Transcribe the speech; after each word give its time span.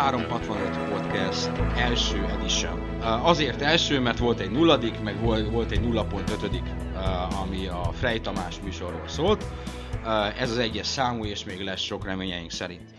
365 0.00 0.88
Podcast 0.88 1.50
első 1.76 2.24
edition. 2.24 3.00
Azért 3.02 3.62
első, 3.62 4.00
mert 4.00 4.18
volt 4.18 4.40
egy 4.40 4.50
nulladik, 4.50 5.00
meg 5.00 5.20
volt 5.50 5.70
egy 5.70 5.80
0.5, 5.80 7.40
ami 7.42 7.66
a 7.66 7.92
Frey 7.92 8.20
Tamás 8.20 8.60
műsorról 8.60 9.08
szólt. 9.08 9.44
Ez 10.38 10.50
az 10.50 10.58
egyes 10.58 10.86
számú, 10.86 11.24
és 11.24 11.44
még 11.44 11.60
lesz 11.60 11.80
sok 11.80 12.04
reményeink 12.04 12.50
szerint. 12.50 12.94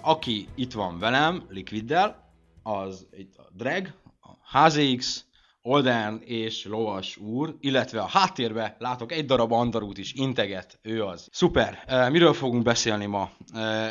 Aki 0.00 0.48
itt 0.54 0.72
van 0.72 0.98
velem, 0.98 1.42
Liquiddel, 1.48 2.32
az 2.62 3.06
itt 3.10 3.36
a 3.36 3.48
Drag, 3.52 3.94
a 4.20 4.58
HZX, 4.58 5.24
Olden 5.62 6.20
és 6.24 6.64
Lovas 6.64 7.16
úr, 7.16 7.56
illetve 7.60 8.00
a 8.00 8.08
háttérbe 8.08 8.76
látok 8.78 9.12
egy 9.12 9.24
darab 9.24 9.52
Andarút 9.52 9.98
is 9.98 10.12
integet, 10.12 10.78
ő 10.82 11.04
az. 11.04 11.28
Szuper! 11.32 11.84
Miről 12.10 12.32
fogunk 12.32 12.62
beszélni 12.62 13.06
ma? 13.06 13.30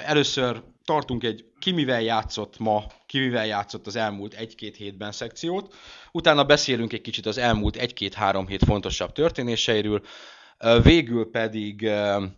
Először 0.05 0.63
tartunk 0.87 1.23
egy 1.23 1.45
ki 1.59 1.85
játszott 1.85 2.59
ma, 2.59 2.83
ki 3.05 3.19
játszott 3.19 3.87
az 3.87 3.95
elmúlt 3.95 4.33
egy-két 4.33 4.75
hétben 4.75 5.11
szekciót, 5.11 5.75
utána 6.11 6.43
beszélünk 6.43 6.93
egy 6.93 7.01
kicsit 7.01 7.25
az 7.25 7.37
elmúlt 7.37 7.75
egy-két-három 7.75 8.47
hét 8.47 8.63
fontosabb 8.63 9.11
történéseiről, 9.11 10.01
Végül 10.83 11.31
pedig 11.31 11.89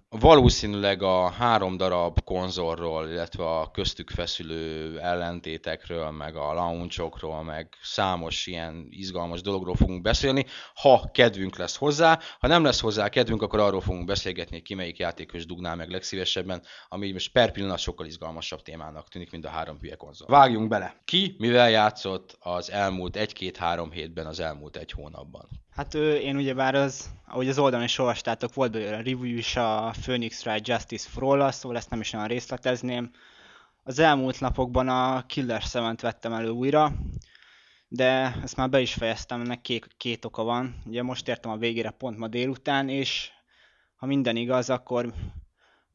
valószínűleg 0.10 1.02
a 1.02 1.30
három 1.30 1.78
darab 1.78 2.24
konzolról, 2.24 3.08
illetve 3.08 3.46
a 3.46 3.72
köztük 3.72 4.10
feszülő 4.10 5.00
ellentétekről, 5.00 6.12
meg 6.12 6.36
a 6.36 6.54
launchokról, 6.54 7.44
meg 7.44 7.70
számos 7.82 8.48
ilyen 8.48 8.88
izgalmas 8.90 9.42
dologról 9.42 9.76
fogunk 9.76 10.02
beszélni, 10.02 10.46
ha 10.74 11.10
kedvünk 11.14 11.58
lesz 11.58 11.76
hozzá. 11.76 12.20
Ha 12.40 12.48
nem 12.48 12.64
lesz 12.64 12.80
hozzá 12.80 13.10
kedvünk, 13.10 13.42
akkor 13.42 13.60
arról 13.60 13.82
fogunk 13.82 14.06
beszélgetni, 14.06 14.62
ki 14.62 14.74
melyik 14.74 14.98
játékos 14.98 15.46
dugnál 15.46 15.76
meg 15.76 15.90
legszívesebben, 15.90 16.62
ami 16.90 17.12
most 17.12 17.32
per 17.32 17.52
pillanat 17.52 17.80
sokkal 17.80 18.06
izgalmasabb 18.06 18.62
témának 18.62 19.08
tűnik, 19.08 19.32
mint 19.32 19.46
a 19.46 19.50
három 19.50 19.78
hülye 19.80 19.96
konzol. 19.96 20.28
Vágjunk 20.28 20.68
bele! 20.68 21.02
Ki 21.06 21.36
mivel 21.38 21.70
játszott 21.70 22.38
az 22.40 22.72
elmúlt 22.72 23.16
egy-két-három 23.16 23.92
hétben, 23.92 24.26
az 24.26 24.40
elmúlt 24.40 24.76
egy 24.78 24.92
hónapban? 24.92 25.50
Hát 25.80 25.94
én 25.94 26.36
ugyebár 26.36 26.76
az, 26.76 27.10
ahogy 27.28 27.50
az 27.50 27.60
oldalon 27.60 27.86
is 27.86 27.98
olvastátok, 27.98 28.54
volt 28.54 28.72
belőle 28.72 28.96
a 28.96 29.02
review 29.02 29.24
is 29.24 29.56
a 29.56 29.94
Phoenix 30.02 30.46
Wright 30.46 30.68
Justice 30.68 31.10
for 31.10 31.24
all 31.24 31.52
szóval 31.52 31.78
ezt 31.78 31.90
nem 31.90 32.00
is 32.00 32.14
olyan 32.14 32.28
részletezném. 32.28 33.12
Az 33.84 34.00
elmúlt 34.00 34.40
napokban 34.40 34.88
a 34.88 35.26
Killer 35.26 35.62
7 35.62 36.02
vettem 36.02 36.34
elő 36.34 36.50
újra, 36.50 36.92
de 37.88 38.36
ezt 38.44 38.56
már 38.56 38.70
be 38.70 38.80
is 38.80 38.94
fejeztem, 38.94 39.42
ennek 39.42 39.62
két, 39.62 39.88
két 39.98 40.26
oka 40.26 40.44
van. 40.44 40.82
Ugye 40.86 41.04
most 41.04 41.28
értem 41.28 41.52
a 41.52 41.58
végére 41.58 41.90
pont 41.90 42.18
ma 42.18 42.28
délután, 42.28 42.90
és 42.90 43.30
ha 43.96 44.06
minden 44.06 44.36
igaz, 44.36 44.70
akkor 44.70 45.14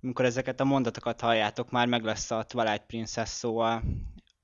amikor 0.03 0.25
ezeket 0.25 0.61
a 0.61 0.65
mondatokat 0.65 1.21
halljátok, 1.21 1.71
már 1.71 1.87
meg 1.87 2.05
lesz 2.05 2.31
a 2.31 2.43
Twilight 2.43 2.87
Princess, 2.87 3.29
szóval 3.29 3.83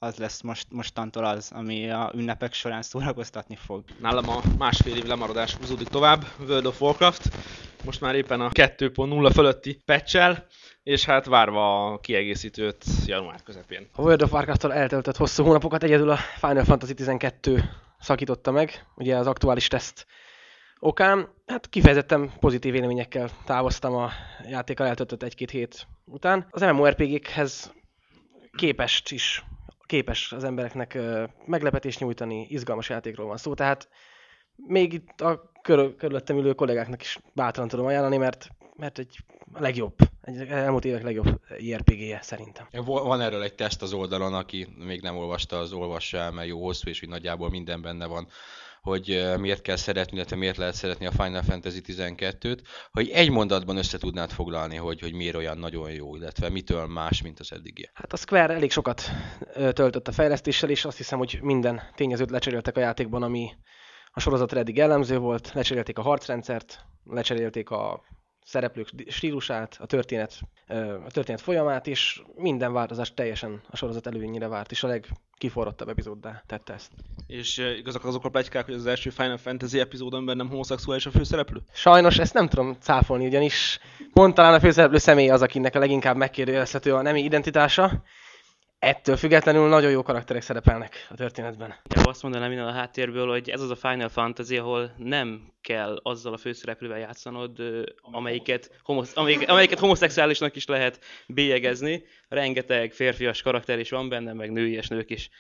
az 0.03 0.17
lesz 0.17 0.41
most, 0.41 0.67
mostantól 0.71 1.25
az, 1.25 1.51
ami 1.55 1.91
a 1.91 2.13
ünnepek 2.15 2.53
során 2.53 2.83
szórakoztatni 2.83 3.57
fog. 3.57 3.85
Nálam 3.99 4.29
a 4.29 4.41
másfél 4.59 4.97
év 4.97 5.05
lemaradás 5.05 5.55
húzódik 5.55 5.89
tovább, 5.89 6.25
World 6.39 6.67
of 6.67 6.81
Warcraft, 6.81 7.37
most 7.85 8.01
már 8.01 8.15
éppen 8.15 8.41
a 8.41 8.49
2.0 8.49 9.31
fölötti 9.35 9.83
patch 9.85 10.43
és 10.83 11.05
hát 11.05 11.27
várva 11.27 11.87
a 11.87 11.99
kiegészítőt 11.99 12.85
január 13.07 13.43
közepén. 13.43 13.89
A 13.93 14.03
World 14.03 14.23
of 14.23 14.33
warcraft 14.33 14.65
eltöltött 14.65 15.17
hosszú 15.17 15.45
hónapokat 15.45 15.83
egyedül 15.83 16.11
a 16.11 16.17
Final 16.17 16.65
Fantasy 16.65 16.95
12 16.95 17.65
szakította 17.99 18.51
meg, 18.51 18.87
ugye 18.95 19.17
az 19.17 19.27
aktuális 19.27 19.69
teszt 19.69 20.07
okán. 20.79 21.29
Hát 21.47 21.69
kifejezetten 21.69 22.33
pozitív 22.39 22.73
véleményekkel 22.73 23.31
távoztam 23.45 23.95
a 23.95 24.11
játékkal 24.49 24.87
eltöltött 24.87 25.23
egy-két 25.23 25.51
hét 25.51 25.87
után. 26.05 26.47
Az 26.51 26.61
MMORPG-khez 26.61 27.73
képest 28.57 29.11
is 29.11 29.45
képes 29.91 30.33
az 30.33 30.45
embereknek 30.45 30.99
meglepetést 31.47 32.01
nyújtani, 32.01 32.47
izgalmas 32.49 32.89
játékról 32.89 33.27
van 33.27 33.37
szó, 33.37 33.55
tehát 33.55 33.89
még 34.57 34.93
itt 34.93 35.21
a 35.21 35.53
körül, 35.63 35.97
körülöttem 35.97 36.37
ülő 36.37 36.53
kollégáknak 36.55 37.01
is 37.01 37.19
bátran 37.35 37.69
tudom 37.69 37.87
ajánlani, 37.87 38.17
mert, 38.17 38.49
mert 38.77 38.99
egy 38.99 39.19
legjobb, 39.53 39.95
egy 40.21 40.41
elmúlt 40.41 40.85
évek 40.85 41.03
legjobb 41.03 41.41
IRPG-je 41.59 42.19
szerintem. 42.23 42.67
Van 42.85 43.21
erről 43.21 43.43
egy 43.43 43.55
teszt 43.55 43.83
az 43.83 43.93
oldalon, 43.93 44.35
aki 44.35 44.67
még 44.77 45.01
nem 45.01 45.17
olvasta, 45.17 45.59
az 45.59 45.73
olvassa 45.73 46.19
el, 46.19 46.31
mert 46.31 46.49
jó 46.49 46.65
hosszú, 46.65 46.89
és 46.89 47.03
úgy 47.03 47.09
nagyjából 47.09 47.51
minden 47.51 47.83
benne 47.83 48.07
van 48.07 48.29
hogy 48.81 49.25
miért 49.39 49.63
kell 49.63 49.77
szeretni, 49.77 50.17
illetve 50.17 50.37
miért 50.37 50.57
lehet 50.57 50.75
szeretni 50.75 51.07
a 51.07 51.11
Final 51.11 51.43
Fantasy 51.43 51.81
12-t, 51.87 52.59
hogy 52.91 53.09
egy 53.09 53.31
mondatban 53.31 53.77
össze 53.77 53.99
tudnád 53.99 54.31
foglalni, 54.31 54.77
hogy, 54.77 55.01
hogy 55.01 55.13
miért 55.13 55.35
olyan 55.37 55.59
nagyon 55.59 55.91
jó, 55.91 56.17
illetve 56.17 56.49
mitől 56.49 56.87
más, 56.87 57.23
mint 57.23 57.41
az 57.41 57.53
eddigi. 57.53 57.91
Hát 57.95 58.13
a 58.13 58.17
Square 58.17 58.55
elég 58.55 58.71
sokat 58.71 59.11
töltött 59.73 60.09
a 60.09 60.13
fejlesztéssel, 60.13 60.71
és 60.71 60.85
azt 60.85 60.97
hiszem, 60.97 61.19
hogy 61.19 61.39
minden 61.43 61.83
tényezőt 61.95 62.31
lecseréltek 62.31 62.77
a 62.77 62.81
játékban, 62.81 63.23
ami 63.23 63.51
a 64.13 64.21
sorozatra 64.21 64.59
eddig 64.59 64.77
jellemző 64.77 65.19
volt, 65.19 65.53
lecserélték 65.53 65.99
a 65.99 66.03
harcrendszert, 66.03 66.85
lecserélték 67.05 67.71
a 67.71 68.03
szereplők 68.51 68.89
stílusát, 69.09 69.77
a 69.81 69.87
történet, 69.87 70.41
a 71.07 71.11
történet 71.11 71.41
folyamát, 71.41 71.87
és 71.87 72.23
minden 72.37 72.73
változás 72.73 73.15
teljesen 73.15 73.61
a 73.71 73.77
sorozat 73.77 74.07
előnyére 74.07 74.49
várt, 74.49 74.71
és 74.71 74.83
a 74.83 74.87
legkiforrottabb 74.87 75.89
epizóddá 75.89 76.43
tette 76.47 76.73
ezt. 76.73 76.91
És 77.27 77.59
igazak 77.79 78.05
azok 78.05 78.25
a 78.25 78.29
plegykák, 78.29 78.65
hogy 78.65 78.75
az 78.75 78.87
első 78.87 79.11
Final 79.11 79.37
Fantasy 79.37 79.81
epizódon 79.81 80.37
nem 80.37 80.49
homoszexuális 80.49 81.07
a 81.07 81.11
főszereplő? 81.11 81.61
Sajnos 81.73 82.19
ezt 82.19 82.35
nem 82.35 82.49
tudom 82.49 82.77
cáfolni, 82.81 83.27
ugyanis 83.27 83.79
pont 84.13 84.35
talán 84.35 84.55
a 84.55 84.61
főszereplő 84.61 84.99
személy 84.99 85.31
az, 85.31 85.43
akinek 85.43 85.75
a 85.75 85.79
leginkább 85.79 86.17
megkérdőjelezhető 86.17 86.95
a 86.95 87.03
nemi 87.03 87.23
identitása, 87.23 88.03
ettől 88.81 89.17
függetlenül 89.17 89.69
nagyon 89.69 89.91
jó 89.91 90.03
karakterek 90.03 90.43
szerepelnek 90.43 91.07
a 91.11 91.15
történetben. 91.15 91.75
Ja, 91.95 92.03
azt 92.03 92.23
mondanám 92.23 92.53
innen 92.53 92.67
a 92.67 92.73
háttérből, 92.73 93.29
hogy 93.29 93.51
ez 93.51 93.61
az 93.61 93.71
a 93.71 93.77
Final 93.77 94.09
Fantasy, 94.09 94.57
ahol 94.57 94.95
nem 94.97 95.53
kell 95.61 96.01
azzal 96.03 96.33
a 96.33 96.37
főszereplővel 96.37 96.99
játszanod, 96.99 97.59
amelyiket, 98.01 98.81
homosz, 98.83 99.17
amelyik, 99.17 99.49
amelyiket 99.49 99.79
homoszexuálisnak 99.79 100.57
is 100.57 100.67
lehet 100.67 101.01
bélyegezni. 101.27 102.05
Rengeteg 102.29 102.93
férfias 102.93 103.43
karakter 103.43 103.79
is 103.79 103.91
van 103.91 104.09
benne, 104.09 104.33
meg 104.33 104.53
nőies 104.53 104.89
nők 104.89 105.11
is. 105.11 105.31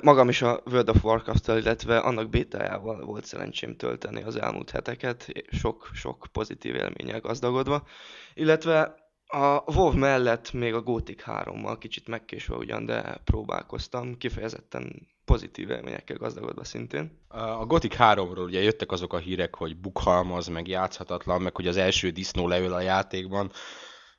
Magam 0.00 0.28
is 0.28 0.42
a 0.42 0.62
World 0.64 0.88
of 0.88 1.04
warcraft 1.04 1.48
illetve 1.48 1.98
annak 1.98 2.28
bétájával 2.28 3.04
volt 3.04 3.24
szerencsém 3.24 3.76
tölteni 3.76 4.22
az 4.22 4.36
elmúlt 4.36 4.70
heteket, 4.70 5.32
sok-sok 5.50 6.26
pozitív 6.32 6.74
élménnyel 6.74 7.20
gazdagodva. 7.20 7.86
Illetve 8.34 9.03
a 9.34 9.64
WoW 9.66 9.92
mellett 9.92 10.52
még 10.52 10.74
a 10.74 10.82
Gothic 10.82 11.22
3-mal 11.26 11.76
kicsit 11.78 12.08
megkésve 12.08 12.56
ugyan, 12.56 12.86
de 12.86 13.20
próbálkoztam, 13.24 14.18
kifejezetten 14.18 15.08
pozitív 15.24 15.70
élményekkel 15.70 16.16
gazdagodva 16.16 16.64
szintén. 16.64 17.18
A 17.28 17.66
Gothic 17.66 17.94
3-ról 17.98 18.44
ugye 18.44 18.62
jöttek 18.62 18.92
azok 18.92 19.12
a 19.12 19.18
hírek, 19.18 19.54
hogy 19.54 19.76
bukhalmaz, 19.76 20.46
meg 20.46 20.68
játszhatatlan, 20.68 21.42
meg 21.42 21.56
hogy 21.56 21.66
az 21.66 21.76
első 21.76 22.10
disznó 22.10 22.48
leül 22.48 22.72
a 22.72 22.80
játékban, 22.80 23.50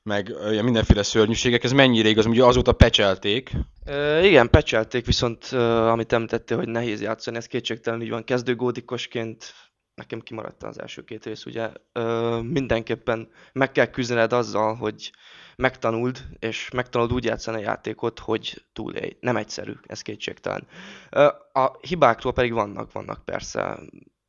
meg 0.04 0.36
ugye, 0.48 0.62
mindenféle 0.62 1.04
szörnyűségek, 1.04 1.64
ez 1.64 1.72
mennyire 1.72 2.10
igaz, 2.10 2.26
ugye 2.26 2.44
azóta 2.44 2.72
pecselték? 2.72 3.52
E, 3.86 4.26
igen, 4.26 4.50
pecselték, 4.50 5.06
viszont 5.06 5.46
amit 5.92 6.14
említettél, 6.14 6.58
hogy 6.58 6.68
nehéz 6.68 7.02
játszani, 7.02 7.38
ez 7.38 7.46
kétségtelen 7.46 8.02
így 8.02 8.10
van, 8.10 8.24
kezdő 8.24 8.56
gódikosként 8.56 9.54
nekem 9.96 10.20
kimaradt 10.20 10.64
az 10.64 10.80
első 10.80 11.04
két 11.04 11.26
rész, 11.26 11.46
ugye 11.46 11.72
ö, 11.92 12.40
mindenképpen 12.42 13.30
meg 13.54 13.72
kell 13.72 13.86
küzdened 13.86 14.34
azzal, 14.34 14.76
hogy 14.76 15.12
megtanuld, 15.56 16.26
és 16.40 16.70
megtanuld 16.70 17.14
úgy 17.14 17.24
játszani 17.24 17.58
a 17.58 17.66
játékot, 17.66 18.20
hogy 18.20 18.66
túlélj. 18.74 19.18
Nem 19.20 19.38
egyszerű, 19.38 19.74
ez 19.88 20.02
kétségtelen. 20.02 20.68
Ö, 21.10 21.26
a 21.54 21.78
hibákról 21.82 22.34
pedig 22.34 22.54
vannak, 22.54 22.92
vannak 22.92 23.26
persze, 23.26 23.80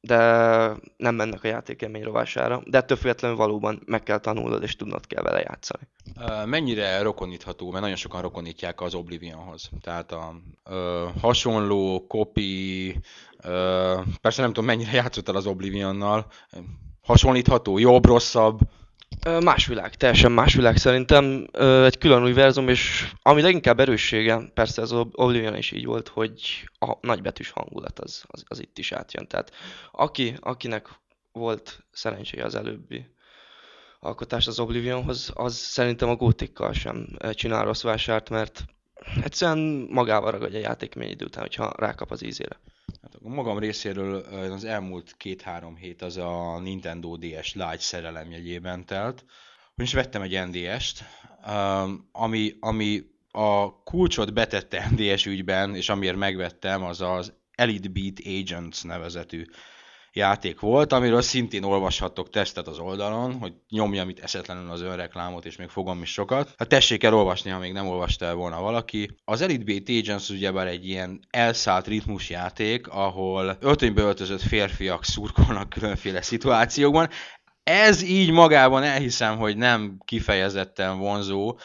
de 0.07 0.17
nem 0.97 1.15
mennek 1.15 1.45
a 1.45 1.49
játékélmény 1.49 2.03
rovására, 2.03 2.63
de 2.65 2.79
ettől 2.79 2.97
függetlenül 2.97 3.37
valóban 3.37 3.83
meg 3.87 4.03
kell 4.03 4.19
tanulnod, 4.19 4.63
és 4.63 4.77
tudnod 4.77 5.07
kell 5.07 5.23
vele 5.23 5.41
játszani. 5.41 5.89
Mennyire 6.45 7.03
rokonítható, 7.03 7.71
mert 7.71 7.81
nagyon 7.83 7.97
sokan 7.97 8.23
rokonítják 8.23 8.81
az 8.81 8.95
Oblivionhoz. 8.95 9.71
Tehát 9.81 10.13
a 10.13 10.35
ö, 10.65 11.07
hasonló, 11.21 12.05
copy, 12.09 12.95
ö, 13.43 14.01
persze 14.21 14.41
nem 14.41 14.53
tudom 14.53 14.65
mennyire 14.65 14.93
játszottál 14.93 15.37
az 15.37 15.47
Oblivionnal, 15.47 16.27
hasonlítható, 17.03 17.79
jobb, 17.79 18.05
rosszabb, 18.05 18.59
Más 19.27 19.67
világ, 19.67 19.95
teljesen 19.95 20.33
más 20.33 20.55
világ 20.55 20.77
szerintem, 20.77 21.47
egy 21.85 21.99
külön 21.99 22.23
univerzum, 22.23 22.69
és 22.69 23.13
ami 23.23 23.43
leginkább 23.43 23.81
erőssége, 23.81 24.51
persze 24.55 24.83
az 24.83 24.93
Oblivion 24.93 25.57
is 25.57 25.71
így 25.71 25.85
volt, 25.85 26.09
hogy 26.09 26.69
a 26.79 26.97
nagybetűs 27.01 27.51
hangulat 27.51 27.99
az, 27.99 28.25
az, 28.27 28.45
az 28.47 28.61
itt 28.61 28.79
is 28.79 28.93
átjön. 28.93 29.27
Tehát 29.27 29.53
aki, 29.93 30.37
akinek 30.41 30.89
volt 31.33 31.85
szerencséje 31.91 32.45
az 32.45 32.55
előbbi 32.55 33.07
alkotás 34.01 34.47
az 34.47 34.59
Oblivionhoz, 34.59 35.31
az 35.35 35.55
szerintem 35.55 36.09
a 36.09 36.17
gótikkal 36.17 36.73
sem 36.73 37.07
csinál 37.33 37.65
rossz 37.65 37.83
vásárt, 37.83 38.31
mert 38.31 38.65
egyszerűen 39.23 39.87
magával 39.91 40.31
ragadja 40.31 40.59
a 40.59 40.63
játék 40.63 40.95
idő 40.95 41.25
után, 41.25 41.43
hogyha 41.43 41.73
rákap 41.77 42.11
az 42.11 42.25
ízére. 42.25 42.61
Hát 43.03 43.15
a 43.15 43.29
magam 43.29 43.59
részéről 43.59 44.15
az 44.53 44.65
elmúlt 44.65 45.15
két-három 45.17 45.77
hét 45.77 46.03
az 46.03 46.17
a 46.17 46.59
Nintendo 46.59 47.17
DS 47.17 47.55
Lite 47.55 47.79
szerelem 47.79 48.31
jegyében 48.31 48.87
telt. 48.87 49.25
Ugyanis 49.73 49.95
vettem 49.95 50.23
egy 50.23 50.47
NDS-t, 50.49 51.05
ami, 52.13 52.57
ami 52.61 53.03
a 53.31 53.83
kulcsot 53.83 54.33
betette 54.33 54.89
NDS 54.91 55.27
ügyben, 55.27 55.75
és 55.75 55.89
amiért 55.89 56.17
megvettem, 56.17 56.83
az 56.83 57.01
az 57.01 57.33
Elite 57.55 57.89
Beat 57.89 58.21
Agents 58.25 58.85
nevezetű 58.85 59.45
játék 60.17 60.61
volt, 60.61 60.93
amiről 60.93 61.23
szintén 61.23 61.63
olvashattok 61.63 62.31
tesztet 62.31 62.67
az 62.67 62.79
oldalon, 62.79 63.39
hogy 63.39 63.53
nyomja 63.69 64.05
itt 64.09 64.19
eszetlenül 64.19 64.71
az 64.71 64.81
önreklámot, 64.81 65.45
és 65.45 65.57
még 65.57 65.69
fogom 65.69 66.03
is 66.03 66.13
sokat. 66.13 66.55
Hát 66.59 66.69
tessék 66.69 67.03
el 67.03 67.15
olvasni, 67.15 67.51
ha 67.51 67.59
még 67.59 67.73
nem 67.73 67.89
olvasta 67.89 68.25
el 68.25 68.35
volna 68.35 68.61
valaki. 68.61 69.17
Az 69.25 69.41
Elite 69.41 69.65
Beat 69.65 69.89
Agents 69.89 70.29
ugyebár 70.29 70.67
egy 70.67 70.89
ilyen 70.89 71.21
elszállt 71.31 71.87
ritmusjáték, 71.87 72.89
ahol 72.89 73.57
öltönybe 73.61 74.03
öltözött 74.03 74.41
férfiak 74.41 75.05
szurkolnak 75.05 75.69
különféle 75.69 76.23
szituációkban. 76.23 77.09
Ez 77.71 78.03
így 78.03 78.31
magában 78.31 78.83
elhiszem, 78.83 79.37
hogy 79.37 79.57
nem 79.57 79.99
kifejezetten 80.05 80.99
vonzó, 80.99 81.59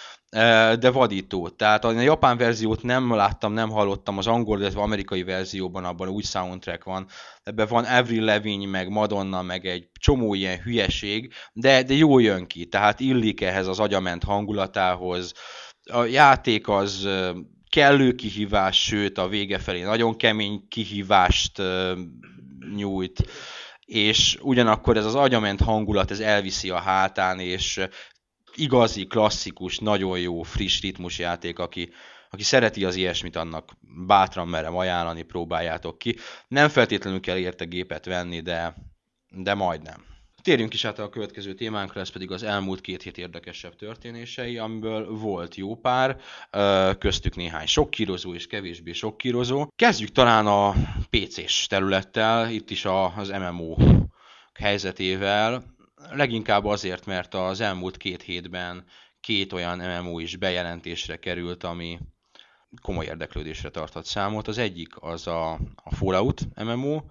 de 0.79 0.91
vadító. 0.91 1.49
Tehát 1.49 1.85
a 1.85 1.91
japán 1.91 2.37
verziót 2.37 2.83
nem 2.83 3.15
láttam, 3.15 3.53
nem 3.53 3.69
hallottam, 3.69 4.17
az 4.17 4.27
angol, 4.27 4.59
illetve 4.59 4.81
amerikai 4.81 5.23
verzióban 5.23 5.85
abban 5.85 6.07
új 6.07 6.21
soundtrack 6.21 6.83
van. 6.83 7.07
Ebben 7.43 7.67
van 7.67 7.83
Avril 7.83 8.23
Lavigne, 8.23 8.69
meg 8.69 8.89
Madonna, 8.89 9.41
meg 9.41 9.65
egy 9.65 9.87
csomó 9.99 10.33
ilyen 10.33 10.59
hülyeség, 10.61 11.33
de, 11.53 11.83
de 11.83 11.93
jó 11.93 12.19
jön 12.19 12.47
ki, 12.47 12.65
tehát 12.65 12.99
illik 12.99 13.41
ehhez 13.41 13.67
az 13.67 13.79
agyament 13.79 14.23
hangulatához. 14.23 15.33
A 15.83 16.03
játék 16.03 16.67
az 16.67 17.07
kellő 17.69 18.15
kihívás, 18.15 18.83
sőt 18.83 19.17
a 19.17 19.27
vége 19.27 19.57
felé 19.57 19.81
nagyon 19.81 20.17
kemény 20.17 20.67
kihívást 20.69 21.61
nyújt 22.75 23.23
és 23.91 24.37
ugyanakkor 24.41 24.97
ez 24.97 25.05
az 25.05 25.15
agyament 25.15 25.61
hangulat, 25.61 26.11
ez 26.11 26.19
elviszi 26.19 26.69
a 26.69 26.79
hátán, 26.79 27.39
és 27.39 27.79
igazi, 28.55 29.05
klasszikus, 29.07 29.79
nagyon 29.79 30.19
jó, 30.19 30.41
friss 30.41 30.81
ritmusjáték, 30.81 31.59
aki, 31.59 31.89
aki 32.29 32.43
szereti 32.43 32.85
az 32.85 32.95
ilyesmit, 32.95 33.35
annak 33.35 33.71
bátran 34.07 34.47
merem 34.47 34.75
ajánlani, 34.75 35.21
próbáljátok 35.21 35.97
ki. 35.97 36.15
Nem 36.47 36.69
feltétlenül 36.69 37.19
kell 37.19 37.37
érte 37.37 37.65
gépet 37.65 38.05
venni, 38.05 38.39
de, 38.39 38.75
de 39.29 39.53
majdnem. 39.53 40.10
Térjünk 40.41 40.73
is 40.73 40.85
át 40.85 40.99
a 40.99 41.09
következő 41.09 41.53
témánkra, 41.53 41.99
ez 41.99 42.09
pedig 42.09 42.31
az 42.31 42.43
elmúlt 42.43 42.81
két 42.81 43.01
hét 43.01 43.17
érdekesebb 43.17 43.75
történései, 43.75 44.57
amiből 44.57 45.09
volt 45.09 45.55
jó 45.55 45.75
pár, 45.75 46.17
köztük 46.97 47.35
néhány 47.35 47.65
sokkírozó 47.65 48.33
és 48.33 48.47
kevésbé 48.47 48.91
sokkírozó. 48.91 49.67
Kezdjük 49.75 50.11
talán 50.11 50.47
a 50.47 50.73
PC-s 51.09 51.67
területtel, 51.67 52.49
itt 52.49 52.69
is 52.69 52.85
az 53.15 53.29
MMO 53.29 53.75
helyzetével 54.53 55.63
leginkább 56.09 56.65
azért, 56.65 57.05
mert 57.05 57.33
az 57.33 57.61
elmúlt 57.61 57.97
két 57.97 58.21
hétben 58.21 58.85
két 59.19 59.53
olyan 59.53 59.77
MMO 59.77 60.19
is 60.19 60.35
bejelentésre 60.35 61.15
került, 61.15 61.63
ami 61.63 61.99
komoly 62.81 63.05
érdeklődésre 63.05 63.69
tartott 63.69 64.05
számot. 64.05 64.47
Az 64.47 64.57
egyik 64.57 64.93
az 64.99 65.27
a, 65.27 65.51
a 65.75 65.95
Fallout 65.95 66.41
MMO, 66.55 67.01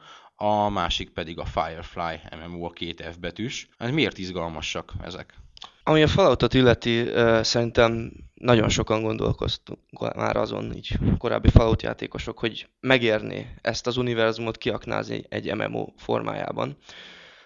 a 0.42 0.68
másik 0.68 1.10
pedig 1.10 1.38
a 1.38 1.44
Firefly 1.44 2.20
MMO, 2.36 2.64
a 2.64 2.70
két 2.70 3.02
F 3.12 3.16
betűs. 3.16 3.68
Hát 3.78 3.92
miért 3.92 4.18
izgalmasak 4.18 4.92
ezek? 5.04 5.34
Ami 5.82 6.02
a 6.02 6.06
Falloutot 6.06 6.54
illeti, 6.54 7.04
szerintem 7.42 8.12
nagyon 8.34 8.68
sokan 8.68 9.02
gondolkoztunk 9.02 10.14
már 10.14 10.36
azon, 10.36 10.74
így 10.74 10.98
korábbi 11.18 11.48
Fallout 11.48 11.82
játékosok, 11.82 12.38
hogy 12.38 12.68
megérni 12.80 13.54
ezt 13.60 13.86
az 13.86 13.96
univerzumot 13.96 14.58
kiaknázni 14.58 15.24
egy 15.28 15.54
MMO 15.54 15.86
formájában. 15.96 16.76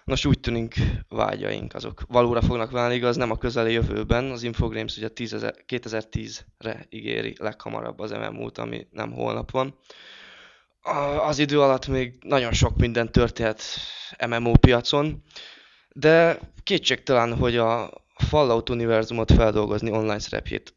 Nos, 0.03 0.25
úgy 0.25 0.39
tűnik 0.39 0.75
vágyaink, 1.09 1.73
azok 1.73 2.01
valóra 2.07 2.41
fognak 2.41 2.71
válni, 2.71 2.95
igaz, 2.95 3.15
nem 3.15 3.31
a 3.31 3.37
közeli 3.37 3.71
jövőben. 3.71 4.31
Az 4.31 4.43
Infogrames 4.43 4.97
ugye 4.97 5.09
2010-re 5.67 6.85
ígéri 6.89 7.35
leghamarabb 7.39 7.99
az 7.99 8.11
MMO-t, 8.11 8.57
ami 8.57 8.87
nem 8.91 9.11
holnap 9.11 9.51
van. 9.51 9.75
Az 11.27 11.39
idő 11.39 11.61
alatt 11.61 11.87
még 11.87 12.13
nagyon 12.21 12.53
sok 12.53 12.77
minden 12.77 13.11
történt 13.11 13.63
MMO 14.27 14.51
piacon, 14.51 15.23
de 15.91 16.39
kétségtelen, 16.63 17.37
hogy 17.37 17.57
a 17.57 17.89
Fallout 18.15 18.69
univerzumot 18.69 19.31
feldolgozni 19.31 19.91
online 19.91 20.19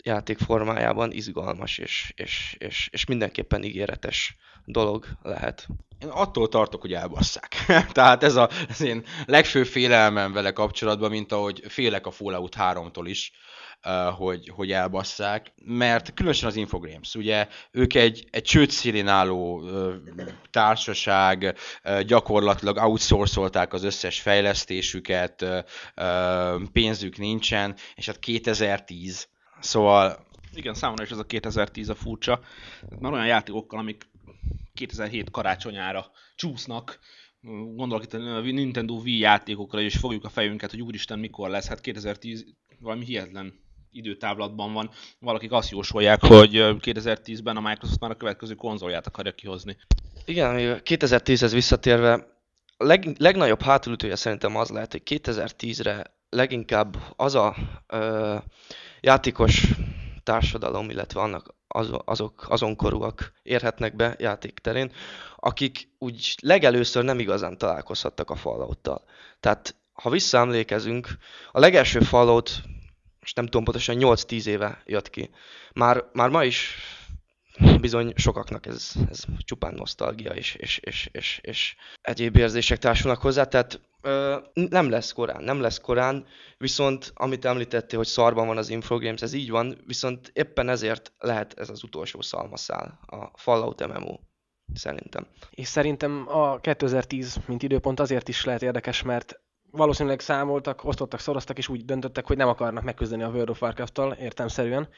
játék 0.04 0.38
formájában 0.38 1.12
izgalmas 1.12 1.78
és, 1.78 2.12
és, 2.16 2.56
és, 2.58 2.88
és 2.92 3.04
mindenképpen 3.04 3.62
ígéretes 3.62 4.36
dolog 4.68 5.06
lehet. 5.22 5.66
Én 5.98 6.08
attól 6.08 6.48
tartok, 6.48 6.80
hogy 6.80 6.92
elbasszák. 6.92 7.54
Tehát 7.92 8.22
ez 8.22 8.36
a, 8.36 8.48
az 8.68 8.80
én 8.80 9.04
legfőbb 9.26 9.66
félelmem 9.66 10.32
vele 10.32 10.52
kapcsolatban, 10.52 11.10
mint 11.10 11.32
ahogy 11.32 11.62
félek 11.68 12.06
a 12.06 12.10
Fallout 12.10 12.56
3-tól 12.58 13.04
is, 13.04 13.32
hogy, 14.16 14.48
hogy 14.54 14.72
elbasszák, 14.72 15.52
mert 15.64 16.14
különösen 16.14 16.48
az 16.48 16.56
Infogrames, 16.56 17.14
ugye 17.14 17.48
ők 17.70 17.94
egy, 17.94 18.28
egy 18.30 18.42
csőd 18.42 18.70
szélén 18.70 19.08
álló 19.08 19.64
társaság, 20.50 21.56
gyakorlatilag 22.06 22.76
outsourcolták 22.76 23.72
az 23.72 23.84
összes 23.84 24.20
fejlesztésüket, 24.20 25.44
pénzük 26.72 27.16
nincsen, 27.16 27.74
és 27.94 28.06
hát 28.06 28.18
2010, 28.18 29.28
szóval 29.60 30.26
igen, 30.54 30.74
számomra 30.74 31.04
is 31.04 31.10
ez 31.10 31.18
a 31.18 31.24
2010 31.24 31.88
a 31.88 31.94
furcsa. 31.94 32.40
Már 32.98 33.12
olyan 33.12 33.26
játékokkal, 33.26 33.78
amik 33.78 34.08
2007 34.74 35.30
karácsonyára 35.30 36.10
csúsznak, 36.36 36.98
gondolok 37.74 38.04
itt 38.04 38.12
a 38.12 38.40
Nintendo 38.40 38.94
Wii 38.94 39.18
játékokra, 39.18 39.80
és 39.80 39.96
fogjuk 39.96 40.24
a 40.24 40.28
fejünket, 40.28 40.70
hogy 40.70 40.82
úristen 40.82 41.18
mikor 41.18 41.48
lesz, 41.48 41.68
hát 41.68 41.80
2010 41.80 42.46
valami 42.80 43.04
hihetlen 43.04 43.66
időtávlatban 43.90 44.72
van. 44.72 44.90
Valakik 45.18 45.52
azt 45.52 45.70
jósolják, 45.70 46.20
hogy 46.20 46.50
2010-ben 46.52 47.56
a 47.56 47.60
Microsoft 47.60 48.00
már 48.00 48.10
a 48.10 48.16
következő 48.16 48.54
konzolját 48.54 49.06
akarja 49.06 49.32
kihozni. 49.32 49.76
Igen, 50.24 50.80
2010-hez 50.84 51.50
visszatérve, 51.52 52.26
leg, 52.76 53.14
legnagyobb 53.18 53.62
hátulütője 53.62 54.16
szerintem 54.16 54.56
az 54.56 54.70
lehet, 54.70 54.92
hogy 54.92 55.02
2010-re 55.04 56.16
leginkább 56.30 56.96
az 57.16 57.34
a 57.34 57.56
ö, 57.86 58.36
játékos 59.00 59.66
társadalom, 60.22 60.90
illetve 60.90 61.20
annak 61.20 61.54
az, 61.68 61.90
azok 62.04 62.46
azon 62.48 62.76
korúak 62.76 63.32
érhetnek 63.42 63.96
be 63.96 64.16
játékterén, 64.18 64.92
akik 65.36 65.88
úgy 65.98 66.34
legelőször 66.42 67.04
nem 67.04 67.18
igazán 67.18 67.58
találkozhattak 67.58 68.30
a 68.30 68.36
Fallout-tal. 68.36 69.04
Tehát, 69.40 69.74
ha 69.92 70.10
visszaemlékezünk, 70.10 71.08
a 71.52 71.60
legelső 71.60 72.00
Fallout, 72.00 72.62
most 73.20 73.36
nem 73.36 73.44
tudom 73.44 73.64
pontosan, 73.64 73.96
8-10 73.98 74.46
éve 74.46 74.82
jött 74.86 75.10
ki. 75.10 75.30
Már, 75.72 76.04
már 76.12 76.28
ma 76.28 76.44
is 76.44 76.76
bizony 77.80 78.12
sokaknak 78.16 78.66
ez, 78.66 78.92
ez 79.10 79.24
csupán 79.38 79.74
nosztalgia 79.74 80.32
és, 80.32 80.54
és, 80.54 80.78
és, 80.78 81.08
és, 81.12 81.40
és 81.42 81.76
egyéb 82.02 82.36
érzések 82.36 82.78
társulnak 82.78 83.20
hozzá, 83.20 83.44
tehát 83.44 83.80
nem 84.52 84.90
lesz 84.90 85.12
korán, 85.12 85.42
nem 85.42 85.60
lesz 85.60 85.78
korán, 85.78 86.26
viszont 86.58 87.12
amit 87.14 87.44
említettél, 87.44 87.98
hogy 87.98 88.06
szarban 88.06 88.46
van 88.46 88.56
az 88.56 88.68
Infogames, 88.68 89.22
ez 89.22 89.32
így 89.32 89.50
van, 89.50 89.78
viszont 89.86 90.30
éppen 90.34 90.68
ezért 90.68 91.12
lehet 91.18 91.58
ez 91.58 91.68
az 91.68 91.82
utolsó 91.82 92.20
szalmaszál, 92.20 92.98
a 93.06 93.30
Fallout 93.34 93.86
MMO 93.86 94.18
szerintem. 94.74 95.26
És 95.50 95.68
szerintem 95.68 96.24
a 96.28 96.60
2010, 96.60 97.36
mint 97.46 97.62
időpont 97.62 98.00
azért 98.00 98.28
is 98.28 98.44
lehet 98.44 98.62
érdekes, 98.62 99.02
mert 99.02 99.40
valószínűleg 99.70 100.20
számoltak, 100.20 100.84
osztottak, 100.84 101.20
szoroztak, 101.20 101.58
és 101.58 101.68
úgy 101.68 101.84
döntöttek, 101.84 102.26
hogy 102.26 102.36
nem 102.36 102.48
akarnak 102.48 102.84
megküzdeni 102.84 103.22
a 103.22 103.28
World 103.28 103.50
of 103.50 103.62
Warcraft-tal 103.62 104.12
értelmszerűen, 104.12 104.88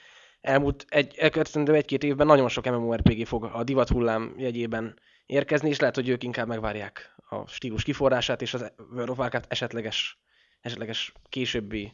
elmúlt 0.40 0.84
egy, 0.88 1.14
egy-két 1.18 2.02
évben 2.02 2.26
nagyon 2.26 2.48
sok 2.48 2.64
MMORPG 2.64 3.26
fog 3.26 3.44
a 3.44 3.64
divat 3.64 3.88
hullám 3.88 4.34
jegyében 4.36 4.98
érkezni, 5.26 5.68
és 5.68 5.80
lehet, 5.80 5.94
hogy 5.94 6.08
ők 6.08 6.22
inkább 6.22 6.46
megvárják 6.46 7.14
a 7.30 7.46
stílus 7.46 7.82
kiforrását, 7.82 8.42
és 8.42 8.54
az 8.54 8.72
World 8.92 9.10
of 9.10 9.18
Warcraft 9.18 9.52
esetleges, 9.52 10.18
esetleges 10.60 11.12
későbbi 11.28 11.92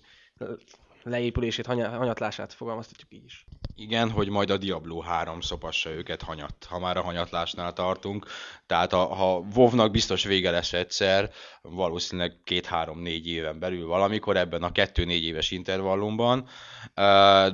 leépülését, 1.03 1.67
hanyatlását 1.67 2.53
fogalmaztatjuk 2.53 3.13
így 3.13 3.25
is. 3.25 3.45
Igen, 3.75 4.11
hogy 4.11 4.29
majd 4.29 4.51
a 4.51 4.57
Diablo 4.57 5.01
3 5.01 5.41
szopassa 5.41 5.91
őket 5.91 6.23
hanyat, 6.23 6.67
ha 6.69 6.79
már 6.79 6.97
a 6.97 7.03
hanyatlásnál 7.03 7.73
tartunk. 7.73 8.27
Tehát 8.67 8.93
a, 8.93 9.05
ha 9.05 9.45
WoW-nak 9.55 9.91
biztos 9.91 10.25
vége 10.25 10.51
lesz 10.51 10.73
egyszer, 10.73 11.31
valószínűleg 11.63 12.41
két-három-négy 12.45 13.29
éven 13.29 13.59
belül 13.59 13.87
valamikor 13.87 14.37
ebben 14.37 14.63
a 14.63 14.73
kettő-négy 14.73 15.25
éves 15.25 15.51
intervallumban, 15.51 16.49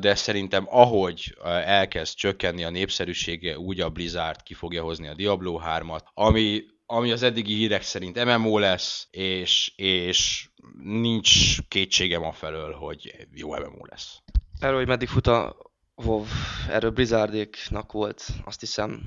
de 0.01 0.15
szerintem 0.15 0.67
ahogy 0.71 1.37
elkezd 1.65 2.15
csökkenni 2.15 2.65
a 2.65 2.71
népszerűsége, 2.71 3.59
úgy 3.59 3.81
a 3.81 3.91
Blizzard 3.91 4.43
ki 4.43 4.55
fogja 4.55 4.83
hozni 4.83 5.09
a 5.09 5.15
Diablo 5.15 5.61
3-at, 5.65 6.05
ami 6.15 6.63
ami 6.93 7.13
az 7.13 7.23
eddigi 7.23 7.55
hírek 7.55 7.83
szerint 7.83 8.25
MMO 8.25 8.59
lesz, 8.59 9.09
és, 9.11 9.73
és 9.77 10.49
nincs 10.83 11.61
kétségem 11.69 12.23
afelől, 12.23 12.73
hogy 12.73 13.27
jó 13.35 13.51
MMO 13.51 13.85
lesz. 13.85 14.19
Erről, 14.59 14.77
hogy 14.77 14.87
meddig 14.87 15.09
fut 15.09 15.27
a 15.27 15.57
WoW, 15.97 16.25
erről 16.69 16.91
Blizzardéknak 16.91 17.93
volt, 17.93 18.25
azt 18.45 18.61
hiszem, 18.61 19.01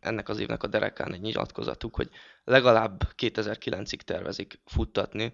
ennek 0.00 0.28
az 0.28 0.38
évnek 0.38 0.62
a 0.62 0.66
derekán 0.66 1.12
egy 1.12 1.20
nyilatkozatuk, 1.20 1.94
hogy 1.94 2.08
legalább 2.44 3.02
2009-ig 3.16 4.00
tervezik 4.00 4.60
futtatni. 4.64 5.32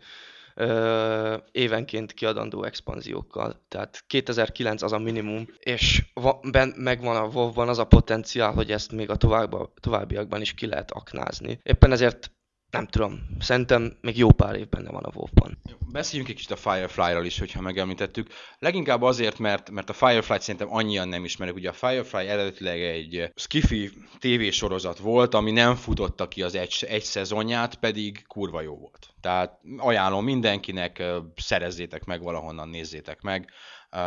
Évenként 1.50 2.12
kiadandó 2.12 2.64
expanziókkal. 2.64 3.64
Tehát 3.68 4.04
2009 4.06 4.82
az 4.82 4.92
a 4.92 4.98
minimum, 4.98 5.46
és 5.58 6.04
va, 6.14 6.40
ben, 6.50 6.74
megvan 6.76 7.16
a 7.16 7.26
WoW-ban 7.26 7.68
az 7.68 7.78
a 7.78 7.84
potenciál, 7.84 8.52
hogy 8.52 8.70
ezt 8.70 8.92
még 8.92 9.10
a 9.10 9.16
tovább, 9.16 9.56
továbbiakban 9.80 10.40
is 10.40 10.54
ki 10.54 10.66
lehet 10.66 10.90
aknázni. 10.90 11.60
Éppen 11.62 11.92
ezért 11.92 12.30
nem 12.70 12.86
tudom, 12.86 13.20
szerintem 13.38 13.96
még 14.00 14.18
jó 14.18 14.30
pár 14.30 14.54
év 14.54 14.68
benne 14.68 14.90
van 14.90 15.04
a 15.04 15.10
WoW-ban. 15.14 15.58
Beszéljünk 15.92 16.30
egy 16.30 16.36
kicsit 16.36 16.50
a 16.50 16.56
Firefly-ról 16.56 17.24
is, 17.24 17.38
hogyha 17.38 17.60
megemlítettük. 17.60 18.28
Leginkább 18.58 19.02
azért, 19.02 19.38
mert, 19.38 19.70
mert 19.70 19.90
a 19.90 19.92
Firefly-t 19.92 20.42
szerintem 20.42 20.74
annyian 20.74 21.08
nem 21.08 21.24
ismerik. 21.24 21.54
Ugye 21.54 21.68
a 21.68 21.72
Firefly 21.72 22.16
eredetileg 22.16 22.82
egy 22.82 23.32
skifi 23.34 23.90
tévésorozat 24.18 24.98
volt, 24.98 25.34
ami 25.34 25.50
nem 25.50 25.74
futotta 25.74 26.28
ki 26.28 26.42
az 26.42 26.54
egy, 26.54 26.84
egy 26.88 27.02
szezonját, 27.02 27.74
pedig 27.74 28.24
kurva 28.26 28.60
jó 28.60 28.76
volt. 28.76 29.08
Tehát 29.20 29.58
ajánlom 29.76 30.24
mindenkinek, 30.24 31.02
szerezzétek 31.36 32.04
meg 32.04 32.22
valahonnan, 32.22 32.68
nézzétek 32.68 33.20
meg 33.20 33.50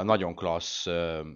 nagyon 0.03 0.35
klassz 0.35 0.87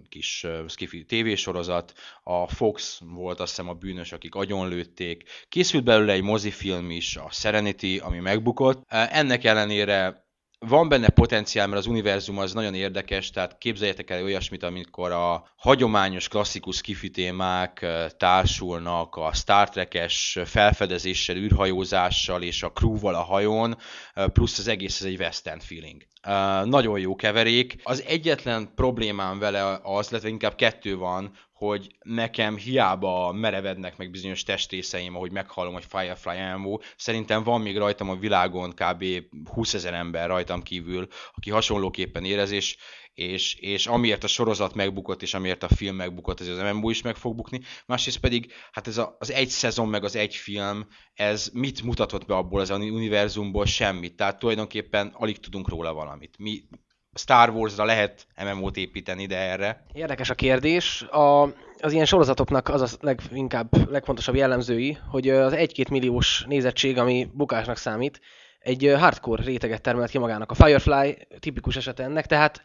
kis 0.08 0.46
skifi 0.68 1.04
tévésorozat, 1.04 1.92
a 2.22 2.48
Fox 2.48 3.00
volt 3.04 3.40
azt 3.40 3.50
hiszem 3.50 3.68
a 3.68 3.74
bűnös, 3.74 4.12
akik 4.12 4.34
agyonlőtték. 4.34 5.24
Készült 5.48 5.84
belőle 5.84 6.12
egy 6.12 6.22
mozifilm 6.22 6.90
is, 6.90 7.16
a 7.16 7.28
Serenity, 7.30 7.98
ami 7.98 8.18
megbukott. 8.18 8.82
Ennek 8.88 9.44
ellenére 9.44 10.23
van 10.68 10.88
benne 10.88 11.08
potenciál, 11.08 11.66
mert 11.66 11.80
az 11.80 11.86
univerzum 11.86 12.38
az 12.38 12.52
nagyon 12.52 12.74
érdekes, 12.74 13.30
tehát 13.30 13.58
képzeljetek 13.58 14.10
el 14.10 14.22
olyasmit, 14.22 14.62
amikor 14.62 15.10
a 15.10 15.44
hagyományos, 15.56 16.28
klasszikus 16.28 16.80
kifi 16.80 17.10
témák 17.10 17.86
társulnak 18.16 19.16
a 19.16 19.32
Star 19.32 19.68
Trek-es 19.68 20.38
felfedezéssel, 20.44 21.36
űrhajózással 21.36 22.42
és 22.42 22.62
a 22.62 22.72
crewval 22.72 23.14
a 23.14 23.22
hajón, 23.22 23.76
plusz 24.32 24.58
az 24.58 24.68
egész 24.68 25.00
ez 25.00 25.06
egy 25.06 25.20
western 25.20 25.60
feeling. 25.60 26.02
Nagyon 26.64 26.98
jó 26.98 27.16
keverék. 27.16 27.76
Az 27.82 28.02
egyetlen 28.06 28.72
problémám 28.74 29.38
vele 29.38 29.80
az, 29.82 30.10
illetve 30.10 30.28
inkább 30.28 30.54
kettő 30.54 30.96
van, 30.96 31.32
hogy 31.68 31.96
nekem 32.02 32.56
hiába 32.56 33.32
merevednek 33.32 33.96
meg 33.96 34.10
bizonyos 34.10 34.42
testrészeim, 34.42 35.16
ahogy 35.16 35.32
meghallom, 35.32 35.72
hogy 35.72 35.84
Firefly 35.88 36.28
elmó, 36.28 36.82
szerintem 36.96 37.42
van 37.42 37.60
még 37.60 37.76
rajtam 37.76 38.10
a 38.10 38.16
világon 38.16 38.70
kb. 38.70 39.04
20 39.52 39.74
ezer 39.74 39.94
ember 39.94 40.28
rajtam 40.28 40.62
kívül, 40.62 41.08
aki 41.34 41.50
hasonlóképpen 41.50 42.24
érez, 42.24 42.50
és, 42.50 42.76
és, 43.14 43.54
és 43.54 43.86
amiért 43.86 44.24
a 44.24 44.26
sorozat 44.26 44.74
megbukott, 44.74 45.22
és 45.22 45.34
amiért 45.34 45.62
a 45.62 45.68
film 45.68 45.96
megbukott, 45.96 46.40
ez 46.40 46.48
az 46.48 46.72
MMO 46.72 46.90
is 46.90 47.02
meg 47.02 47.16
fog 47.16 47.36
bukni. 47.36 47.60
Másrészt 47.86 48.20
pedig, 48.20 48.52
hát 48.72 48.86
ez 48.86 48.98
a, 48.98 49.16
az 49.18 49.30
egy 49.30 49.48
szezon, 49.48 49.88
meg 49.88 50.04
az 50.04 50.16
egy 50.16 50.34
film, 50.34 50.86
ez 51.14 51.50
mit 51.52 51.82
mutatott 51.82 52.26
be 52.26 52.34
abból 52.34 52.60
az 52.60 52.70
univerzumból? 52.70 53.66
Semmit. 53.66 54.16
Tehát 54.16 54.38
tulajdonképpen 54.38 55.12
alig 55.14 55.38
tudunk 55.38 55.68
róla 55.68 55.92
valamit. 55.92 56.38
Mi, 56.38 56.62
Star 57.14 57.50
Wars-ra 57.50 57.84
lehet 57.84 58.26
MMO-t 58.44 58.76
építeni, 58.76 59.26
de 59.26 59.36
erre. 59.36 59.84
Érdekes 59.92 60.30
a 60.30 60.34
kérdés. 60.34 61.02
A, 61.02 61.42
az 61.78 61.92
ilyen 61.92 62.04
sorozatoknak 62.04 62.68
az 62.68 62.80
a 62.80 62.86
leginkább 63.00 63.90
legfontosabb 63.90 64.34
jellemzői, 64.34 64.98
hogy 65.10 65.28
az 65.28 65.52
1-2 65.56 65.90
milliós 65.90 66.44
nézettség, 66.48 66.98
ami 66.98 67.28
bukásnak 67.32 67.76
számít, 67.76 68.20
egy 68.58 68.94
hardcore 68.98 69.42
réteget 69.42 69.82
termelt 69.82 70.10
ki 70.10 70.18
magának. 70.18 70.50
A 70.50 70.54
Firefly 70.54 71.26
tipikus 71.38 71.76
eset 71.76 72.00
ennek, 72.00 72.26
tehát 72.26 72.62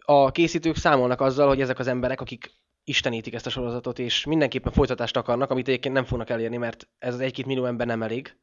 a 0.00 0.30
készítők 0.30 0.76
számolnak 0.76 1.20
azzal, 1.20 1.48
hogy 1.48 1.60
ezek 1.60 1.78
az 1.78 1.86
emberek, 1.86 2.20
akik 2.20 2.50
istenítik 2.84 3.34
ezt 3.34 3.46
a 3.46 3.50
sorozatot, 3.50 3.98
és 3.98 4.24
mindenképpen 4.24 4.72
folytatást 4.72 5.16
akarnak, 5.16 5.50
amit 5.50 5.68
egyébként 5.68 5.94
nem 5.94 6.04
fognak 6.04 6.30
elérni, 6.30 6.56
mert 6.56 6.88
ez 6.98 7.14
az 7.14 7.20
1-2 7.22 7.46
millió 7.46 7.64
ember 7.64 7.86
nem 7.86 8.02
elég 8.02 8.36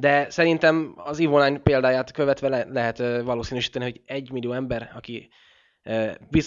de 0.00 0.30
szerintem 0.30 0.92
az 0.96 1.20
Evo 1.20 1.34
Online 1.36 1.58
példáját 1.58 2.12
követve 2.12 2.48
le- 2.48 2.66
lehet 2.68 2.98
valószínűsíteni, 3.22 3.84
hogy 3.84 4.00
egy 4.04 4.30
millió 4.30 4.52
ember, 4.52 4.92
aki 4.94 5.30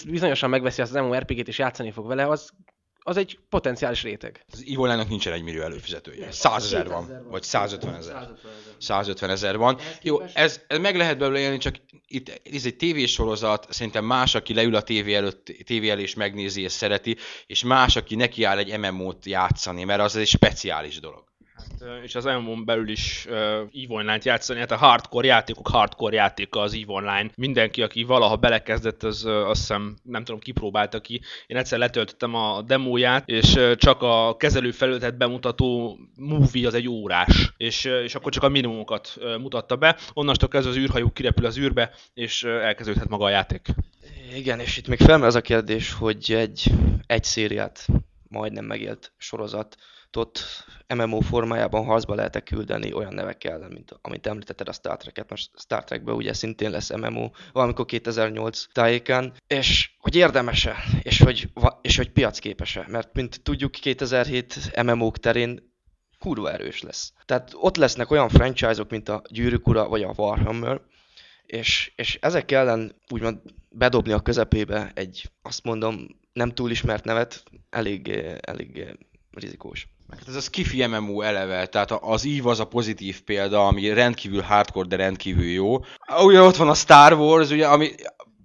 bizonyosan 0.06 0.50
megveszi 0.50 0.80
azt 0.80 0.94
az 0.94 1.02
MMORPG-t 1.02 1.48
és 1.48 1.58
játszani 1.58 1.90
fog 1.90 2.06
vele, 2.06 2.26
az 2.26 2.50
az 3.04 3.16
egy 3.16 3.38
potenciális 3.48 4.02
réteg. 4.02 4.44
Az 4.52 4.64
Evo 4.72 5.04
nincsen 5.04 5.32
egy 5.32 5.42
millió 5.42 5.62
előfizetője. 5.62 6.32
100 6.32 6.64
ezer 6.64 6.88
van, 6.88 7.26
vagy 7.30 7.42
150 7.42 7.94
ezer. 7.94 8.28
150 8.78 9.30
ezer 9.30 9.56
van. 9.56 9.78
Jó, 10.02 10.20
ez, 10.20 10.60
ez 10.66 10.78
meg 10.78 10.96
lehet 10.96 11.18
belőle 11.18 11.38
élni, 11.38 11.58
csak 11.58 11.74
itt 12.06 12.40
ez 12.52 12.66
egy 12.66 12.76
tévésorozat, 12.76 13.66
szerintem 13.70 14.04
más, 14.04 14.34
aki 14.34 14.54
leül 14.54 14.74
a 14.74 14.82
tévé 14.82 15.14
előtt, 15.14 15.44
tévé 15.64 15.88
elé 15.88 16.02
és 16.02 16.14
megnézi 16.14 16.62
és 16.62 16.72
szereti, 16.72 17.16
és 17.46 17.64
más, 17.64 17.96
aki 17.96 18.14
nekiáll 18.14 18.58
egy 18.58 18.78
MMO-t 18.78 19.26
játszani, 19.26 19.84
mert 19.84 20.00
az 20.00 20.16
egy 20.16 20.26
speciális 20.26 21.00
dolog 21.00 21.31
és 22.02 22.14
az 22.14 22.24
MMO-n 22.24 22.64
belül 22.64 22.88
is 22.88 23.26
uh, 23.28 23.34
EVE 23.34 23.86
Online-t 23.88 24.24
játszani, 24.24 24.58
hát 24.58 24.70
a 24.70 24.76
hardcore 24.76 25.26
játékok 25.26 25.68
hardcore 25.68 26.16
játéka 26.16 26.60
az 26.60 26.74
EVE 26.74 26.92
Online. 26.92 27.30
Mindenki, 27.36 27.82
aki 27.82 28.02
valaha 28.02 28.36
belekezdett, 28.36 29.02
az 29.02 29.24
uh, 29.24 29.48
azt 29.48 29.60
hiszem, 29.60 29.96
nem 30.02 30.24
tudom, 30.24 30.40
kipróbálta 30.40 31.00
ki. 31.00 31.20
Én 31.46 31.56
egyszer 31.56 31.78
letöltöttem 31.78 32.34
a 32.34 32.62
demóját, 32.62 33.28
és 33.28 33.54
uh, 33.54 33.74
csak 33.74 34.02
a 34.02 34.36
kezelőfelületet 34.36 35.16
bemutató 35.16 35.98
movie 36.16 36.66
az 36.66 36.74
egy 36.74 36.88
órás, 36.88 37.52
és, 37.56 37.84
uh, 37.84 38.02
és 38.02 38.14
akkor 38.14 38.32
csak 38.32 38.42
a 38.42 38.48
minimumokat 38.48 39.14
uh, 39.16 39.38
mutatta 39.38 39.76
be. 39.76 39.96
Onnastól 40.12 40.48
kezdve 40.48 40.70
az 40.70 40.76
űrhajó 40.76 41.10
kirepül 41.10 41.46
az 41.46 41.58
űrbe, 41.58 41.90
és 42.14 42.42
uh, 42.42 42.50
elkezdődhet 42.50 43.08
maga 43.08 43.24
a 43.24 43.30
játék. 43.30 43.68
Igen, 44.34 44.60
és 44.60 44.76
itt 44.76 44.88
még 44.88 44.98
felmerül 44.98 45.26
az 45.26 45.34
a 45.34 45.40
kérdés, 45.40 45.92
hogy 45.92 46.32
egy, 46.32 46.70
egy 47.06 47.24
szériát 47.24 47.86
majdnem 48.28 48.64
megélt 48.64 49.12
sorozat 49.16 49.76
ott 50.16 50.64
MMO 50.94 51.20
formájában 51.20 51.84
harcba 51.84 52.14
lehet 52.14 52.42
küldeni 52.42 52.92
olyan 52.92 53.14
nevekkel 53.14 53.52
ellen, 53.52 53.70
mint 53.72 53.98
amit 54.02 54.26
említetted 54.26 54.68
a 54.68 54.72
Star 54.72 54.96
Trek-et. 54.96 55.30
Most 55.30 55.50
Star 55.58 55.84
Trekben 55.84 56.14
ugye 56.14 56.32
szintén 56.32 56.70
lesz 56.70 56.90
MMO, 56.90 57.30
valamikor 57.52 57.84
2008 57.84 58.66
tájékán, 58.72 59.32
és 59.46 59.90
hogy 59.98 60.16
érdemese, 60.16 60.76
és 61.02 61.18
hogy, 61.18 61.48
és 61.82 61.96
hogy 61.96 62.10
piacképese, 62.10 62.84
mert 62.88 63.14
mint 63.14 63.42
tudjuk 63.42 63.70
2007 63.70 64.82
MMO-k 64.82 65.18
terén 65.18 65.70
kurva 66.18 66.52
erős 66.52 66.82
lesz. 66.82 67.12
Tehát 67.24 67.50
ott 67.54 67.76
lesznek 67.76 68.10
olyan 68.10 68.28
franchise-ok, 68.28 68.90
mint 68.90 69.08
a 69.08 69.22
Gyűrűk 69.28 69.66
Ura 69.66 69.88
vagy 69.88 70.02
a 70.02 70.12
Warhammer, 70.16 70.80
és, 71.46 71.92
és 71.96 72.18
ezek 72.20 72.52
ellen 72.52 72.94
úgymond 73.08 73.40
bedobni 73.68 74.12
a 74.12 74.20
közepébe 74.20 74.90
egy, 74.94 75.30
azt 75.42 75.64
mondom, 75.64 76.06
nem 76.32 76.50
túl 76.50 76.70
ismert 76.70 77.04
nevet, 77.04 77.42
elég, 77.70 78.08
elég 78.40 78.96
rizikós. 79.32 79.88
Hát 80.10 80.28
ez 80.28 80.34
a 80.34 80.40
skifi 80.40 80.86
MMO 80.86 81.20
eleve, 81.20 81.66
tehát 81.66 81.90
az 81.90 82.26
EVE 82.26 82.50
az 82.50 82.60
a 82.60 82.66
pozitív 82.66 83.20
példa, 83.20 83.66
ami 83.66 83.92
rendkívül 83.92 84.40
hardcore, 84.40 84.88
de 84.88 84.96
rendkívül 84.96 85.50
jó. 85.50 85.78
Ugye 86.24 86.40
ott 86.40 86.56
van 86.56 86.68
a 86.68 86.74
Star 86.74 87.12
Wars, 87.12 87.50
ugye, 87.50 87.66
ami 87.66 87.90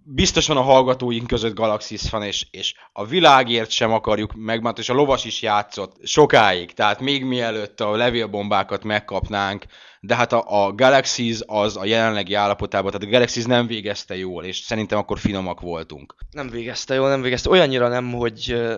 biztosan 0.09 0.57
a 0.57 0.61
hallgatóink 0.61 1.27
között 1.27 1.55
Galaxis 1.55 2.09
van, 2.09 2.23
és, 2.23 2.47
és 2.51 2.73
a 2.93 3.05
világért 3.05 3.69
sem 3.69 3.91
akarjuk 3.91 4.33
megmondani, 4.35 4.79
és 4.79 4.89
a 4.89 4.93
lovas 4.93 5.25
is 5.25 5.41
játszott 5.41 5.95
sokáig, 6.03 6.73
tehát 6.73 6.99
még 6.99 7.23
mielőtt 7.23 7.81
a 7.81 7.95
levélbombákat 7.95 8.83
megkapnánk, 8.83 9.65
de 9.99 10.15
hát 10.15 10.33
a, 10.33 10.65
a 10.65 10.73
Galaxis 10.73 11.39
az 11.45 11.77
a 11.77 11.85
jelenlegi 11.85 12.33
állapotában, 12.33 12.91
tehát 12.91 13.07
a 13.07 13.11
Galaxis 13.11 13.45
nem 13.45 13.67
végezte 13.67 14.17
jól, 14.17 14.43
és 14.43 14.57
szerintem 14.57 14.97
akkor 14.97 15.19
finomak 15.19 15.61
voltunk. 15.61 16.15
Nem 16.31 16.49
végezte 16.49 16.93
jól, 16.93 17.09
nem 17.09 17.21
végezte. 17.21 17.49
Olyannyira 17.49 17.87
nem, 17.87 18.11
hogy 18.11 18.53
uh, 18.53 18.77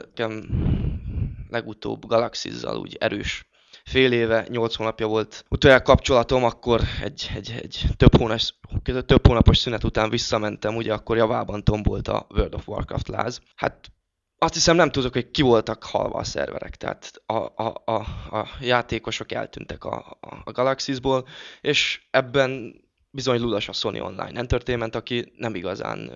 legutóbb 1.49 2.05
Galaxizzal 2.05 2.77
úgy 2.77 2.95
erős 2.99 3.49
fél 3.83 4.11
éve, 4.11 4.45
nyolc 4.49 4.75
hónapja 4.75 5.07
volt 5.07 5.45
utoljára 5.49 5.83
kapcsolatom, 5.83 6.43
akkor 6.43 6.81
egy, 7.03 7.31
egy, 7.35 7.59
egy 7.61 7.85
több, 7.97 8.17
hónapos, 8.17 8.53
több 9.05 9.27
hónapos 9.27 9.57
szünet 9.57 9.83
után 9.83 10.09
visszamentem, 10.09 10.75
ugye 10.75 10.93
akkor 10.93 11.17
javában 11.17 11.63
tombolt 11.63 12.07
a 12.07 12.27
World 12.29 12.53
of 12.53 12.67
Warcraft 12.67 13.07
láz. 13.07 13.41
Hát 13.55 13.91
azt 14.37 14.53
hiszem 14.53 14.75
nem 14.75 14.91
tudok, 14.91 15.13
hogy 15.13 15.31
ki 15.31 15.41
voltak 15.41 15.83
halva 15.83 16.19
a 16.19 16.23
szerverek, 16.23 16.75
tehát 16.75 17.11
a, 17.25 17.33
a, 17.33 17.81
a, 17.85 17.93
a 18.37 18.47
játékosok 18.61 19.31
eltűntek 19.31 19.83
a, 19.83 20.17
a, 20.19 20.41
a 20.43 20.51
Galaxisból, 20.51 21.27
és 21.61 22.07
ebben 22.11 22.81
bizony 23.11 23.39
ludas 23.39 23.67
a 23.67 23.73
Sony 23.73 23.99
Online 23.99 24.39
Entertainment, 24.39 24.95
aki 24.95 25.33
nem 25.35 25.55
igazán 25.55 26.11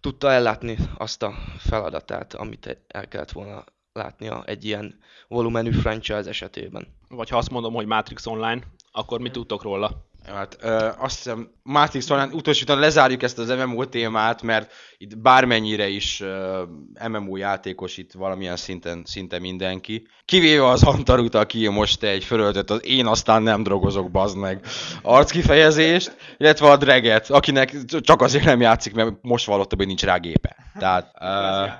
tudta 0.00 0.30
ellátni 0.30 0.76
azt 0.96 1.22
a 1.22 1.34
feladatát, 1.58 2.34
amit 2.34 2.78
el 2.88 3.08
kellett 3.08 3.32
volna 3.32 3.64
látnia 3.96 4.42
egy 4.46 4.64
ilyen 4.64 4.98
volumenű 5.28 5.70
franchise 5.70 6.28
esetében. 6.28 6.86
Vagy 7.08 7.28
ha 7.28 7.36
azt 7.36 7.50
mondom, 7.50 7.74
hogy 7.74 7.86
Matrix 7.86 8.26
Online, 8.26 8.62
akkor 8.92 9.20
mit 9.20 9.32
tudtok 9.32 9.62
róla? 9.62 10.06
Hát 10.34 10.56
ö, 10.60 10.88
azt 10.98 11.16
hiszem, 11.16 11.50
Matrix 11.62 12.10
Online 12.10 12.32
utolsó 12.32 12.74
lezárjuk 12.74 13.22
ezt 13.22 13.38
az 13.38 13.48
MMO 13.48 13.84
témát, 13.84 14.42
mert 14.42 14.72
itt 14.98 15.18
bármennyire 15.18 15.88
is 15.88 16.20
ö, 16.20 16.62
MMO 17.08 17.36
játékos 17.36 17.96
itt 17.96 18.12
valamilyen 18.12 18.56
szinten, 18.56 19.02
szinte 19.04 19.38
mindenki. 19.38 20.06
Kivéve 20.24 20.66
az 20.68 20.82
Antarut, 20.82 21.34
aki 21.34 21.68
most 21.68 22.02
egy 22.02 22.24
fölöltött 22.24 22.70
az 22.70 22.84
én 22.84 23.06
aztán 23.06 23.42
nem 23.42 23.62
drogozok, 23.62 24.10
bazd 24.10 24.36
meg 24.36 24.66
arckifejezést, 25.02 26.16
illetve 26.36 26.70
a 26.70 26.76
Dreget, 26.76 27.30
akinek 27.30 27.84
csak 28.00 28.22
azért 28.22 28.44
nem 28.44 28.60
játszik, 28.60 28.94
mert 28.94 29.14
most 29.20 29.46
vallotta, 29.46 29.76
hogy 29.76 29.86
nincs 29.86 30.02
rá 30.02 30.16
gépe. 30.16 30.56
Tehát, 30.78 31.12
uh, 31.20 31.72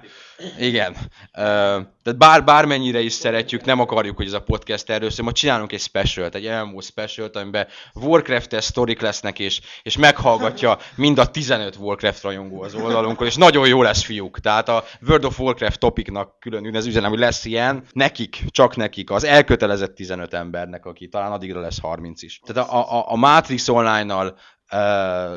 igen. 0.59 0.97
Tehát 1.33 2.17
bár, 2.17 2.45
bármennyire 2.45 3.01
is 3.01 3.13
szeretjük, 3.13 3.65
nem 3.65 3.81
akarjuk, 3.81 4.17
hogy 4.17 4.27
ez 4.27 4.33
a 4.33 4.43
podcast 4.43 4.91
erről 4.91 5.11
szól, 5.11 5.25
ma 5.25 5.33
csinálunk 5.33 5.73
egy 5.73 5.81
specialt, 5.81 6.35
egy 6.35 6.49
MMO 6.49 6.81
specialt, 6.81 7.37
amiben 7.37 7.67
Warcraft-es 7.95 8.65
sztorik 8.65 9.01
lesznek, 9.01 9.39
és, 9.39 9.61
és 9.83 9.97
meghallgatja 9.97 10.79
mind 10.95 11.19
a 11.19 11.27
15 11.27 11.77
Warcraft 11.77 12.23
rajongó 12.23 12.63
az 12.63 12.75
oldalunkon, 12.75 13.27
és 13.27 13.37
nagyon 13.37 13.69
jó 13.69 13.83
lesz, 13.83 14.03
fiúk. 14.03 14.39
Tehát 14.39 14.69
a 14.69 14.85
World 15.07 15.25
of 15.25 15.41
Warcraft 15.41 15.79
topiknak 15.79 16.39
külön 16.39 16.77
ez 16.77 16.87
üzenem, 16.87 17.11
hogy 17.11 17.19
lesz 17.19 17.45
ilyen, 17.45 17.85
nekik, 17.93 18.45
csak 18.49 18.77
nekik, 18.77 19.11
az 19.11 19.25
elkötelezett 19.25 19.95
15 19.95 20.35
embernek, 20.35 20.87
aki 20.87 21.09
talán 21.09 21.33
addigra 21.33 21.61
lesz 21.61 21.81
30 21.81 22.23
is. 22.23 22.41
Tehát 22.45 22.71
a, 22.71 22.97
a, 22.99 23.13
a 23.13 23.17
Matrix 23.17 23.69
Online-nal 23.69 24.39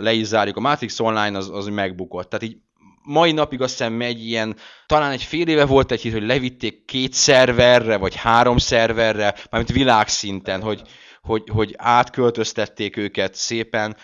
le 0.01 0.12
is 0.12 0.25
zárjuk. 0.25 0.58
A 0.58 0.60
Matrix 0.60 1.00
Online 1.00 1.38
az, 1.38 1.50
az 1.50 1.68
megbukott. 1.68 2.29
Tehát 2.29 2.46
így 2.46 2.58
mai 3.10 3.32
napig 3.32 3.62
azt 3.62 3.78
hiszem 3.78 3.94
megy 3.94 4.25
ilyen, 4.25 4.56
talán 4.86 5.12
egy 5.12 5.24
fél 5.24 5.48
éve 5.48 5.66
volt 5.66 5.92
egy 5.92 6.01
hír, 6.01 6.12
hogy 6.12 6.25
levitték 6.25 6.86
két 6.86 7.13
szerverre, 7.13 7.98
vagy 7.98 8.16
három 8.16 8.58
szerverre, 8.58 9.36
mármint 9.50 9.74
világszinten, 9.74 10.62
hogy, 10.62 10.82
hogy, 11.22 11.44
hogy 11.54 11.74
átköltöztették 11.78 12.98
őket 12.98 13.36
szépen. 13.36 13.96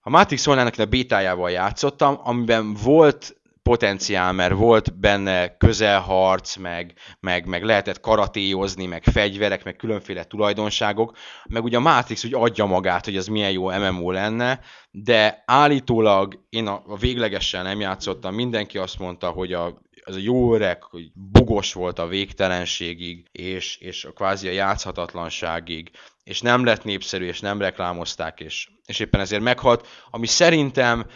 A 0.00 0.10
Matrix 0.10 0.46
Online-nak 0.46 0.78
a 0.78 0.84
bétájával 0.84 1.50
játszottam, 1.50 2.20
amiben 2.22 2.74
volt 2.74 3.36
potenciál, 3.66 4.32
mert 4.32 4.54
volt 4.54 4.98
benne 4.98 5.56
közelharc, 5.56 6.56
meg, 6.56 6.92
meg, 7.20 7.46
meg 7.46 7.62
lehetett 7.62 8.00
karatéjozni, 8.00 8.86
meg 8.86 9.04
fegyverek, 9.04 9.64
meg 9.64 9.76
különféle 9.76 10.24
tulajdonságok, 10.24 11.16
meg 11.48 11.64
ugye 11.64 11.76
a 11.76 11.80
Matrix 11.80 12.24
úgy 12.24 12.34
adja 12.34 12.64
magát, 12.64 13.04
hogy 13.04 13.16
ez 13.16 13.26
milyen 13.26 13.50
jó 13.50 13.70
MMO 13.70 14.10
lenne, 14.10 14.60
de 14.90 15.42
állítólag 15.46 16.44
én 16.48 16.66
a, 16.66 16.82
a 16.86 16.96
véglegesen 16.96 17.64
nem 17.64 17.80
játszottam, 17.80 18.34
mindenki 18.34 18.78
azt 18.78 18.98
mondta, 18.98 19.30
hogy 19.30 19.52
a, 19.52 19.82
ez 20.04 20.14
a 20.14 20.18
jó 20.22 20.54
öreg, 20.54 20.82
hogy 20.82 21.10
bugos 21.14 21.72
volt 21.72 21.98
a 21.98 22.06
végtelenségig, 22.06 23.26
és, 23.32 23.76
és 23.76 24.04
a 24.04 24.12
kvázi 24.12 24.48
a 24.48 24.52
játszhatatlanságig, 24.52 25.90
és 26.24 26.40
nem 26.40 26.64
lett 26.64 26.84
népszerű, 26.84 27.26
és 27.26 27.40
nem 27.40 27.60
reklámozták, 27.60 28.40
és, 28.40 28.68
és 28.86 28.98
éppen 28.98 29.20
ezért 29.20 29.42
meghalt, 29.42 29.86
ami 30.10 30.26
szerintem 30.26 31.06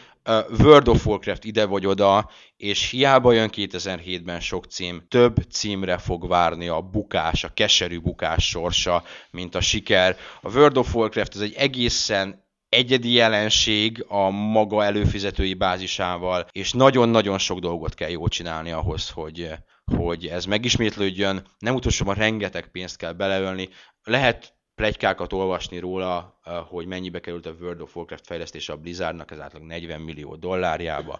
World 0.58 0.88
of 0.88 1.06
Warcraft 1.06 1.44
ide 1.44 1.64
vagy 1.64 1.86
oda, 1.86 2.30
és 2.56 2.90
hiába 2.90 3.32
jön 3.32 3.50
2007-ben 3.52 4.40
sok 4.40 4.64
cím, 4.64 5.02
több 5.08 5.36
címre 5.50 5.98
fog 5.98 6.28
várni 6.28 6.68
a 6.68 6.80
bukás, 6.80 7.44
a 7.44 7.52
keserű 7.54 8.00
bukás 8.00 8.48
sorsa, 8.48 9.04
mint 9.30 9.54
a 9.54 9.60
siker. 9.60 10.16
A 10.42 10.50
World 10.50 10.76
of 10.76 10.94
Warcraft 10.94 11.34
ez 11.34 11.40
egy 11.40 11.54
egészen 11.54 12.48
egyedi 12.68 13.12
jelenség 13.12 14.04
a 14.08 14.30
maga 14.30 14.84
előfizetői 14.84 15.54
bázisával, 15.54 16.46
és 16.52 16.72
nagyon-nagyon 16.72 17.38
sok 17.38 17.58
dolgot 17.58 17.94
kell 17.94 18.10
jól 18.10 18.28
csinálni 18.28 18.70
ahhoz, 18.70 19.10
hogy, 19.10 19.50
hogy 19.96 20.26
ez 20.26 20.44
megismétlődjön. 20.44 21.46
Nem 21.58 21.74
utolsóban 21.74 22.14
rengeteg 22.14 22.68
pénzt 22.70 22.96
kell 22.96 23.12
beleölni. 23.12 23.68
Lehet 24.02 24.54
plegykákat 24.80 25.32
olvasni 25.32 25.78
róla, 25.78 26.40
hogy 26.68 26.86
mennyibe 26.86 27.20
került 27.20 27.46
a 27.46 27.54
World 27.60 27.80
of 27.80 27.96
Warcraft 27.96 28.26
fejlesztése 28.26 28.72
a 28.72 28.76
Blizzardnak, 28.76 29.30
ez 29.30 29.40
átlag 29.40 29.62
40 29.62 30.00
millió 30.00 30.36
dollárjába. 30.36 31.18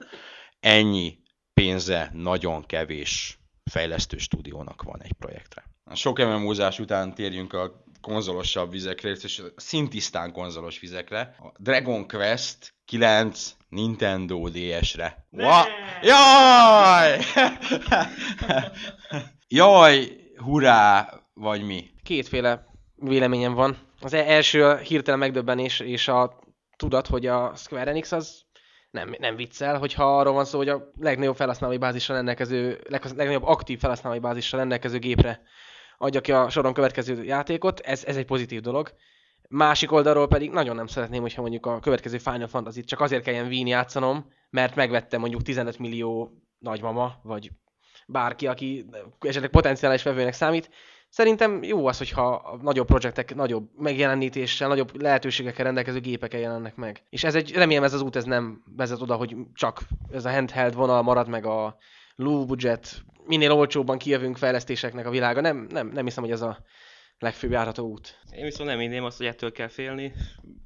Ennyi 0.61 1.19
pénze 1.55 2.11
nagyon 2.13 2.67
kevés 2.67 3.39
fejlesztő 3.71 4.19
stúdiónak 4.19 4.83
van 4.83 5.03
egy 5.03 5.13
projektre. 5.13 5.65
Sok 5.95 6.19
MMO-zás 6.19 6.79
után 6.79 7.15
térjünk 7.15 7.53
a 7.53 7.85
konzolosabb 8.01 8.71
vizekre, 8.71 9.11
és 9.11 9.43
szintisztán 9.57 10.33
konzolos 10.33 10.79
vizekre. 10.79 11.21
A 11.39 11.53
Dragon 11.59 12.09
Quest 12.09 12.75
9 12.85 13.57
Nintendo 13.69 14.49
DS-re. 14.49 15.27
Wa- 15.31 15.69
Jaj! 16.03 17.19
Jaj, 19.49 20.17
hurrá, 20.37 21.09
vagy 21.35 21.63
mi? 21.63 21.91
Kétféle 22.03 22.70
véleményem 23.01 23.55
van. 23.55 23.77
Az 24.01 24.13
e- 24.13 24.31
első 24.31 24.65
a 24.65 24.77
hirtelen 24.77 25.19
megdöbbenés 25.19 25.81
és 25.81 26.09
a 26.09 26.39
tudat, 26.77 27.07
hogy 27.07 27.27
a 27.27 27.53
Square 27.55 27.91
Enix 27.91 28.13
az 28.13 28.43
nem, 28.91 29.15
nem 29.19 29.37
viccel, 29.37 29.79
hogyha 29.79 30.19
arról 30.19 30.33
van 30.33 30.45
szó, 30.45 30.59
hogy 30.59 30.69
a 30.69 30.91
legnagyobb 30.99 31.37
felhasználói 31.37 31.79
bázissal 31.79 32.17
rendelkező, 32.17 32.81
legnagyobb 32.89 33.45
aktív 33.45 33.79
felhasználói 33.79 34.19
bázissal 34.19 34.59
rendelkező 34.59 34.99
gépre 34.99 35.43
adja 35.99 36.21
ki 36.21 36.33
a 36.33 36.49
soron 36.49 36.73
következő 36.73 37.25
játékot, 37.25 37.81
ez, 37.81 38.05
ez 38.05 38.17
egy 38.17 38.25
pozitív 38.25 38.61
dolog. 38.61 38.93
Másik 39.49 39.93
oldalról 39.93 40.29
pedig 40.29 40.51
nagyon 40.51 40.77
nem 40.77 40.87
szeretném, 40.87 41.21
hogyha 41.21 41.41
mondjuk 41.41 41.67
a 41.67 41.81
következő 41.81 42.19
Final 42.19 42.47
Fantasy-t 42.47 42.87
csak 42.87 43.01
azért 43.01 43.23
kelljen 43.23 43.47
Wien 43.47 43.67
játszanom, 43.67 44.33
mert 44.51 44.75
megvettem 44.75 45.21
mondjuk 45.21 45.43
15 45.43 45.79
millió 45.79 46.31
nagymama, 46.59 47.21
vagy 47.23 47.51
bárki, 48.07 48.47
aki 48.47 48.87
esetleg 49.21 49.51
potenciális 49.51 50.03
vevőnek 50.03 50.33
számít, 50.33 50.71
Szerintem 51.11 51.63
jó 51.63 51.87
az, 51.87 51.99
hogyha 51.99 52.35
a 52.35 52.57
nagyobb 52.63 52.87
projektek 52.87 53.35
nagyobb 53.35 53.69
megjelenítéssel, 53.77 54.69
nagyobb 54.69 55.03
lehetőségekkel 55.03 55.65
rendelkező 55.65 56.01
gépekkel 56.01 56.41
jelennek 56.41 56.77
meg. 56.77 57.03
És 57.11 57.25
ez 57.25 57.35
egy, 57.35 57.53
remélem 57.53 57.85
ez 57.85 57.93
az 57.93 58.01
út 58.01 58.17
ez 58.17 58.25
nem 58.25 58.63
vezet 58.77 59.01
oda, 59.01 59.15
hogy 59.15 59.37
csak 59.55 59.81
ez 60.13 60.25
a 60.25 60.31
handheld 60.31 60.75
vonal 60.75 61.03
marad 61.03 61.29
meg 61.29 61.47
a 61.47 61.77
low 62.17 62.47
budget, 62.47 63.03
minél 63.27 63.53
olcsóbban 63.53 63.99
kijövünk 63.99 64.37
fejlesztéseknek 64.37 65.07
a 65.07 65.11
világa. 65.11 65.41
Nem, 65.41 65.67
nem, 65.71 65.89
nem 65.89 66.05
hiszem, 66.05 66.23
hogy 66.23 66.33
ez 66.33 66.43
a 66.43 66.65
legfőbb 67.19 67.51
járható 67.51 67.89
út. 67.89 68.19
Én 68.31 68.45
viszont 68.45 68.69
nem 68.69 68.81
inném 68.81 69.05
azt, 69.05 69.17
hogy 69.17 69.27
ettől 69.27 69.53
kell 69.53 69.69
félni. 69.69 70.13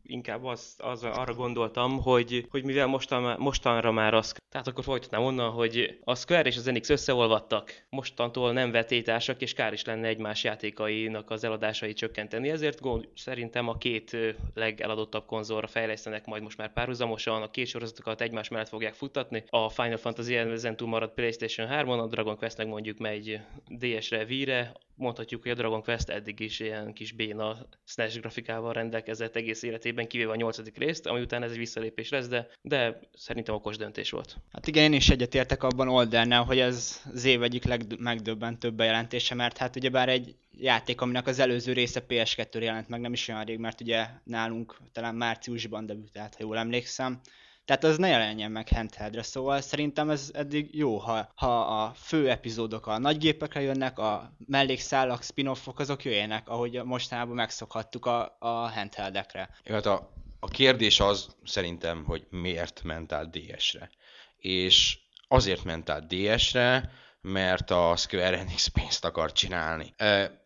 Inkább 0.06 0.44
az, 0.44 0.74
az, 0.78 1.02
arra 1.04 1.34
gondoltam, 1.34 2.02
hogy, 2.02 2.46
hogy 2.50 2.64
mivel 2.64 2.86
mostan, 2.86 3.36
mostanra 3.38 3.92
már 3.92 4.14
az, 4.14 4.34
tehát 4.54 4.68
akkor 4.68 4.84
folytatnám 4.84 5.22
onnan, 5.22 5.50
hogy 5.50 5.98
a 6.04 6.14
Square 6.14 6.48
és 6.48 6.56
az 6.56 6.66
Enix 6.66 6.88
összeolvadtak, 6.88 7.84
mostantól 7.90 8.52
nem 8.52 8.70
vetétársak, 8.70 9.40
és 9.40 9.52
kár 9.52 9.72
is 9.72 9.84
lenne 9.84 10.08
egymás 10.08 10.44
játékainak 10.44 11.30
az 11.30 11.44
eladásait 11.44 11.96
csökkenteni. 11.96 12.50
Ezért 12.50 12.80
gond, 12.80 13.08
szerintem 13.14 13.68
a 13.68 13.78
két 13.78 14.16
legeladottabb 14.54 15.26
konzolra 15.26 15.66
fejlesztenek 15.66 16.26
majd 16.26 16.42
most 16.42 16.58
már 16.58 16.72
párhuzamosan, 16.72 17.42
a 17.42 17.50
két 17.50 17.66
sorozatokat 17.66 18.20
egymás 18.20 18.48
mellett 18.48 18.68
fogják 18.68 18.94
futtatni. 18.94 19.44
A 19.48 19.68
Final 19.68 19.96
Fantasy 19.96 20.36
ezen 20.36 20.76
túl 20.76 20.88
marad 20.88 21.10
PlayStation 21.10 21.68
3-on, 21.70 22.02
a 22.02 22.06
Dragon 22.06 22.36
Quest 22.36 22.64
mondjuk 22.64 22.98
megy 22.98 23.40
DS-re, 23.68 24.24
Wii-re, 24.24 24.72
mondhatjuk, 24.96 25.42
hogy 25.42 25.50
a 25.50 25.54
Dragon 25.54 25.82
Quest 25.82 26.08
eddig 26.08 26.40
is 26.40 26.60
ilyen 26.60 26.92
kis 26.92 27.12
béna 27.12 27.56
SNES 27.84 28.20
grafikával 28.20 28.72
rendelkezett 28.72 29.36
egész 29.36 29.62
életében, 29.62 29.93
kivéve 30.06 30.30
a 30.30 30.36
nyolcadik 30.36 30.78
részt, 30.78 31.06
ami 31.06 31.20
után 31.20 31.42
ez 31.42 31.50
egy 31.50 31.58
visszalépés 31.58 32.08
lesz, 32.08 32.28
de, 32.28 32.48
de 32.62 33.00
szerintem 33.14 33.54
okos 33.54 33.76
döntés 33.76 34.10
volt. 34.10 34.36
Hát 34.52 34.66
igen, 34.66 34.84
én 34.84 34.92
is 34.92 35.08
egyetértek 35.08 35.62
abban 35.62 35.88
Oldernel, 35.88 36.42
hogy 36.42 36.58
ez 36.58 37.00
az 37.14 37.24
év 37.24 37.42
egyik 37.42 37.64
legmegdöbbentőbb 37.64 38.74
bejelentése, 38.74 39.34
mert 39.34 39.58
hát 39.58 39.76
ugyebár 39.76 40.08
egy 40.08 40.34
játék, 40.58 41.00
aminek 41.00 41.26
az 41.26 41.38
előző 41.38 41.72
része 41.72 42.04
PS2-re 42.08 42.64
jelent 42.64 42.88
meg, 42.88 43.00
nem 43.00 43.12
is 43.12 43.28
olyan 43.28 43.44
rég, 43.44 43.58
mert 43.58 43.80
ugye 43.80 44.06
nálunk 44.24 44.76
talán 44.92 45.14
márciusban 45.14 45.86
debütált, 45.86 46.34
ha 46.34 46.44
jól 46.44 46.58
emlékszem, 46.58 47.20
tehát 47.64 47.84
az 47.84 47.98
ne 47.98 48.08
jelenjen 48.08 48.50
meg 48.50 48.68
handheldre, 48.68 49.22
szóval 49.22 49.60
szerintem 49.60 50.10
ez 50.10 50.30
eddig 50.32 50.76
jó, 50.76 50.96
ha, 50.96 51.32
ha 51.34 51.82
a 51.82 51.92
fő 51.94 52.30
epizódok 52.30 52.86
a 52.86 52.98
nagygépekre 52.98 53.60
jönnek, 53.60 53.98
a 53.98 54.32
mellékszálak, 54.46 55.22
spin-offok 55.22 55.78
azok 55.78 56.04
jöjjenek, 56.04 56.48
ahogy 56.48 56.82
mostanában 56.84 57.34
megszokhattuk 57.34 58.06
a, 58.06 58.36
a 58.38 58.48
handheldekre. 58.48 59.48
Hát 59.64 59.86
a, 59.86 60.12
a 60.40 60.48
kérdés 60.48 61.00
az 61.00 61.36
szerintem, 61.44 62.04
hogy 62.04 62.26
miért 62.30 62.82
ment 62.82 63.12
át 63.12 63.30
DS-re. 63.30 63.90
És 64.36 64.98
azért 65.28 65.64
ment 65.64 65.90
át 65.90 66.06
DS-re, 66.06 66.90
mert 67.20 67.70
a 67.70 67.96
Square 67.96 68.38
Enix 68.38 68.66
pénzt 68.66 69.04
akar 69.04 69.32
csinálni. 69.32 69.94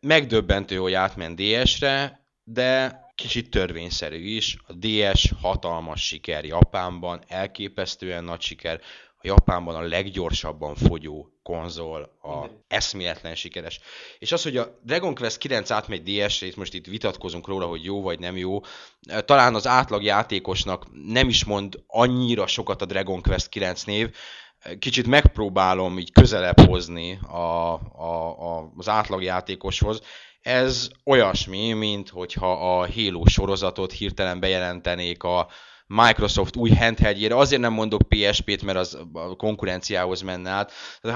Megdöbbentő, 0.00 0.76
hogy 0.76 0.92
átment 0.92 1.40
DS-re, 1.40 2.20
de 2.52 3.00
kicsit 3.14 3.50
törvényszerű 3.50 4.16
is. 4.16 4.56
A 4.66 4.72
DS 4.72 5.32
hatalmas 5.40 6.06
siker 6.06 6.44
Japánban, 6.44 7.22
elképesztően 7.26 8.24
nagy 8.24 8.40
siker. 8.40 8.80
A 9.20 9.26
Japánban 9.26 9.74
a 9.74 9.80
leggyorsabban 9.80 10.74
fogyó 10.74 11.32
konzol, 11.42 12.02
a 12.22 12.46
eszméletlen 12.68 13.34
sikeres. 13.34 13.80
És 14.18 14.32
az, 14.32 14.42
hogy 14.42 14.56
a 14.56 14.78
Dragon 14.82 15.14
Quest 15.14 15.38
9 15.38 15.70
átmegy 15.70 16.02
DS-re, 16.02 16.46
itt 16.46 16.56
most 16.56 16.74
itt 16.74 16.87
vitatkozunk 16.87 17.46
róla, 17.46 17.66
hogy 17.66 17.84
jó 17.84 18.02
vagy 18.02 18.18
nem 18.18 18.37
jó, 18.37 18.61
talán 19.24 19.54
az 19.54 19.66
átlag 19.66 20.02
játékosnak 20.02 20.87
nem 21.06 21.28
is 21.28 21.44
mond 21.44 21.82
annyira 21.87 22.46
sokat 22.46 22.82
a 22.82 22.87
Dragon 22.87 23.22
Quest 23.22 23.48
9 23.48 23.82
név, 23.82 24.14
kicsit 24.78 25.06
megpróbálom 25.06 25.98
így 25.98 26.12
közelebb 26.12 26.61
hozni 26.61 27.18
a, 27.22 27.37
a, 27.37 28.38
a, 28.56 28.72
az 28.76 28.90
játékoshoz. 29.20 30.00
Ez 30.40 30.88
olyasmi, 31.05 31.72
mint 31.72 32.09
hogyha 32.09 32.53
a 32.53 32.88
Halo 32.94 33.27
sorozatot 33.27 33.92
hirtelen 33.92 34.40
bejelentenék 34.40 35.22
a 35.22 35.48
Microsoft 35.87 36.57
új 36.57 36.70
handheldjére. 36.70 37.37
Azért 37.37 37.61
nem 37.61 37.72
mondok 37.72 38.09
PSP-t, 38.09 38.62
mert 38.62 38.79
az 38.79 38.98
a 39.12 39.37
konkurenciához 39.37 40.20
menne 40.20 40.51
át. 40.51 40.72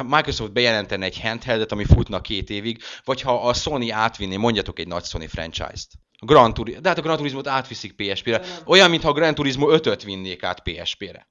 Microsoft 0.07 0.53
bejelentene 0.53 1.05
egy 1.05 1.21
handheldet, 1.21 1.73
ami 1.73 1.85
futna 1.85 2.21
két 2.21 2.51
évig, 2.51 2.83
vagy 3.05 3.21
ha 3.21 3.49
a 3.49 3.55
Sony 3.55 3.91
átvinné, 3.91 4.37
mondjatok 4.37 4.79
egy 4.79 4.87
nagy 4.87 5.05
Sony 5.05 5.29
franchise-t. 5.29 5.89
Gran 6.21 6.55
Turismo, 6.55 6.81
de 6.81 6.89
hát 6.89 6.99
a 6.99 7.03
Gran 7.03 7.17
Turismo-t 7.17 7.47
átviszik 7.47 7.97
PSP-re. 7.97 8.43
Olyan, 8.67 8.91
mintha 8.91 9.09
a 9.09 9.13
Gran 9.13 9.35
Turismo 9.35 9.67
5-öt 9.71 10.03
vinnék 10.03 10.43
át 10.43 10.63
PSP-re. 10.63 11.27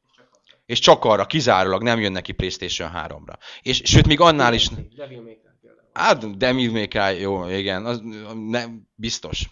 és 0.66 0.80
csak 0.80 1.06
arra 1.06 1.26
kizárólag 1.26 1.84
nem 1.84 2.00
jön 2.00 2.12
neki 2.12 2.32
PlayStation 2.32 2.92
3-ra. 2.94 3.34
És 3.62 3.82
sőt, 3.84 4.08
még 4.08 4.20
annál 4.20 4.54
is... 4.54 4.70
Devil 4.96 5.22
May. 5.22 5.38
Hát, 5.94 6.38
Devil 6.38 6.72
May 6.72 6.88
Cry, 6.88 7.20
jó, 7.20 7.50
igen, 7.50 7.86
az, 7.86 8.02
nem, 8.48 8.88
biztos. 8.96 9.50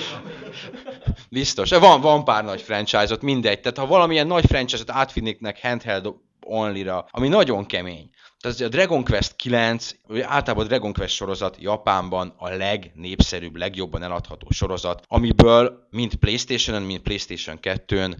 biztos. 1.30 1.70
Van, 1.70 2.00
van 2.00 2.24
pár 2.24 2.44
nagy 2.44 2.62
franchise-ot, 2.62 3.22
mindegy. 3.22 3.60
Tehát 3.60 3.78
ha 3.78 3.86
valamilyen 3.86 4.26
nagy 4.26 4.46
franchise-ot 4.46 4.90
átvinnéknek 4.90 5.60
handheld 5.62 6.14
only-ra, 6.46 7.06
ami 7.10 7.28
nagyon 7.28 7.66
kemény. 7.66 8.10
Tehát 8.40 8.60
a 8.60 8.68
Dragon 8.68 9.04
Quest 9.04 9.36
9, 9.36 9.90
vagy 10.06 10.20
általában 10.20 10.64
a 10.64 10.68
Dragon 10.68 10.92
Quest 10.92 11.14
sorozat 11.14 11.56
Japánban 11.60 12.34
a 12.36 12.48
legnépszerűbb, 12.48 13.56
legjobban 13.56 14.02
eladható 14.02 14.46
sorozat, 14.50 15.04
amiből 15.08 15.86
mind 15.90 16.14
Playstation-on, 16.14 16.82
mind 16.82 17.00
Playstation 17.00 17.58
2-n 17.62 18.16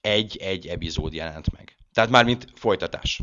egy-egy 0.00 0.66
epizód 0.66 1.12
jelent 1.12 1.52
meg. 1.52 1.74
Tehát 1.92 2.10
már 2.10 2.24
mint 2.24 2.46
folytatás. 2.54 3.20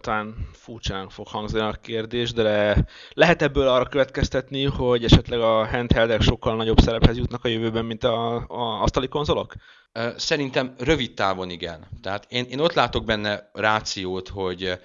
Talán 0.00 0.48
furcsán 0.52 1.08
fog 1.08 1.26
hangzani 1.26 1.64
a 1.64 1.78
kérdés, 1.82 2.32
de 2.32 2.76
lehet 3.12 3.42
ebből 3.42 3.68
arra 3.68 3.86
következtetni, 3.86 4.64
hogy 4.64 5.04
esetleg 5.04 5.40
a 5.40 5.66
handheldek 5.66 6.20
sokkal 6.20 6.56
nagyobb 6.56 6.80
szerephez 6.80 7.16
jutnak 7.16 7.44
a 7.44 7.48
jövőben, 7.48 7.84
mint 7.84 8.04
a, 8.04 8.34
a 8.48 8.82
asztali 8.82 9.08
konzolok? 9.08 9.54
Szerintem 10.16 10.74
rövid 10.78 11.14
távon 11.14 11.50
igen. 11.50 11.86
Tehát 12.02 12.26
én, 12.28 12.44
én 12.44 12.60
ott 12.60 12.72
látok 12.72 13.04
benne 13.04 13.50
rációt, 13.52 14.28
hogy, 14.28 14.78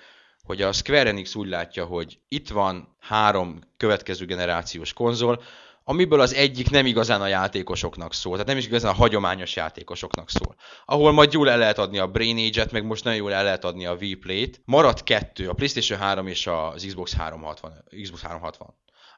hogy 0.44 0.62
a 0.62 0.72
Square 0.72 1.10
Enix 1.10 1.36
úgy 1.36 1.48
látja, 1.48 1.86
hogy 1.86 2.20
itt 2.28 2.50
van 2.50 2.96
három 3.00 3.60
következő 3.78 4.26
generációs 4.26 4.94
konzol, 4.94 5.42
amiből 5.84 6.20
az 6.20 6.34
egyik 6.34 6.70
nem 6.70 6.86
igazán 6.86 7.22
a 7.22 7.28
játékosoknak 7.28 8.14
szól, 8.14 8.32
tehát 8.32 8.48
nem 8.48 8.58
is 8.58 8.66
igazán 8.66 8.92
a 8.92 8.96
hagyományos 8.96 9.56
játékosoknak 9.56 10.30
szól. 10.30 10.56
Ahol 10.86 11.12
majd 11.12 11.34
jól 11.34 11.50
el 11.50 11.58
lehet 11.58 11.78
adni 11.78 11.98
a 11.98 12.08
Brain 12.08 12.38
Age-et, 12.38 12.72
meg 12.72 12.86
most 12.86 13.04
nagyon 13.04 13.20
jól 13.20 13.34
el 13.34 13.44
lehet 13.44 13.64
adni 13.64 13.86
a 13.86 13.96
Vplay-t. 13.96 14.62
Marad 14.66 15.04
kettő, 15.04 15.50
a 15.50 15.54
PlayStation 15.54 16.00
3 16.00 16.28
és 16.28 16.48
az 16.48 16.86
Xbox 16.88 17.14
360. 17.14 17.84
Xbox 18.02 18.22
360. 18.22 18.74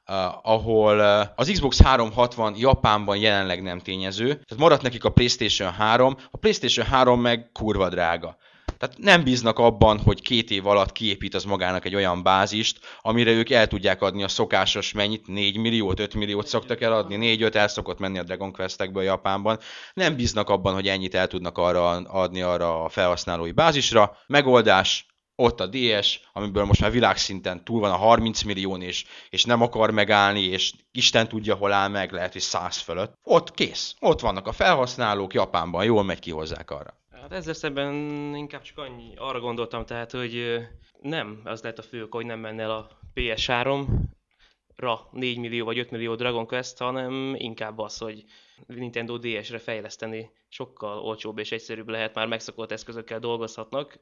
Uh, 0.07 0.15
ahol 0.41 0.99
uh, 0.99 1.27
az 1.35 1.49
Xbox 1.49 1.81
360 1.81 2.53
Japánban 2.57 3.17
jelenleg 3.17 3.61
nem 3.61 3.79
tényező, 3.79 4.27
tehát 4.27 4.57
maradt 4.57 4.81
nekik 4.81 5.03
a 5.03 5.11
PlayStation 5.11 5.71
3, 5.71 6.15
a 6.31 6.37
PlayStation 6.37 6.85
3 6.85 7.21
meg 7.21 7.49
kurva 7.53 7.89
drága. 7.89 8.37
Tehát 8.77 8.97
nem 8.97 9.23
bíznak 9.23 9.59
abban, 9.59 9.99
hogy 9.99 10.21
két 10.21 10.51
év 10.51 10.67
alatt 10.67 10.91
kiépít 10.91 11.33
az 11.33 11.43
magának 11.43 11.85
egy 11.85 11.95
olyan 11.95 12.23
bázist, 12.23 12.79
amire 13.01 13.31
ők 13.31 13.49
el 13.49 13.67
tudják 13.67 14.01
adni 14.01 14.23
a 14.23 14.27
szokásos 14.27 14.91
mennyit, 14.91 15.27
4 15.27 15.57
milliót, 15.57 15.99
5 15.99 16.13
milliót 16.13 16.47
szoktak 16.47 16.81
eladni, 16.81 17.37
4-5 17.37 17.53
el 17.55 17.67
szokott 17.67 17.99
menni 17.99 18.17
a 18.17 18.23
Dragon 18.23 18.51
Quest-ekből 18.51 19.03
Japánban. 19.03 19.59
Nem 19.93 20.15
bíznak 20.15 20.49
abban, 20.49 20.73
hogy 20.73 20.87
ennyit 20.87 21.15
el 21.15 21.27
tudnak 21.27 21.57
arra 21.57 21.89
adni 21.95 22.41
arra 22.41 22.83
a 22.83 22.89
felhasználói 22.89 23.51
bázisra. 23.51 24.17
Megoldás, 24.27 25.05
ott 25.35 25.59
a 25.59 25.67
DS, 25.67 26.19
amiből 26.33 26.65
most 26.65 26.81
már 26.81 26.91
világszinten 26.91 27.63
túl 27.63 27.79
van 27.79 27.91
a 27.91 27.95
30 27.95 28.41
millió, 28.41 28.77
és, 28.77 29.05
és 29.29 29.43
nem 29.43 29.61
akar 29.61 29.91
megállni, 29.91 30.41
és 30.41 30.73
Isten 30.91 31.27
tudja, 31.27 31.55
hol 31.55 31.71
áll 31.71 31.87
meg, 31.87 32.11
lehet, 32.11 32.31
hogy 32.31 32.41
100 32.41 32.77
fölött. 32.77 33.13
Ott 33.23 33.51
kész. 33.51 33.95
Ott 33.99 34.19
vannak 34.19 34.47
a 34.47 34.51
felhasználók, 34.51 35.33
Japánban 35.33 35.85
jól 35.85 36.03
megy, 36.03 36.19
kihozzák 36.19 36.71
arra. 36.71 37.03
Hát 37.25 37.33
ezzel 37.33 37.53
szemben 37.53 37.93
inkább 38.35 38.61
csak 38.61 38.77
annyi, 38.77 39.13
arra 39.15 39.39
gondoltam 39.39 39.85
tehát, 39.85 40.11
hogy 40.11 40.59
nem 41.01 41.41
az 41.43 41.61
lehet 41.61 41.79
a 41.79 41.81
fő 41.81 42.03
oka, 42.03 42.15
hogy 42.15 42.25
nem 42.25 42.39
menne 42.39 42.63
el 42.63 42.71
a 42.71 42.99
PS3-ra 43.15 44.99
4 45.11 45.37
millió 45.37 45.65
vagy 45.65 45.79
5 45.79 45.91
millió 45.91 46.15
Dragon 46.15 46.45
Quest, 46.45 46.77
hanem 46.77 47.35
inkább 47.37 47.79
az, 47.79 47.97
hogy 47.97 48.23
Nintendo 48.67 49.17
DS-re 49.17 49.57
fejleszteni 49.57 50.31
sokkal 50.49 50.99
olcsóbb 50.99 51.37
és 51.37 51.51
egyszerűbb 51.51 51.89
lehet, 51.89 52.15
már 52.15 52.27
megszokott 52.27 52.71
eszközökkel 52.71 53.19
dolgozhatnak, 53.19 53.99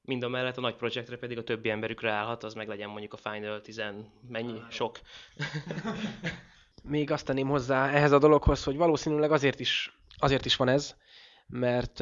mind 0.00 0.22
a 0.22 0.28
mellett 0.28 0.56
a 0.56 0.60
nagy 0.60 0.76
projektre 0.76 1.16
pedig 1.16 1.38
a 1.38 1.44
többi 1.44 1.70
emberükre 1.70 2.10
állhat, 2.10 2.44
az 2.44 2.54
meg 2.54 2.68
legyen 2.68 2.88
mondjuk 2.88 3.12
a 3.12 3.30
Final 3.30 3.60
10 3.60 3.82
mennyi? 4.28 4.60
Sok. 4.70 5.00
Még 6.82 7.10
azt 7.10 7.26
tenném 7.26 7.48
hozzá 7.48 7.90
ehhez 7.90 8.12
a 8.12 8.18
dologhoz, 8.18 8.64
hogy 8.64 8.76
valószínűleg 8.76 9.32
azért 9.32 9.60
is, 9.60 9.98
azért 10.18 10.44
is 10.44 10.56
van 10.56 10.68
ez, 10.68 10.96
mert 11.46 12.00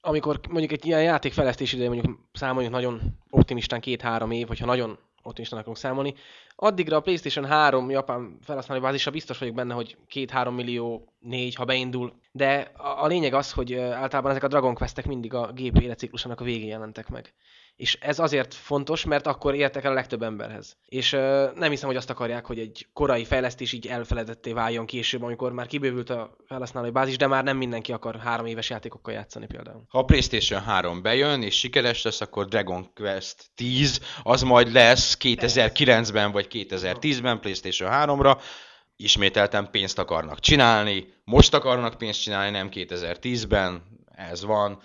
amikor 0.00 0.40
mondjuk 0.48 0.72
egy 0.72 0.86
ilyen 0.86 1.02
játék 1.02 1.32
idején 1.72 1.90
mondjuk 1.90 2.18
számoljuk 2.32 2.72
nagyon 2.72 3.00
optimistán 3.30 3.80
két-három 3.80 4.30
év, 4.30 4.46
hogyha 4.46 4.66
nagyon 4.66 4.98
optimistán 5.22 5.58
akarunk 5.58 5.78
számolni, 5.78 6.14
addigra 6.56 6.96
a 6.96 7.00
PlayStation 7.00 7.44
3 7.44 7.90
japán 7.90 8.38
felhasználói 8.42 8.84
bázisa 8.84 9.10
biztos 9.10 9.38
vagyok 9.38 9.54
benne, 9.54 9.74
hogy 9.74 9.96
2-3 10.14 10.54
millió, 10.54 11.12
4, 11.20 11.54
ha 11.54 11.64
beindul. 11.64 12.12
De 12.32 12.70
a, 12.76 13.02
a 13.02 13.06
lényeg 13.06 13.34
az, 13.34 13.52
hogy 13.52 13.74
általában 13.74 14.30
ezek 14.30 14.42
a 14.42 14.48
Dragon 14.48 14.74
Questek 14.74 15.06
mindig 15.06 15.34
a 15.34 15.52
gép 15.52 15.76
életciklusának 15.76 16.40
a 16.40 16.44
végén 16.44 16.68
jelentek 16.68 17.08
meg. 17.08 17.34
És 17.76 17.98
ez 18.00 18.18
azért 18.18 18.54
fontos, 18.54 19.04
mert 19.04 19.26
akkor 19.26 19.54
értek 19.54 19.84
el 19.84 19.90
a 19.90 19.94
legtöbb 19.94 20.22
emberhez. 20.22 20.76
És 20.88 21.12
ö, 21.12 21.50
nem 21.54 21.70
hiszem, 21.70 21.88
hogy 21.88 21.96
azt 21.96 22.10
akarják, 22.10 22.46
hogy 22.46 22.58
egy 22.58 22.86
korai 22.92 23.24
fejlesztés 23.24 23.72
így 23.72 23.86
elfeledetté 23.86 24.52
váljon 24.52 24.86
később, 24.86 25.22
amikor 25.22 25.52
már 25.52 25.66
kibővült 25.66 26.10
a 26.10 26.36
felhasználói 26.46 26.90
bázis, 26.90 27.16
de 27.16 27.26
már 27.26 27.44
nem 27.44 27.56
mindenki 27.56 27.92
akar 27.92 28.16
három 28.16 28.46
éves 28.46 28.70
játékokkal 28.70 29.14
játszani 29.14 29.46
például. 29.46 29.82
Ha 29.88 29.98
a 29.98 30.04
PlayStation 30.04 30.60
3 30.60 31.02
bejön 31.02 31.42
és 31.42 31.58
sikeres 31.58 32.02
lesz, 32.02 32.20
akkor 32.20 32.46
Dragon 32.46 32.90
Quest 32.94 33.50
10 33.54 34.00
az 34.22 34.42
majd 34.42 34.72
lesz 34.72 35.16
2009-ben 35.20 36.32
vagy 36.32 36.41
2010-ben 36.50 37.40
PlayStation 37.40 37.90
3-ra. 37.92 38.40
Ismételten 38.96 39.70
pénzt 39.70 39.98
akarnak 39.98 40.40
csinálni, 40.40 41.06
most 41.24 41.54
akarnak 41.54 41.98
pénzt 41.98 42.22
csinálni, 42.22 42.50
nem 42.50 42.68
2010-ben, 42.72 43.82
ez 44.14 44.44
van. 44.44 44.82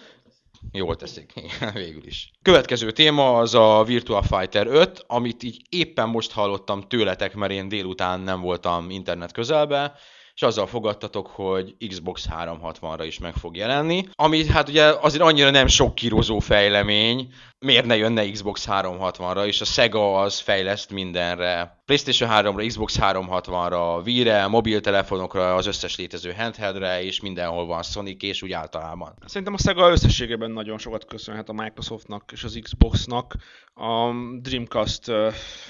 Jól 0.72 0.96
teszik, 0.96 1.34
végül 1.74 2.06
is. 2.06 2.32
Következő 2.42 2.92
téma 2.92 3.38
az 3.38 3.54
a 3.56 3.84
Virtua 3.84 4.22
Fighter 4.22 4.68
5, 4.68 5.04
amit 5.08 5.44
így 5.44 5.62
éppen 5.70 6.10
most 6.10 6.32
hallottam 6.32 6.82
tőletek, 6.82 7.36
mert 7.36 7.52
én 7.52 7.68
délután 7.68 8.20
nem 8.20 8.42
voltam 8.42 8.90
internet 8.90 9.32
közelbe, 9.32 9.94
és 10.34 10.42
azzal 10.42 10.68
fogadtatok, 10.68 11.28
hogy 11.28 11.76
Xbox 11.88 12.28
360-ra 12.32 13.04
is 13.06 13.20
meg 13.20 13.34
fog 13.34 13.56
jelenni, 13.56 14.08
ami 14.12 14.48
hát 14.48 14.70
ugye 14.70 14.84
azért 14.84 15.24
annyira 15.24 15.50
nem 15.50 15.68
sok 15.68 15.96
kirozó 15.96 16.40
fejlemény, 16.40 17.34
miért 17.60 17.86
ne 17.86 17.96
jönne 17.96 18.32
Xbox 18.32 18.68
360-ra, 18.70 19.46
és 19.46 19.62
a 19.62 19.66
Sega 19.66 20.20
az 20.20 20.40
fejleszt 20.40 20.92
mindenre. 20.92 21.82
PlayStation 21.86 22.30
3-ra, 22.34 22.64
Xbox 22.68 22.98
360-ra, 23.02 24.06
Wii-re, 24.06 24.48
mobiltelefonokra, 24.48 25.56
az 25.56 25.66
összes 25.68 25.98
létező 25.98 26.34
handheldre, 26.34 27.04
és 27.04 27.22
mindenhol 27.22 27.66
van 27.66 27.84
Sonic, 27.84 28.24
és 28.24 28.42
úgy 28.42 28.52
általában. 28.52 29.14
Szerintem 29.26 29.54
a 29.54 29.58
Sega 29.58 29.92
összességében 29.92 30.52
nagyon 30.52 30.78
sokat 30.78 31.06
köszönhet 31.06 31.50
a 31.50 31.54
Microsoftnak 31.54 32.32
és 32.32 32.44
az 32.44 32.60
Xboxnak. 32.62 33.36
A 33.74 34.12
Dreamcast 34.42 35.12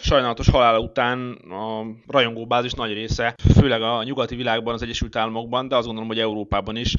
sajnálatos 0.01 0.49
halála 0.49 0.79
után 0.79 1.31
a 1.49 1.85
rajongóbázis 2.07 2.73
nagy 2.73 2.93
része, 2.93 3.35
főleg 3.53 3.81
a 3.81 4.03
nyugati 4.03 4.35
világban, 4.35 4.73
az 4.73 4.81
Egyesült 4.81 5.15
Államokban, 5.15 5.67
de 5.67 5.75
azt 5.75 5.85
gondolom, 5.85 6.09
hogy 6.09 6.19
Európában 6.19 6.75
is 6.75 6.95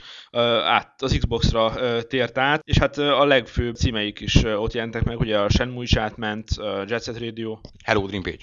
át, 0.64 1.02
az 1.02 1.16
Xboxra 1.18 1.72
tért 2.02 2.38
át, 2.38 2.60
és 2.64 2.78
hát 2.78 2.98
a 2.98 3.24
legfőbb 3.24 3.74
címeik 3.74 4.20
is 4.20 4.44
ott 4.44 4.74
jelentek 4.78 5.04
meg, 5.04 5.20
ugye 5.20 5.38
a 5.38 5.48
Shenmue 5.48 5.82
is 5.82 5.96
átment, 5.96 6.48
ö, 6.58 6.82
Jet 6.86 7.02
Set 7.02 7.18
Radio, 7.18 7.58
Hello 7.84 8.06
Dream 8.06 8.22
Page. 8.22 8.42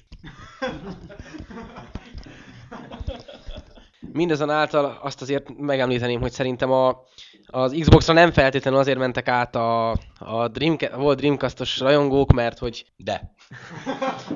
Mindazonáltal 4.13 4.99
azt 5.01 5.21
azért 5.21 5.57
megemlíteném, 5.57 6.21
hogy 6.21 6.31
szerintem 6.31 6.71
a, 6.71 7.03
az 7.45 7.75
Xboxra 7.79 8.13
nem 8.13 8.31
feltétlenül 8.31 8.79
azért 8.79 8.97
mentek 8.97 9.27
át 9.27 9.55
a, 9.55 9.89
a 10.19 10.47
Dream, 10.47 10.77
volt 10.95 11.17
Dreamcastos 11.17 11.79
rajongók, 11.79 12.33
mert 12.33 12.59
hogy 12.59 12.85
De. 12.97 13.33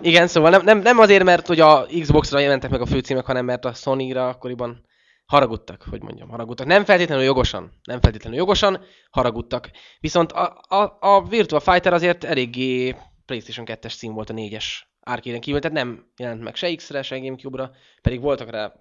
igen, 0.02 0.28
szóval 0.28 0.50
nem, 0.50 0.64
nem, 0.64 0.80
nem 0.80 1.00
azért, 1.00 1.24
mert 1.24 1.48
hogy 1.48 1.60
a 1.60 1.86
Xboxra 2.00 2.40
jelentek 2.40 2.70
meg 2.70 2.82
a 2.82 2.86
főcímek, 2.86 3.26
hanem 3.26 3.46
mert 3.46 3.66
a 3.66 3.74
Sony-ra 3.74 4.28
akkoriban 4.28 4.88
haragudtak, 5.30 5.86
hogy 5.90 6.02
mondjam, 6.02 6.30
haragudtak. 6.30 6.68
Nem 6.68 6.86
feltétlenül 6.86 7.24
jogosan, 7.24 7.72
nem 7.84 8.02
feltétlenül 8.02 8.38
jogosan, 8.38 8.82
haragudtak. 9.12 9.72
Viszont 10.00 10.32
a, 10.32 10.62
a, 10.68 10.98
a 11.00 11.24
Virtua 11.24 11.60
Fighter 11.60 11.94
azért 11.94 12.24
eléggé 12.24 12.96
PlayStation 13.26 13.66
2-es 13.70 13.98
cím 13.98 14.14
volt 14.14 14.30
a 14.30 14.34
4-es 14.34 14.66
arcade 15.00 15.40
kívül, 15.40 15.60
tehát 15.60 15.78
nem 15.78 16.12
jelent 16.18 16.42
meg 16.42 16.56
se 16.56 16.76
X-re, 16.76 17.02
se 17.02 17.20
Gamecube-ra, 17.20 17.72
pedig 18.02 18.22
voltak 18.22 18.50
rá, 18.50 18.74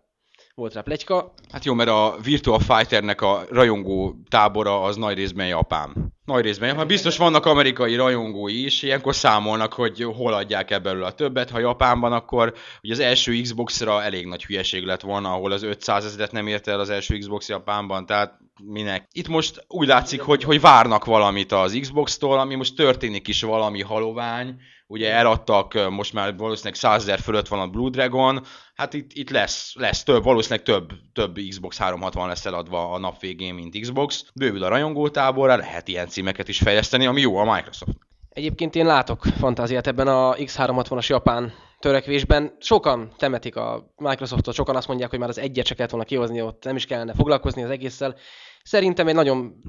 volt 0.59 0.75
rá 0.75 0.81
plegyka. 0.81 1.33
Hát 1.51 1.65
jó, 1.65 1.75
mert 1.75 1.89
a 1.89 2.17
Virtua 2.23 2.59
Fighternek 2.59 3.21
a 3.21 3.45
rajongó 3.51 4.17
tábora 4.29 4.83
az 4.83 4.97
nagy 4.97 5.17
részben 5.17 5.47
Japán. 5.47 6.13
Nagy 6.25 6.45
részben. 6.45 6.77
Ha 6.77 6.85
biztos 6.85 7.17
vannak 7.17 7.47
amerikai 7.47 7.95
rajongói 7.95 8.65
is, 8.65 8.83
ilyenkor 8.83 9.15
számolnak, 9.15 9.73
hogy 9.73 10.03
hol 10.03 10.33
adják 10.33 10.71
ebből 10.71 11.05
a 11.05 11.13
többet. 11.13 11.51
Ha 11.51 11.59
Japánban, 11.59 12.13
akkor 12.13 12.55
ugye 12.83 12.93
az 12.93 13.01
első 13.01 13.41
Xbox-ra 13.41 14.03
elég 14.03 14.27
nagy 14.27 14.45
hülyeség 14.45 14.85
lett 14.85 15.01
volna, 15.01 15.33
ahol 15.33 15.53
az 15.53 15.63
500 15.63 16.05
ezeret 16.05 16.33
nem 16.33 16.47
érte 16.47 16.71
el 16.71 16.81
az 16.81 16.91
első 16.91 17.19
Xbox 17.19 17.49
Japánban, 17.49 18.07
tehát 18.07 18.39
minek. 18.65 19.09
Itt 19.13 19.29
most 19.29 19.65
úgy 19.69 19.87
látszik, 19.87 20.21
hogy, 20.21 20.43
hogy 20.43 20.61
várnak 20.61 21.05
valamit 21.05 21.53
az 21.53 21.79
Xbox-tól, 21.81 22.39
ami 22.39 22.55
most 22.55 22.77
történik 22.77 23.29
is 23.29 23.43
valami 23.43 23.83
halovány, 23.83 24.57
ugye 24.91 25.13
eladtak, 25.13 25.91
most 25.91 26.13
már 26.13 26.37
valószínűleg 26.37 26.75
100 26.75 27.03
ezer 27.03 27.19
fölött 27.19 27.49
van 27.49 27.61
a 27.61 27.67
Blue 27.67 27.91
Dragon, 27.91 28.45
hát 28.75 28.95
itt, 28.95 29.11
itt 29.13 29.31
lesz, 29.31 29.73
lesz 29.75 30.03
több, 30.03 30.23
valószínűleg 30.23 30.65
több, 30.65 30.91
több 31.13 31.39
Xbox 31.49 31.79
360 31.79 32.29
lesz 32.29 32.47
eladva 32.47 32.93
a 32.93 32.99
nap 32.99 33.21
végén, 33.21 33.55
mint 33.55 33.81
Xbox. 33.81 34.25
Bővül 34.35 34.63
a 34.63 34.69
rajongótáborra, 34.69 35.57
lehet 35.57 35.89
ilyen 35.89 36.09
címeket 36.09 36.49
is 36.49 36.59
fejleszteni, 36.59 37.07
ami 37.07 37.21
jó 37.21 37.37
a 37.37 37.55
Microsoft. 37.55 37.97
Egyébként 38.29 38.75
én 38.75 38.87
látok 38.87 39.25
fantáziát 39.39 39.87
ebben 39.87 40.09
a 40.09 40.35
X360-as 40.35 41.07
japán 41.07 41.53
törekvésben. 41.79 42.57
Sokan 42.59 43.13
temetik 43.17 43.57
a 43.57 43.93
Microsoftot, 43.97 44.55
sokan 44.55 44.77
azt 44.77 44.89
mondják, 44.89 45.11
hogy 45.11 45.19
már 45.19 45.29
az 45.29 45.39
egyet 45.39 45.67
se 45.67 45.75
kellett 45.75 45.91
volna 45.91 46.07
kihozni, 46.07 46.43
ott 46.43 46.65
nem 46.65 46.77
is 46.77 46.87
kellene 46.87 47.15
foglalkozni 47.15 47.63
az 47.63 47.71
egésszel. 47.71 48.17
Szerintem 48.63 49.09
egy 49.09 49.15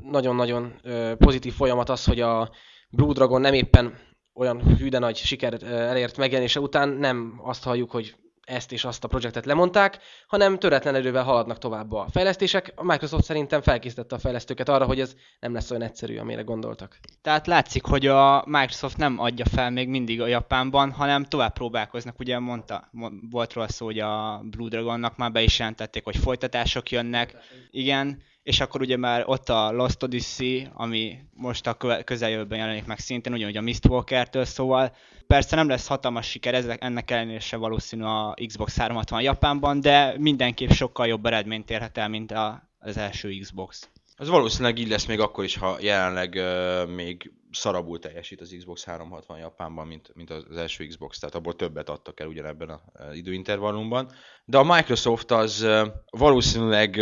nagyon-nagyon 0.04 0.82
pozitív 1.18 1.54
folyamat 1.54 1.90
az, 1.90 2.06
hogy 2.06 2.22
a 2.22 2.52
Blue 2.90 3.14
Dragon 3.14 3.42
nem 3.42 3.54
éppen 3.54 4.08
olyan 4.34 4.78
hű 4.78 4.90
nagy 4.90 5.16
siker 5.16 5.64
elért 5.64 6.18
megjelenése 6.18 6.60
után 6.60 6.90
nem 6.90 7.40
azt 7.44 7.64
halljuk, 7.64 7.92
hogy 7.92 8.16
ezt 8.50 8.72
és 8.72 8.84
azt 8.84 9.04
a 9.04 9.08
projektet 9.08 9.46
lemondták, 9.46 10.00
hanem 10.28 10.60
töretlen 10.60 10.96
erővel 10.96 11.24
haladnak 11.24 11.58
tovább 11.58 11.92
a 11.92 12.08
fejlesztések. 12.12 12.72
A 12.76 12.84
Microsoft 12.84 13.24
szerintem 13.24 13.62
felkészítette 13.62 14.16
a 14.16 14.20
fejlesztőket 14.20 14.70
arra, 14.70 14.86
hogy 14.86 15.00
ez 15.00 15.16
nem 15.40 15.54
lesz 15.54 15.72
olyan 15.72 15.84
egyszerű, 15.84 16.18
amire 16.18 16.42
gondoltak. 16.42 17.00
Tehát 17.22 17.48
látszik, 17.48 17.86
hogy 17.86 18.08
a 18.08 18.44
Microsoft 18.46 18.98
nem 18.98 19.20
adja 19.20 19.46
fel 19.46 19.70
még 19.70 19.88
mindig 19.88 20.22
a 20.22 20.28
Japánban, 20.28 20.92
hanem 20.92 21.24
tovább 21.24 21.54
próbálkoznak. 21.54 22.20
Ugye 22.20 22.40
mondta, 22.40 22.90
volt 23.30 23.54
róla 23.54 23.68
szó, 23.68 23.86
hogy 23.86 24.00
a 24.00 24.42
Blue 24.44 24.70
Dragonnak 24.70 25.18
már 25.18 25.32
be 25.32 25.42
is 25.42 25.60
jelentették, 25.60 26.04
hogy 26.04 26.18
folytatások 26.18 26.92
jönnek. 26.92 27.36
Igen, 27.72 28.22
és 28.44 28.60
akkor 28.60 28.82
ugye 28.82 28.98
már 28.98 29.24
ott 29.26 29.50
a 29.50 29.72
Lost 29.72 30.04
Odyssey, 30.04 30.68
ami 30.74 31.20
most 31.34 31.68
a 31.68 32.04
közeljövőben 32.04 32.60
jelenik 32.60 32.86
meg 32.86 33.00
szintén, 33.00 33.34
ugyanúgy 33.34 33.58
a 33.58 33.62
Mistwalker-től, 33.62 34.46
szóval 34.46 34.96
persze 35.28 35.56
nem 35.56 35.70
lesz 35.70 35.88
hatalmas 35.88 36.30
siker, 36.30 36.54
ezek, 36.54 36.84
ennek 36.84 37.12
ellenére 37.12 37.40
se 37.40 37.58
valószínű 37.58 38.04
a 38.04 38.34
Xbox 38.46 38.78
360 38.78 39.22
Japánban, 39.22 39.82
de 39.82 40.16
mindenképp 40.18 40.70
sokkal 40.70 41.08
jobb 41.08 41.26
eredményt 41.26 41.70
érhet 41.70 41.98
el, 41.98 42.10
mint 42.10 42.32
a, 42.32 42.70
az 42.80 42.98
első 42.98 43.38
Xbox. 43.40 43.90
Az 44.16 44.30
valószínűleg 44.30 44.78
így 44.78 44.90
lesz 44.90 45.06
még 45.06 45.20
akkor 45.20 45.44
is, 45.44 45.58
ha 45.58 45.78
jelenleg 45.82 46.34
uh, 46.36 46.90
még 46.96 47.32
szarabul 47.52 48.00
teljesít 48.00 48.42
az 48.42 48.56
Xbox 48.58 48.84
360 48.84 49.38
Japánban, 49.38 49.88
mint, 49.88 50.12
mint 50.14 50.30
az 50.30 50.58
első 50.58 50.86
Xbox, 50.86 51.20
tehát 51.20 51.36
abból 51.36 51.56
többet 51.56 51.90
adtak 51.90 52.20
el 52.20 52.28
ugyanebben 52.28 52.70
az 52.70 53.16
időintervallumban. 53.16 54.12
De 54.46 54.58
a 54.58 54.64
Microsoft 54.64 55.32
az 55.32 55.68
valószínűleg 56.10 57.02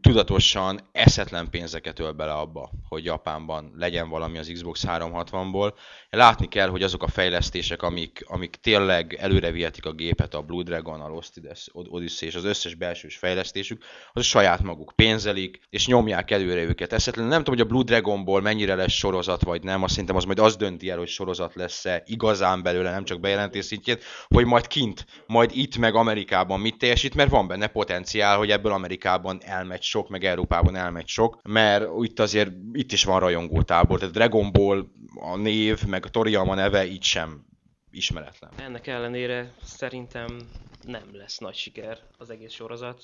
tudatosan 0.00 0.80
eszetlen 0.92 1.50
pénzeket 1.50 1.98
öl 1.98 2.12
bele 2.12 2.32
abba, 2.32 2.70
hogy 2.88 3.04
Japánban 3.04 3.72
legyen 3.76 4.08
valami 4.08 4.38
az 4.38 4.50
Xbox 4.52 4.84
360-ból. 4.88 5.72
Látni 6.10 6.48
kell, 6.48 6.68
hogy 6.68 6.82
azok 6.82 7.02
a 7.02 7.08
fejlesztések, 7.08 7.82
amik, 7.82 8.24
amik 8.26 8.56
tényleg 8.56 9.14
előre 9.14 9.50
vihetik 9.50 9.86
a 9.86 9.92
gépet, 9.92 10.34
a 10.34 10.42
Blue 10.42 10.62
Dragon, 10.62 11.00
a 11.00 11.08
Lost 11.08 11.40
Odyssey 11.72 12.28
és 12.28 12.34
az 12.34 12.44
összes 12.44 12.74
belsős 12.74 13.16
fejlesztésük, 13.16 13.82
az 14.12 14.20
a 14.20 14.24
saját 14.24 14.62
maguk 14.62 14.92
pénzelik, 14.96 15.60
és 15.70 15.86
nyomják 15.86 16.30
előre 16.30 16.62
őket. 16.62 16.92
Eszetlen 16.92 17.26
nem 17.26 17.38
tudom, 17.38 17.54
hogy 17.54 17.66
a 17.66 17.68
Blue 17.68 17.82
Dragonból 17.82 18.40
mennyire 18.40 18.74
lesz 18.74 18.92
sorozat, 18.92 19.42
vagy 19.42 19.62
nem, 19.62 19.82
azt 19.84 19.92
szerintem 19.92 20.16
az 20.16 20.24
majd 20.24 20.38
az 20.38 20.56
dönti 20.56 20.90
el, 20.90 20.98
hogy 20.98 21.08
sorozat 21.08 21.54
lesz-e 21.54 22.02
igazán 22.06 22.62
belőle, 22.62 22.90
nem 22.90 23.04
csak 23.04 23.20
bejelentés 23.20 23.64
szintjén, 23.64 23.98
hogy 24.28 24.44
majd 24.44 24.66
kint, 24.66 25.06
majd 25.26 25.50
itt 25.54 25.76
meg 25.76 25.94
Amerikában 25.94 26.60
mit 26.60 26.78
teljesít, 26.78 27.14
mert 27.14 27.30
van 27.30 27.46
benne 27.46 27.66
potenciál, 27.66 28.36
hogy 28.36 28.50
ebből 28.50 28.72
Amerikában 28.72 29.38
elmegy 29.42 29.82
sok, 29.82 30.08
meg 30.08 30.24
Európában 30.24 30.76
elmegy 30.76 31.06
sok, 31.06 31.40
mert 31.42 31.86
itt 32.00 32.20
azért 32.20 32.50
itt 32.72 32.92
is 32.92 33.04
van 33.04 33.20
rajongótábor, 33.20 33.98
tehát 33.98 34.14
Dragon 34.14 34.52
Ball 34.52 34.86
a 35.20 35.36
név, 35.36 35.84
meg 35.86 36.04
a 36.04 36.08
Toriyama 36.08 36.54
neve 36.54 36.86
így 36.86 37.02
sem 37.02 37.44
ismeretlen. 37.90 38.50
Ennek 38.56 38.86
ellenére 38.86 39.52
szerintem 39.62 40.38
nem 40.86 41.02
lesz 41.12 41.38
nagy 41.38 41.54
siker 41.54 41.98
az 42.18 42.30
egész 42.30 42.52
sorozat. 42.52 43.02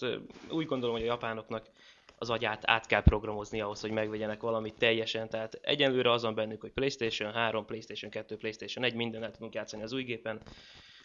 Úgy 0.51 0.67
gondolom, 0.67 0.95
hogy 0.95 1.05
a 1.05 1.11
japánoknak 1.11 1.67
az 2.23 2.31
agyát 2.31 2.63
át 2.67 2.87
kell 2.87 3.03
programozni 3.03 3.61
ahhoz, 3.61 3.81
hogy 3.81 3.91
megvegyenek 3.91 4.41
valamit 4.41 4.75
teljesen. 4.79 5.29
Tehát 5.29 5.59
egyenlőre 5.63 6.11
azon 6.11 6.35
bennük, 6.35 6.61
hogy 6.61 6.71
PlayStation 6.71 7.33
3, 7.33 7.65
PlayStation 7.65 8.11
2, 8.11 8.37
PlayStation 8.37 8.85
1, 8.85 8.95
mindennel 8.95 9.31
tudunk 9.31 9.55
játszani 9.55 9.83
az 9.83 9.93
új 9.93 10.03
gépen. 10.03 10.41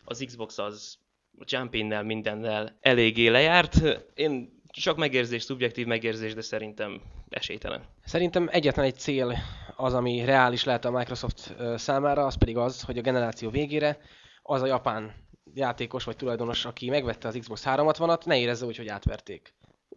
Az 0.04 0.24
Xbox 0.26 0.58
az 0.58 0.98
Jumpinnel, 1.46 2.04
mindennel 2.04 2.78
eléggé 2.82 3.28
lejárt. 3.28 3.76
Én 4.14 4.62
csak 4.68 4.98
megérzés, 4.98 5.44
szubjektív 5.44 5.86
megérzés, 5.86 6.34
de 6.34 6.42
szerintem 6.42 7.02
esélytelen. 7.30 7.84
Szerintem 8.04 8.48
egyetlen 8.52 8.86
egy 8.86 8.96
cél 8.96 9.38
az, 9.76 9.94
ami 9.94 10.26
reális 10.26 10.64
lehet 10.64 10.86
a 10.86 10.92
Microsoft 10.92 11.56
számára, 11.76 12.26
az 12.26 12.38
pedig 12.38 12.58
az, 12.58 12.82
hogy 12.82 12.98
a 12.98 13.02
generáció 13.02 13.50
végére 13.50 13.98
az 14.42 14.62
a 14.62 14.66
japán 14.66 15.14
játékos 15.54 16.04
vagy 16.04 16.16
tulajdonos, 16.16 16.66
aki 16.66 16.90
megvette 16.90 17.28
az 17.28 17.38
Xbox 17.40 17.64
360-at, 17.66 18.26
ne 18.26 18.40
érezze 18.40 18.66
úgy, 18.66 18.78
hogy 18.78 18.88
átverték 18.88 19.54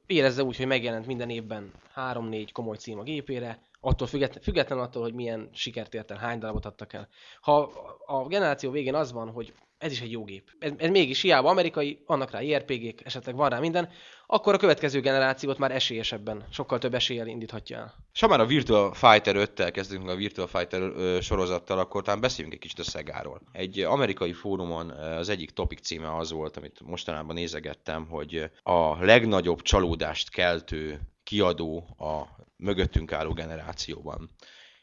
érezze 0.09 0.43
úgy, 0.43 0.57
hogy 0.57 0.67
megjelent 0.67 1.07
minden 1.07 1.31
évben 1.31 1.73
3-4 1.97 2.49
komoly 2.53 2.77
cím 2.77 2.99
a 2.99 3.03
gépére, 3.03 3.59
attól 3.81 4.07
független, 4.07 4.43
független 4.43 4.79
attól, 4.79 5.03
hogy 5.03 5.15
milyen 5.15 5.49
sikert 5.53 5.95
ért 5.95 6.11
hány 6.11 6.39
darabot 6.39 6.65
adtak 6.65 6.93
el. 6.93 7.09
Ha 7.41 7.61
a 8.07 8.27
generáció 8.27 8.71
végén 8.71 8.95
az 8.95 9.13
van, 9.13 9.31
hogy 9.31 9.53
ez 9.79 9.93
is 9.93 10.01
egy 10.01 10.11
jó 10.11 10.25
gép. 10.25 10.51
Ez, 10.59 10.73
ez 10.77 10.91
mégis 10.91 11.21
hiába 11.21 11.49
amerikai, 11.49 12.03
vannak 12.07 12.31
rá 12.31 12.43
IRPG-k, 12.43 13.05
esetleg 13.05 13.35
van 13.35 13.49
rá 13.49 13.59
minden, 13.59 13.89
akkor 14.27 14.55
a 14.55 14.59
következő 14.59 15.01
generációt 15.01 15.59
már 15.59 15.71
esélyesebben, 15.71 16.47
sokkal 16.51 16.79
több 16.79 16.95
eséllyel 16.95 17.27
indíthatja 17.27 17.77
el. 17.77 17.95
És 18.13 18.21
ha 18.21 18.27
már 18.27 18.41
a 18.41 18.47
Virtual 18.47 18.95
Fighter 18.95 19.35
5-tel 19.39 19.71
kezdünk 19.73 20.09
a 20.09 20.15
Virtual 20.15 20.47
Fighter 20.47 20.81
ö, 20.81 21.19
sorozattal, 21.21 21.79
akkor 21.79 22.03
talán 22.03 22.21
beszéljünk 22.21 22.55
egy 22.55 22.61
kicsit 22.61 22.79
a 22.79 22.83
Szegáról. 22.83 23.41
Egy 23.53 23.81
amerikai 23.81 24.33
fórumon 24.33 24.91
az 24.91 25.29
egyik 25.29 25.51
topik 25.51 25.79
címe 25.79 26.17
az 26.17 26.31
volt, 26.31 26.57
amit 26.57 26.81
mostanában 26.81 27.35
nézegettem, 27.35 28.07
hogy 28.07 28.51
a 28.63 29.05
legnagyobb 29.05 29.63
csalódást 29.63 30.31
keltő 30.31 31.01
kiadó 31.23 31.97
a 31.99 32.23
mögöttünk 32.57 33.13
álló 33.13 33.33
generációban. 33.33 34.31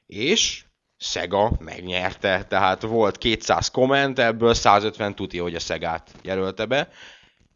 És 0.06 0.66
Sega 1.06 1.52
megnyerte, 1.60 2.44
tehát 2.44 2.82
volt 2.82 3.18
200 3.18 3.72
komment, 3.72 4.20
ebből 4.20 4.54
150 4.54 5.16
tuti, 5.16 5.38
hogy 5.38 5.56
a 5.56 5.60
Szegát 5.60 6.12
jelölte 6.22 6.66
be, 6.66 6.90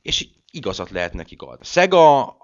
és 0.01 0.27
igazat 0.51 0.89
lehet 0.89 1.13
nekik 1.13 1.41
adni. 1.41 1.65
Sega, 1.65 2.35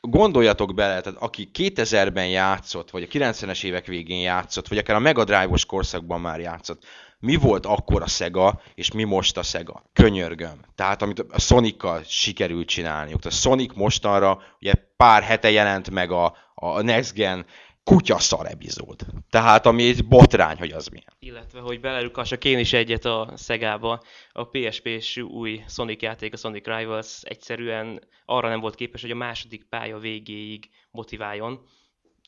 gondoljatok 0.00 0.74
bele, 0.74 1.00
tehát 1.00 1.18
aki 1.18 1.50
2000-ben 1.54 2.28
játszott, 2.28 2.90
vagy 2.90 3.02
a 3.02 3.06
90-es 3.06 3.64
évek 3.64 3.86
végén 3.86 4.20
játszott, 4.20 4.68
vagy 4.68 4.78
akár 4.78 4.96
a 4.96 5.00
Mega 5.00 5.24
Drive-os 5.24 5.64
korszakban 5.64 6.20
már 6.20 6.40
játszott, 6.40 6.84
mi 7.18 7.36
volt 7.36 7.66
akkor 7.66 8.02
a 8.02 8.06
Sega, 8.06 8.60
és 8.74 8.92
mi 8.92 9.04
most 9.04 9.36
a 9.36 9.42
Sega? 9.42 9.82
Könyörgöm. 9.92 10.60
Tehát 10.74 11.02
amit 11.02 11.24
a 11.30 11.40
Sonic-kal 11.40 12.02
sikerült 12.06 12.68
csinálniuk. 12.68 13.24
A 13.24 13.30
Sonic 13.30 13.74
mostanra 13.74 14.42
ugye 14.60 14.72
pár 14.96 15.22
hete 15.22 15.50
jelent 15.50 15.90
meg 15.90 16.10
a, 16.10 16.36
a 16.54 16.82
Next 16.82 17.14
Gen 17.14 17.46
kutyaszar 17.90 18.46
epizód. 18.46 19.06
Tehát 19.30 19.66
ami 19.66 19.88
egy 19.88 20.06
botrány, 20.06 20.58
hogy 20.58 20.70
az 20.70 20.86
milyen. 20.86 21.12
Illetve, 21.18 21.60
hogy 21.60 21.80
belerukassak 21.80 22.44
én 22.44 22.58
is 22.58 22.72
egyet 22.72 23.04
a 23.04 23.32
Szegába, 23.34 24.02
a 24.32 24.44
PSP-s 24.44 25.16
új 25.16 25.64
Sonic 25.68 26.02
játék, 26.02 26.32
a 26.32 26.36
Sonic 26.36 26.66
Rivals 26.66 27.22
egyszerűen 27.22 28.02
arra 28.24 28.48
nem 28.48 28.60
volt 28.60 28.74
képes, 28.74 29.00
hogy 29.00 29.10
a 29.10 29.14
második 29.14 29.64
pálya 29.64 29.98
végéig 29.98 30.70
motiváljon. 30.90 31.60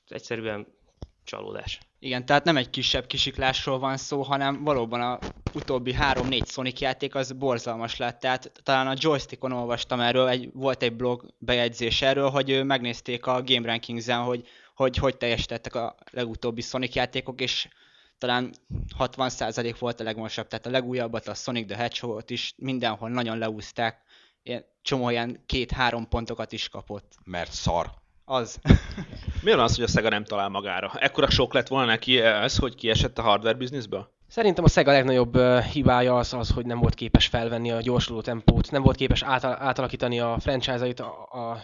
Egyszerűen 0.09 0.67
csalódás. 1.25 1.79
Igen, 1.99 2.27
tehát 2.27 2.45
nem 2.45 2.57
egy 2.57 2.71
kisebb 2.71 3.07
kisiklásról 3.07 3.79
van 3.79 3.97
szó, 3.97 4.23
hanem 4.23 4.65
valóban 4.65 5.01
a 5.01 5.19
utóbbi 5.55 5.95
3-4 6.01 6.47
Sonic 6.47 6.81
játék 6.81 7.15
az 7.15 7.33
borzalmas 7.33 7.97
lett. 7.97 8.21
Tehát 8.21 8.53
talán 8.63 8.87
a 8.87 8.97
joystickon 8.97 9.53
olvastam 9.53 10.01
erről, 10.01 10.29
egy, 10.29 10.51
volt 10.53 10.83
egy 10.83 10.97
blog 10.97 11.35
bejegyzés 11.39 12.03
erről, 12.03 12.29
hogy 12.29 12.65
megnézték 12.65 13.27
a 13.27 13.43
Game 13.45 13.67
Rankings-en, 13.67 14.23
hogy 14.23 14.49
hogy 14.79 14.97
hogy 14.97 15.17
teljesítettek 15.17 15.75
a 15.75 15.95
legutóbbi 16.11 16.61
Sonic 16.61 16.95
játékok, 16.95 17.41
és 17.41 17.69
talán 18.19 18.55
60% 18.99 19.77
volt 19.79 20.01
a 20.01 20.05
legmosabb, 20.05 20.47
tehát 20.47 20.67
a 20.67 20.71
legújabbat, 20.71 21.29
a 21.29 21.35
Sonic 21.35 21.67
the 21.67 21.77
Hedgehog-ot 21.77 22.31
is 22.31 22.55
mindenhol 22.57 23.09
nagyon 23.09 23.39
leúzták, 23.39 24.03
ilyen, 24.43 24.65
csomó 24.83 25.11
ilyen 25.11 25.43
két-három 25.47 26.09
pontokat 26.09 26.53
is 26.53 26.69
kapott. 26.69 27.13
Mert 27.25 27.53
szar. 27.53 27.91
Az. 28.25 28.59
Mi 29.45 29.51
van 29.51 29.61
az, 29.61 29.75
hogy 29.75 29.85
a 29.85 29.89
Sega 29.89 30.09
nem 30.09 30.25
talál 30.25 30.49
magára? 30.49 30.93
Ekkora 30.95 31.31
sok 31.31 31.55
lett 31.55 31.69
volna 31.69 31.87
neki 31.87 32.21
ez, 32.21 32.57
hogy 32.57 32.75
kiesett 32.75 33.19
a 33.19 33.23
hardware 33.23 33.57
bizniszből? 33.57 34.11
Szerintem 34.29 34.65
a 34.65 34.69
Sega 34.69 34.93
legnagyobb 34.93 35.39
hibája 35.73 36.17
az, 36.17 36.35
az, 36.35 36.51
hogy 36.51 36.67
nem 36.67 36.79
volt 36.79 36.95
képes 36.95 37.27
felvenni 37.27 37.71
a 37.71 37.81
gyorsuló 37.81 38.21
tempót, 38.21 38.71
nem 38.71 38.83
volt 38.83 38.97
képes 38.97 39.23
átalakítani 39.23 40.21
a 40.21 40.39
franchise-ait 40.39 41.01
a, 41.01 41.29
a 41.31 41.61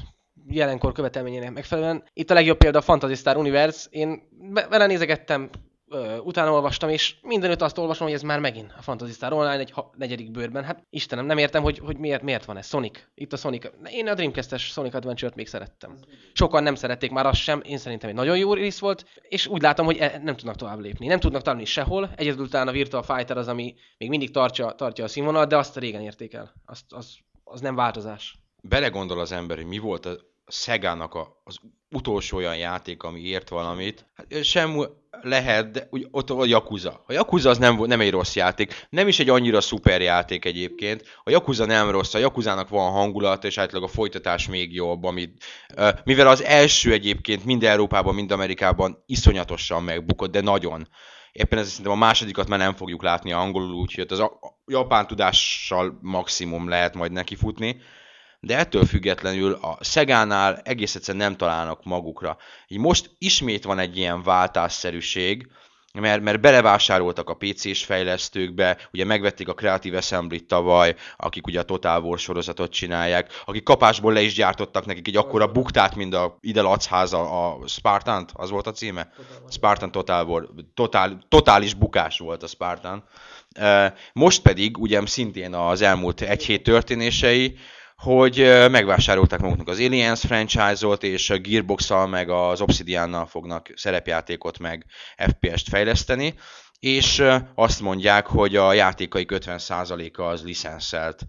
jelenkor 0.49 0.93
követelményének 0.93 1.53
megfelelően. 1.53 2.05
Itt 2.13 2.31
a 2.31 2.35
legjobb 2.35 2.59
példa 2.59 2.79
a 2.79 2.83
Fantasy 2.83 3.15
Star 3.15 3.37
Universe. 3.37 3.89
Én 3.91 4.23
vele 4.69 4.87
nézegettem 4.87 5.51
utána 6.23 6.53
olvastam, 6.53 6.89
és 6.89 7.17
mindenütt 7.23 7.63
azt 7.63 7.79
olvasom, 7.79 8.07
hogy 8.07 8.17
ez 8.17 8.23
már 8.23 8.41
megint 8.41 8.75
a 8.79 8.83
Fantasy 8.83 9.13
Star 9.13 9.33
Online 9.33 9.59
egy 9.59 9.75
negyedik 9.97 10.31
bőrben. 10.31 10.65
Hát 10.65 10.87
Istenem, 10.91 11.27
nem 11.27 11.39
értem, 11.39 11.63
hogy, 11.63 11.79
hogy 11.79 11.97
miért, 11.97 12.23
miért 12.23 12.45
van 12.45 12.57
ez. 12.57 12.67
Sonic. 12.67 12.99
Itt 13.15 13.33
a 13.33 13.37
Sonic. 13.37 13.71
Én 13.91 14.09
a 14.09 14.15
Dreamcast-es 14.15 14.63
Sonic 14.65 14.95
Adventure-t 14.95 15.35
még 15.35 15.47
szerettem. 15.49 15.99
Sokan 16.33 16.63
nem 16.63 16.75
szerették 16.75 17.11
már 17.11 17.27
azt 17.27 17.41
sem, 17.41 17.61
én 17.65 17.79
szerintem 17.79 18.09
egy 18.09 18.15
nagyon 18.15 18.37
jó 18.37 18.55
rész 18.55 18.79
volt, 18.79 19.05
és 19.29 19.47
úgy 19.47 19.63
látom, 19.63 19.87
hogy 19.87 19.97
e- 19.97 20.21
nem 20.23 20.37
tudnak 20.37 20.57
tovább 20.57 20.79
lépni. 20.79 21.07
Nem 21.07 21.21
tudnak 21.21 21.43
találni 21.43 21.65
sehol. 21.65 22.11
Egyedül 22.17 22.49
talán 22.49 22.69
a 22.69 22.73
Virtual 22.73 23.03
Fighter 23.03 23.37
az, 23.37 23.49
ami 23.49 23.75
még 23.99 24.09
mindig 24.09 24.31
tartja, 24.31 24.71
tartja 24.71 25.05
a 25.05 25.09
színvonalat, 25.09 25.49
de 25.49 25.57
azt 25.57 25.77
régen 25.77 26.03
érték 26.03 26.35
el. 26.35 26.53
Azt, 26.65 26.85
az, 26.89 27.17
az 27.45 27.61
nem 27.61 27.75
változás. 27.75 28.39
belegondol 28.63 29.21
az 29.21 29.33
ember, 29.33 29.57
hogy 29.57 29.67
mi 29.67 29.79
volt 29.79 30.07
a 30.07 30.17
Szegának 30.47 31.15
a, 31.15 31.41
az 31.45 31.57
utolsó 31.91 32.37
olyan 32.37 32.57
játék, 32.57 33.03
ami 33.03 33.21
ért 33.21 33.49
valamit, 33.49 34.07
hát 34.15 34.45
sem 34.45 34.87
lehet, 35.23 35.71
de 35.71 35.87
úgy, 35.91 36.07
ott 36.11 36.31
a 36.31 36.45
Yakuza. 36.45 37.05
A 37.07 37.13
Yakuza 37.13 37.51
az 37.51 37.59
nem, 37.59 37.77
nem 37.77 38.01
egy 38.01 38.11
rossz 38.11 38.35
játék, 38.35 38.87
nem 38.91 39.09
is 39.09 39.19
egy 39.19 39.29
annyira 39.29 39.61
szuper 39.61 40.01
játék 40.01 40.45
egyébként. 40.45 41.03
A 41.25 41.31
Yakuza 41.31 41.65
nem 41.65 41.91
rossz, 41.91 42.15
a 42.15 42.19
Yakuzának 42.19 42.69
van 42.69 42.93
hangulata, 42.93 43.47
és 43.47 43.59
általában 43.59 43.89
a 43.89 43.93
folytatás 43.93 44.49
még 44.49 44.75
jobb, 44.75 45.05
amit, 45.05 45.45
mivel 46.05 46.29
az 46.29 46.43
első 46.43 46.93
egyébként 46.93 47.45
mind 47.45 47.65
Európában, 47.65 48.15
mind 48.15 48.31
Amerikában 48.31 49.03
iszonyatosan 49.07 49.83
megbukott, 49.83 50.31
de 50.31 50.41
nagyon. 50.41 50.89
Éppen 51.33 51.59
ez 51.59 51.69
szerintem 51.69 51.93
a 51.93 52.05
másodikat 52.05 52.49
már 52.49 52.59
nem 52.59 52.75
fogjuk 52.75 53.03
látni 53.03 53.33
angolul, 53.33 53.75
úgyhogy 53.75 54.07
az 54.09 54.19
a, 54.19 54.25
a 54.25 54.57
japán 54.67 55.07
tudással 55.07 55.99
maximum 56.01 56.69
lehet 56.69 56.95
majd 56.95 57.13
nekifutni 57.13 57.81
de 58.47 58.59
ettől 58.59 58.85
függetlenül 58.85 59.53
a 59.53 59.77
Szegánál 59.81 60.61
egész 60.65 60.95
egyszerűen 60.95 61.25
nem 61.25 61.37
találnak 61.37 61.85
magukra. 61.85 62.37
Így 62.69 62.79
most 62.79 63.11
ismét 63.19 63.65
van 63.65 63.79
egy 63.79 63.97
ilyen 63.97 64.23
váltásszerűség, 64.23 65.47
mert, 66.01 66.23
mert 66.23 66.41
belevásároltak 66.41 67.31
a 67.31 67.35
PC-s 67.35 67.85
fejlesztőkbe, 67.85 68.79
ugye 68.93 69.05
megvették 69.05 69.49
a 69.49 69.55
Creative 69.55 69.97
Assembly 69.97 70.39
tavaly, 70.39 70.95
akik 71.17 71.47
ugye 71.47 71.61
a 71.61 71.63
Total 71.63 72.03
War 72.03 72.19
sorozatot 72.19 72.73
csinálják, 72.73 73.43
akik 73.45 73.63
kapásból 73.63 74.13
le 74.13 74.21
is 74.21 74.35
gyártottak 74.35 74.87
nekik 74.87 75.09
egy 75.09 75.17
akkora 75.17 75.47
buktát, 75.47 75.95
mint 75.95 76.15
a 76.15 76.39
ide 76.41 76.61
Lacháza, 76.61 77.49
a 77.49 77.67
Spartant, 77.67 78.31
az 78.35 78.51
volt 78.51 78.67
a 78.67 78.73
címe? 78.73 79.13
Spartan 79.51 79.91
Total 79.91 80.27
War, 80.27 80.49
totál, 80.75 81.19
totális 81.29 81.75
bukás 81.75 82.19
volt 82.19 82.43
a 82.43 82.47
Spartan. 82.47 83.05
Most 84.13 84.43
pedig, 84.43 84.79
ugye 84.79 85.07
szintén 85.07 85.55
az 85.55 85.83
elmúlt 85.83 86.21
egy 86.21 86.45
hét 86.45 86.63
történései, 86.63 87.59
hogy 87.97 88.37
megvásárolták 88.71 89.41
maguknak 89.41 89.69
az 89.69 89.79
Aliens 89.79 90.21
franchise-ot, 90.21 91.03
és 91.03 91.31
a 91.31 91.39
gearbox 91.39 91.91
meg 92.09 92.31
az 92.31 92.61
Obsidian-nal 92.61 93.27
fognak 93.27 93.73
szerepjátékot 93.75 94.59
meg 94.59 94.87
FPS-t 95.17 95.69
fejleszteni, 95.69 96.35
és 96.79 97.25
azt 97.55 97.81
mondják, 97.81 98.27
hogy 98.27 98.57
a 98.57 98.73
játékaik 98.73 99.31
50%-a 99.35 100.23
az 100.23 100.45
licenszelt 100.45 101.27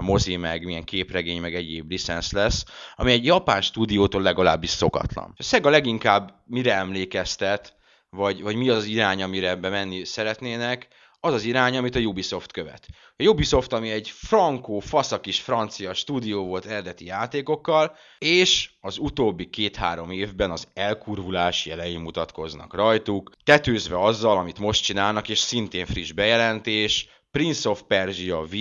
mozi, 0.00 0.36
meg 0.36 0.64
milyen 0.64 0.84
képregény, 0.84 1.40
meg 1.40 1.54
egyéb 1.54 1.90
licensz 1.90 2.32
lesz, 2.32 2.64
ami 2.94 3.12
egy 3.12 3.24
japán 3.24 3.60
stúdiótól 3.60 4.22
legalábbis 4.22 4.70
szokatlan. 4.70 5.34
A 5.36 5.42
Sega 5.42 5.70
leginkább 5.70 6.42
mire 6.46 6.74
emlékeztet, 6.74 7.76
vagy, 8.10 8.42
vagy 8.42 8.56
mi 8.56 8.68
az 8.68 8.84
irány, 8.84 9.22
amire 9.22 9.48
ebbe 9.48 9.68
menni 9.68 10.04
szeretnének, 10.04 10.88
az 11.24 11.32
az 11.32 11.44
irány, 11.44 11.76
amit 11.76 11.94
a 11.94 12.00
Ubisoft 12.00 12.52
követ. 12.52 12.86
A 13.16 13.24
Ubisoft, 13.24 13.72
ami 13.72 13.90
egy 13.90 14.08
frankó, 14.08 14.78
faszakis 14.78 15.40
francia 15.40 15.94
stúdió 15.94 16.46
volt 16.46 16.64
eredeti 16.64 17.04
játékokkal, 17.04 17.96
és 18.18 18.70
az 18.80 18.98
utóbbi 18.98 19.50
két-három 19.50 20.10
évben 20.10 20.50
az 20.50 20.68
elkurvulás 20.74 21.66
jelei 21.66 21.96
mutatkoznak 21.96 22.74
rajtuk, 22.74 23.30
tetőzve 23.44 24.02
azzal, 24.02 24.38
amit 24.38 24.58
most 24.58 24.84
csinálnak, 24.84 25.28
és 25.28 25.38
szintén 25.38 25.86
friss 25.86 26.12
bejelentés, 26.12 27.08
Prince 27.30 27.68
of 27.68 27.82
Persia 27.82 28.40
V, 28.40 28.54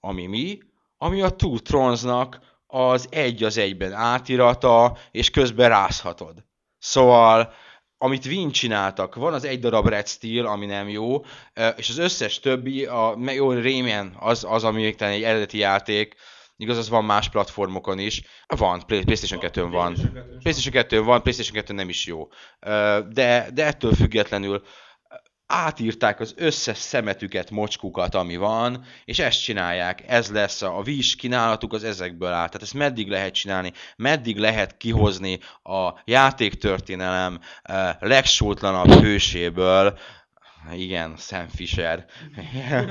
ami 0.00 0.26
mi, 0.26 0.58
ami 0.98 1.20
a 1.22 1.30
Two 1.30 1.58
Thrones-nak 1.58 2.40
az 2.66 3.06
egy 3.10 3.44
az 3.44 3.58
egyben 3.58 3.92
átirata, 3.92 4.96
és 5.10 5.30
közben 5.30 5.68
rázhatod. 5.68 6.44
Szóval 6.78 7.52
amit 7.98 8.26
Wien 8.26 8.50
csináltak, 8.50 9.14
van 9.14 9.32
az 9.32 9.44
egy 9.44 9.60
darab 9.60 9.88
Red 9.88 10.08
Steel, 10.08 10.46
ami 10.46 10.66
nem 10.66 10.88
jó, 10.88 11.24
és 11.76 11.88
az 11.88 11.98
összes 11.98 12.40
többi, 12.40 12.84
a 12.84 13.18
jó, 13.26 13.52
Rayman 13.52 14.16
az, 14.18 14.44
az, 14.48 14.64
ami 14.64 14.82
még 14.82 14.96
talán 14.96 15.14
egy 15.14 15.22
eredeti 15.22 15.58
játék, 15.58 16.14
igaz, 16.56 16.76
az 16.76 16.88
van 16.88 17.04
más 17.04 17.28
platformokon 17.28 17.98
is. 17.98 18.22
Van, 18.46 18.82
Play- 18.86 19.04
PlayStation 19.04 19.40
2-n 19.52 19.72
van. 19.72 19.94
PlayStation 20.38 20.72
2 20.72 21.02
van, 21.02 21.22
PlayStation 21.22 21.56
2 21.56 21.74
nem 21.74 21.88
is 21.88 22.06
jó. 22.06 22.28
De, 23.08 23.48
de 23.54 23.64
ettől 23.64 23.94
függetlenül 23.94 24.62
átírták 25.50 26.20
az 26.20 26.34
összes 26.36 26.78
szemetüket, 26.78 27.50
mocskukat, 27.50 28.14
ami 28.14 28.36
van, 28.36 28.84
és 29.04 29.18
ezt 29.18 29.42
csinálják. 29.42 30.04
Ez 30.06 30.30
lesz 30.30 30.62
a, 30.62 30.82
víz 30.82 31.14
kínálatuk, 31.14 31.72
az 31.72 31.84
ezekből 31.84 32.28
áll. 32.28 32.46
Tehát 32.46 32.62
ezt 32.62 32.74
meddig 32.74 33.08
lehet 33.08 33.34
csinálni, 33.34 33.72
meddig 33.96 34.36
lehet 34.36 34.76
kihozni 34.76 35.38
a 35.62 35.90
játéktörténelem 36.04 37.40
eh, 37.62 37.94
legsótlanabb 38.00 38.92
hőséből, 38.92 39.98
igen, 40.72 41.14
Sam 41.16 41.48
Fisher. 41.48 42.06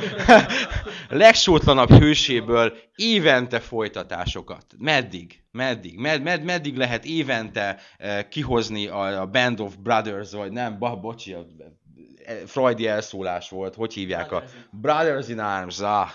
Legsótlanabb 1.09 1.89
hőséből 1.89 2.77
évente 2.95 3.59
folytatásokat. 3.59 4.65
Meddig? 4.77 5.43
Meddig? 5.51 5.97
Med, 5.97 6.21
med, 6.21 6.43
meddig 6.43 6.77
lehet 6.77 7.05
évente 7.05 7.79
eh, 7.97 8.23
kihozni 8.29 8.87
a, 8.87 9.21
a 9.21 9.25
Band 9.25 9.59
of 9.59 9.75
Brothers, 9.75 10.31
vagy 10.31 10.51
nem, 10.51 10.79
ba, 10.79 10.95
bocsi, 10.95 11.33
a, 11.33 11.45
Freudi 12.45 12.87
elszólás 12.87 13.49
volt, 13.49 13.75
hogy 13.75 13.93
hívják 13.93 14.31
a 14.31 14.43
Brothers 14.71 15.27
in 15.27 15.39
Arms, 15.39 15.79
ah. 15.79 16.09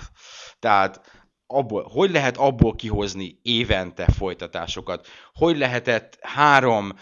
tehát 0.58 1.00
abból, 1.46 1.82
hogy 1.82 2.10
lehet 2.10 2.36
abból 2.36 2.74
kihozni 2.74 3.38
évente 3.42 4.06
folytatásokat? 4.16 5.06
Hogy 5.32 5.58
lehetett 5.58 6.18
három 6.20 6.92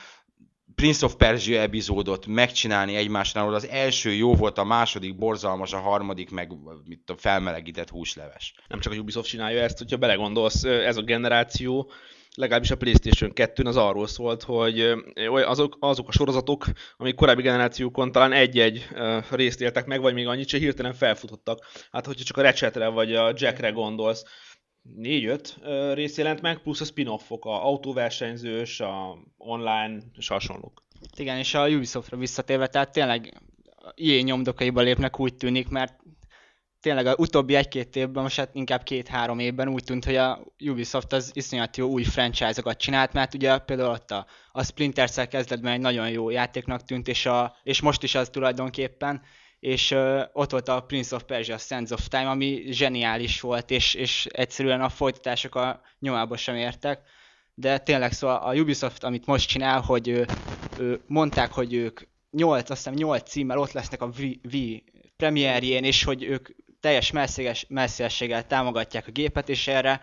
Prince 0.75 1.05
of 1.05 1.15
Persia 1.15 1.61
epizódot 1.61 2.27
megcsinálni 2.27 2.97
egymásnál, 2.97 3.43
ahol 3.43 3.55
az 3.55 3.69
első 3.69 4.13
jó 4.13 4.35
volt, 4.35 4.59
a 4.59 4.65
második 4.65 5.17
borzalmas, 5.17 5.73
a 5.73 5.79
harmadik 5.79 6.31
meg 6.31 6.53
mit 6.85 7.11
a 7.11 7.17
felmelegített 7.17 7.89
húsleves. 7.89 8.55
nem 8.69 8.81
csak 8.81 8.93
a 8.93 8.97
Ubisoft 8.97 9.29
csinálja 9.29 9.63
ezt, 9.63 9.79
hogyha 9.79 9.97
belegondolsz, 9.97 10.65
ez 10.65 10.97
a 10.97 11.03
generáció, 11.03 11.91
legalábbis 12.41 12.71
a 12.71 12.77
PlayStation 12.77 13.33
2-n 13.35 13.67
az 13.67 13.77
arról 13.77 14.07
szólt, 14.07 14.43
hogy 14.43 14.93
azok, 15.45 15.77
azok 15.81 16.09
a 16.09 16.13
sorozatok, 16.13 16.65
amik 16.97 17.15
korábbi 17.15 17.43
generációkon 17.43 18.13
talán 18.13 18.33
egy-egy 18.33 18.89
részt 19.31 19.61
éltek 19.61 19.87
meg, 19.87 20.01
vagy 20.01 20.15
még 20.15 20.27
annyit 20.27 20.49
se 20.49 20.59
hirtelen 20.59 20.93
felfutottak. 20.93 21.67
Hát, 21.91 22.07
hogyha 22.07 22.25
csak 22.25 22.37
a 22.37 22.43
Ratchetre 22.43 22.89
vagy 22.89 23.15
a 23.15 23.33
Jackre 23.35 23.71
gondolsz, 23.71 24.25
négy-öt 24.83 25.57
rész 25.93 26.17
jelent 26.19 26.41
meg, 26.41 26.59
plusz 26.59 26.81
a 26.81 26.85
spin-offok, 26.85 27.45
a 27.45 27.67
autóversenyzős, 27.67 28.81
a 28.81 29.19
online 29.37 30.03
és 30.17 30.29
hasonlók. 30.29 30.85
Igen, 31.17 31.37
és 31.37 31.55
a 31.55 31.69
Ubisoftra 31.69 32.17
visszatérve, 32.17 32.67
tehát 32.67 32.93
tényleg 32.93 33.41
ilyen 33.95 34.25
nyomdokaiba 34.25 34.81
lépnek 34.81 35.21
úgy 35.21 35.35
tűnik, 35.35 35.69
mert 35.69 36.00
tényleg 36.81 37.07
az 37.07 37.15
utóbbi 37.19 37.55
egy-két 37.55 37.97
évben, 37.97 38.23
most 38.23 38.37
hát 38.37 38.55
inkább 38.55 38.83
két-három 38.83 39.39
évben 39.39 39.69
úgy 39.69 39.85
tűnt, 39.85 40.05
hogy 40.05 40.17
a 40.17 40.45
Ubisoft 40.61 41.13
az 41.13 41.31
iszonyat 41.33 41.77
jó 41.77 41.89
új 41.89 42.03
franchise-okat 42.03 42.79
csinált, 42.79 43.13
mert 43.13 43.35
ugye 43.35 43.59
például 43.59 43.91
ott 43.91 44.11
a, 44.11 44.27
a 44.53 44.65
Splinter 44.65 45.11
Cell 45.11 45.25
kezdetben 45.25 45.73
egy 45.73 45.81
nagyon 45.81 46.11
jó 46.11 46.31
játéknak 46.31 46.85
tűnt, 46.85 47.09
és, 47.09 47.27
a, 47.27 47.57
és 47.63 47.81
most 47.81 48.03
is 48.03 48.15
az 48.15 48.29
tulajdonképpen, 48.29 49.23
és 49.61 49.91
ö, 49.91 50.23
ott 50.33 50.51
volt 50.51 50.69
a 50.69 50.81
Prince 50.81 51.15
of 51.17 51.23
Persia 51.23 51.59
Sands 51.59 51.91
of 51.91 52.09
Time, 52.09 52.31
ami 52.31 52.63
zseniális 52.71 53.41
volt, 53.41 53.71
és, 53.71 53.95
és 53.95 54.27
egyszerűen 54.31 54.81
a 54.81 54.89
folytatások 54.89 55.55
a 55.55 55.81
nyomába 55.99 56.37
sem 56.37 56.57
értek. 56.57 57.01
De 57.55 57.79
tényleg 57.79 58.13
szóval 58.13 58.37
a 58.37 58.55
Ubisoft, 58.55 59.05
amit 59.05 59.27
most 59.27 59.49
csinál, 59.49 59.81
hogy 59.81 60.09
ö, 60.09 60.23
ö, 60.79 60.95
mondták, 61.07 61.53
hogy 61.53 61.75
ők 61.75 62.01
8, 62.31 62.71
azt 62.71 62.85
hiszem 62.85 62.99
8 62.99 63.31
címmel 63.31 63.59
ott 63.59 63.73
lesznek 63.73 64.03
a 64.03 64.09
V, 64.09 64.23
v 64.43 64.57
premierjén, 65.17 65.85
és 65.85 66.05
hogy 66.05 66.23
ők 66.23 66.49
teljes 66.81 67.11
messzéges, 67.11 67.67
messzélességgel 67.69 68.47
támogatják 68.47 69.07
a 69.07 69.11
gépet, 69.11 69.49
és 69.49 69.67
erre 69.67 70.01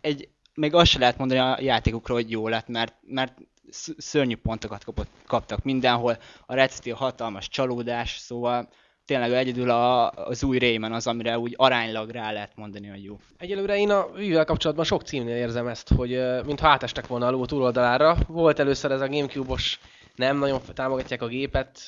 egy, 0.00 0.28
még 0.54 0.74
azt 0.74 0.90
se 0.90 0.98
lehet 0.98 1.18
mondani 1.18 1.40
a 1.40 1.56
játékukról, 1.60 2.16
hogy 2.16 2.30
jó 2.30 2.48
lett, 2.48 2.68
mert, 2.68 2.94
mert 3.00 3.38
sz- 3.70 3.94
szörnyű 4.00 4.36
pontokat 4.36 4.84
kapott, 4.84 5.08
kaptak 5.26 5.62
mindenhol. 5.62 6.18
A 6.46 6.54
Red 6.54 6.70
Steel 6.70 6.96
hatalmas 6.96 7.48
csalódás, 7.48 8.16
szóval 8.16 8.68
tényleg 9.04 9.32
egyedül 9.32 9.70
a, 9.70 10.10
az 10.10 10.42
új 10.42 10.58
Rayman 10.58 10.92
az, 10.92 11.06
amire 11.06 11.38
úgy 11.38 11.54
aránylag 11.56 12.10
rá 12.10 12.32
lehet 12.32 12.56
mondani, 12.56 12.88
hogy 12.88 13.04
jó. 13.04 13.18
Egyelőre 13.38 13.76
én 13.76 13.90
a 13.90 14.12
Vivel 14.12 14.44
kapcsolatban 14.44 14.84
sok 14.84 15.02
címnél 15.02 15.36
érzem 15.36 15.66
ezt, 15.66 15.88
hogy 15.88 16.12
ö, 16.12 16.42
mintha 16.42 16.68
átestek 16.68 17.06
volna 17.06 17.26
a 17.26 17.30
ló 17.30 17.44
túloldalára. 17.44 18.16
Volt 18.26 18.58
először 18.58 18.90
ez 18.90 19.00
a 19.00 19.08
Gamecube-os, 19.08 19.80
nem 20.14 20.38
nagyon 20.38 20.60
támogatják 20.74 21.22
a 21.22 21.26
gépet, 21.26 21.80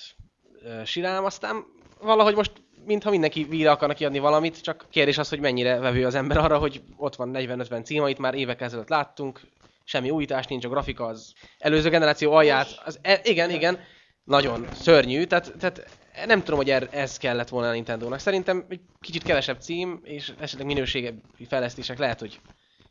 sirám, 0.85 1.25
aztán 1.25 1.65
valahogy 2.01 2.35
most 2.35 2.53
mintha 2.87 3.11
mindenki 3.11 3.45
víre 3.45 3.71
akarnak 3.71 3.97
kiadni 3.97 4.19
valamit, 4.19 4.61
csak 4.61 4.87
kérdés 4.91 5.19
az, 5.19 5.29
hogy 5.29 5.41
mennyire 5.41 5.79
vevő 5.79 6.07
az 6.07 6.15
ember 6.15 6.37
arra, 6.37 6.59
hogy 6.59 6.83
ott 6.97 7.17
van 7.17 7.31
40-50 7.35 7.85
cím, 7.85 8.03
amit 8.03 8.19
már 8.19 8.35
évek 8.35 8.61
ezelőtt 8.61 8.89
láttunk, 8.89 9.41
semmi 9.85 10.11
újítás 10.11 10.47
nincs, 10.47 10.65
a 10.65 10.69
grafika 10.69 11.05
az 11.05 11.33
előző 11.59 11.89
generáció 11.89 12.33
alját, 12.33 12.83
az, 12.85 12.99
e, 13.03 13.21
igen, 13.23 13.51
igen, 13.51 13.79
nagyon 14.25 14.67
szörnyű, 14.73 15.25
tehát, 15.25 15.53
tehát 15.59 15.99
nem 16.27 16.39
tudom, 16.39 16.57
hogy 16.57 16.71
er, 16.71 16.89
ez 16.91 17.17
kellett 17.17 17.49
volna 17.49 17.69
a 17.69 17.73
Nintendo-nak. 17.73 18.19
Szerintem 18.19 18.65
egy 18.69 18.81
kicsit 19.01 19.23
kevesebb 19.23 19.61
cím, 19.61 20.01
és 20.05 20.33
esetleg 20.39 20.67
minőségebb 20.67 21.21
fejlesztések 21.49 21.99
lehet, 21.99 22.21
hogy 22.21 22.41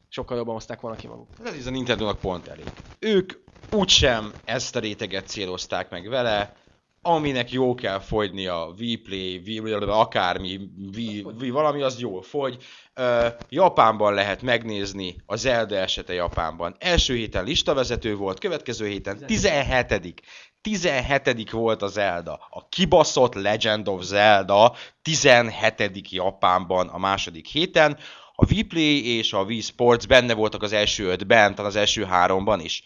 sokkal 0.09 0.37
jobban 0.37 0.53
hozták 0.53 0.79
volna 0.79 0.97
ki 0.97 1.07
maguk. 1.07 1.27
Ez 1.43 1.67
a 1.67 1.69
Nintendo-nak 1.69 2.19
pont 2.19 2.47
elég. 2.47 2.65
Ők 2.99 3.33
úgysem 3.71 4.33
ezt 4.45 4.75
a 4.75 4.79
réteget 4.79 5.27
célozták 5.27 5.89
meg 5.89 6.09
vele, 6.09 6.55
aminek 7.01 7.51
jó 7.51 7.75
kell 7.75 7.99
fogyni 7.99 8.47
a 8.47 8.73
Vplay, 8.77 9.39
V, 9.39 9.89
akármi, 9.89 10.59
v, 10.91 10.99
v, 11.39 11.51
valami 11.51 11.81
az 11.81 11.99
jól 11.99 12.21
fogy. 12.21 12.57
Uh, 12.99 13.25
Japánban 13.49 14.13
lehet 14.13 14.41
megnézni 14.41 15.15
a 15.25 15.35
Zelda 15.35 15.75
esete 15.75 16.13
Japánban. 16.13 16.75
Első 16.79 17.15
héten 17.15 17.43
listavezető 17.43 18.15
volt, 18.15 18.39
következő 18.39 18.87
héten 18.87 19.25
17 19.25 20.21
17 20.61 21.51
volt 21.51 21.81
a 21.81 21.87
Zelda. 21.87 22.39
A 22.49 22.67
kibaszott 22.69 23.33
Legend 23.33 23.87
of 23.87 24.03
Zelda 24.03 24.75
17 25.01 26.11
Japánban 26.11 26.87
a 26.87 26.97
második 26.97 27.47
héten. 27.47 27.97
A 28.33 28.45
Vplay 28.45 29.17
és 29.17 29.33
a 29.33 29.43
Wii 29.43 29.61
Sports 29.61 30.07
benne 30.07 30.33
voltak 30.33 30.63
az 30.63 30.73
első 30.73 31.05
ötben, 31.05 31.55
talán 31.55 31.71
az 31.71 31.75
első 31.75 32.03
háromban 32.03 32.59
is. 32.59 32.83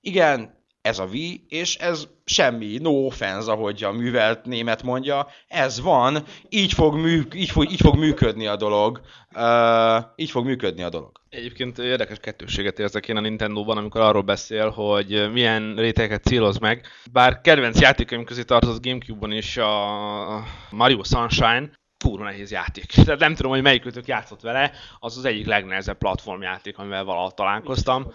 Igen, 0.00 0.61
ez 0.82 0.98
a 0.98 1.04
Wii, 1.04 1.44
és 1.48 1.76
ez 1.76 2.08
semmi, 2.24 2.78
no 2.80 2.90
offense, 2.90 3.50
ahogy 3.50 3.84
a 3.84 3.92
művelt 3.92 4.44
német 4.44 4.82
mondja, 4.82 5.26
ez 5.48 5.80
van, 5.80 6.24
így 6.48 6.72
fog, 6.72 6.94
mű, 6.94 7.22
így 7.34 7.50
fog, 7.50 7.70
így 7.70 7.80
fog 7.80 7.96
működni 7.96 8.46
a 8.46 8.56
dolog, 8.56 9.00
uh, 9.34 10.04
így 10.16 10.30
fog 10.30 10.44
működni 10.44 10.82
a 10.82 10.88
dolog. 10.88 11.20
Egyébként 11.28 11.78
érdekes 11.78 12.18
kettőséget 12.18 12.78
érzek 12.78 13.08
én 13.08 13.16
a 13.16 13.20
Nintendo-ban, 13.20 13.76
amikor 13.76 14.00
arról 14.00 14.22
beszél, 14.22 14.70
hogy 14.70 15.32
milyen 15.32 15.74
rétegeket 15.76 16.24
céloz 16.24 16.58
meg. 16.58 16.86
Bár 17.12 17.40
kedvenc 17.40 17.80
játékaim 17.80 18.24
közé 18.24 18.42
tartozott 18.42 18.84
Gamecube-on 18.84 19.32
is 19.32 19.56
a 19.56 20.44
Mario 20.70 21.04
Sunshine, 21.04 21.70
kurva 22.04 22.24
nehéz 22.24 22.50
játék. 22.50 22.86
Tehát 23.04 23.20
nem 23.20 23.34
tudom, 23.34 23.52
hogy 23.52 23.62
melyikőtök 23.62 24.06
játszott 24.06 24.40
vele, 24.40 24.72
az 24.98 25.16
az 25.16 25.24
egyik 25.24 25.46
legnehezebb 25.46 25.98
platformjáték, 25.98 26.78
amivel 26.78 27.04
valaha 27.04 27.30
találkoztam 27.30 28.12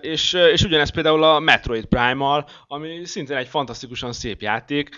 és, 0.00 0.32
és 0.32 0.62
ugyanez 0.62 0.90
például 0.90 1.22
a 1.22 1.38
Metroid 1.38 1.84
Prime-mal, 1.84 2.48
ami 2.66 3.04
szintén 3.04 3.36
egy 3.36 3.48
fantasztikusan 3.48 4.12
szép 4.12 4.42
játék, 4.42 4.88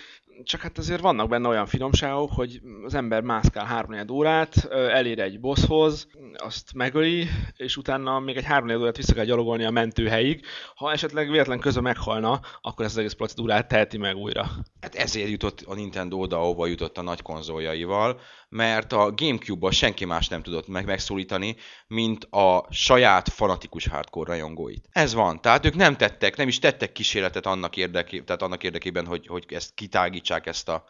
csak 0.43 0.61
hát 0.61 0.77
azért 0.77 1.01
vannak 1.01 1.29
benne 1.29 1.47
olyan 1.47 1.65
finomságok, 1.65 2.31
hogy 2.31 2.61
az 2.83 2.93
ember 2.93 3.21
mászkál 3.21 3.65
3 3.65 3.95
órát, 4.11 4.67
elér 4.71 5.19
egy 5.19 5.39
bosshoz, 5.39 6.07
azt 6.37 6.73
megöli, 6.73 7.27
és 7.55 7.77
utána 7.77 8.19
még 8.19 8.37
egy 8.37 8.43
3 8.43 8.69
órát 8.69 8.97
vissza 8.97 9.13
kell 9.13 9.25
gyalogolni 9.25 9.65
a 9.65 9.71
mentőhelyig. 9.71 10.45
Ha 10.75 10.91
esetleg 10.91 11.29
véletlen 11.29 11.59
közben 11.59 11.83
meghalna, 11.83 12.39
akkor 12.61 12.85
ezt 12.85 12.93
az 12.93 12.99
egész 12.99 13.13
procedúrát 13.13 13.67
teheti 13.67 13.97
meg 13.97 14.15
újra. 14.15 14.51
Hát 14.81 14.95
ezért 14.95 15.29
jutott 15.29 15.61
a 15.67 15.73
Nintendo 15.73 16.17
oda, 16.17 16.37
ahova 16.37 16.65
jutott 16.65 16.97
a 16.97 17.01
nagy 17.01 17.21
konzoljaival, 17.21 18.19
mert 18.53 18.93
a 18.93 19.11
Gamecube-ban 19.15 19.71
senki 19.71 20.05
más 20.05 20.27
nem 20.27 20.41
tudott 20.41 20.67
meg 20.67 20.85
megszólítani, 20.85 21.55
mint 21.87 22.23
a 22.23 22.65
saját 22.69 23.29
fanatikus 23.29 23.87
hardcore 23.87 24.31
rajongóit. 24.31 24.87
Ez 24.91 25.13
van. 25.13 25.41
Tehát 25.41 25.65
ők 25.65 25.75
nem 25.75 25.95
tettek, 25.95 26.35
nem 26.35 26.47
is 26.47 26.59
tettek 26.59 26.91
kísérletet 26.91 27.45
annak, 27.45 27.77
érdeké, 27.77 28.21
tehát 28.21 28.41
annak 28.41 28.63
érdekében, 28.63 29.05
hogy, 29.05 29.27
hogy 29.27 29.45
ezt 29.49 29.73
kitágítsák 29.73 30.45
ezt 30.45 30.69
a 30.69 30.83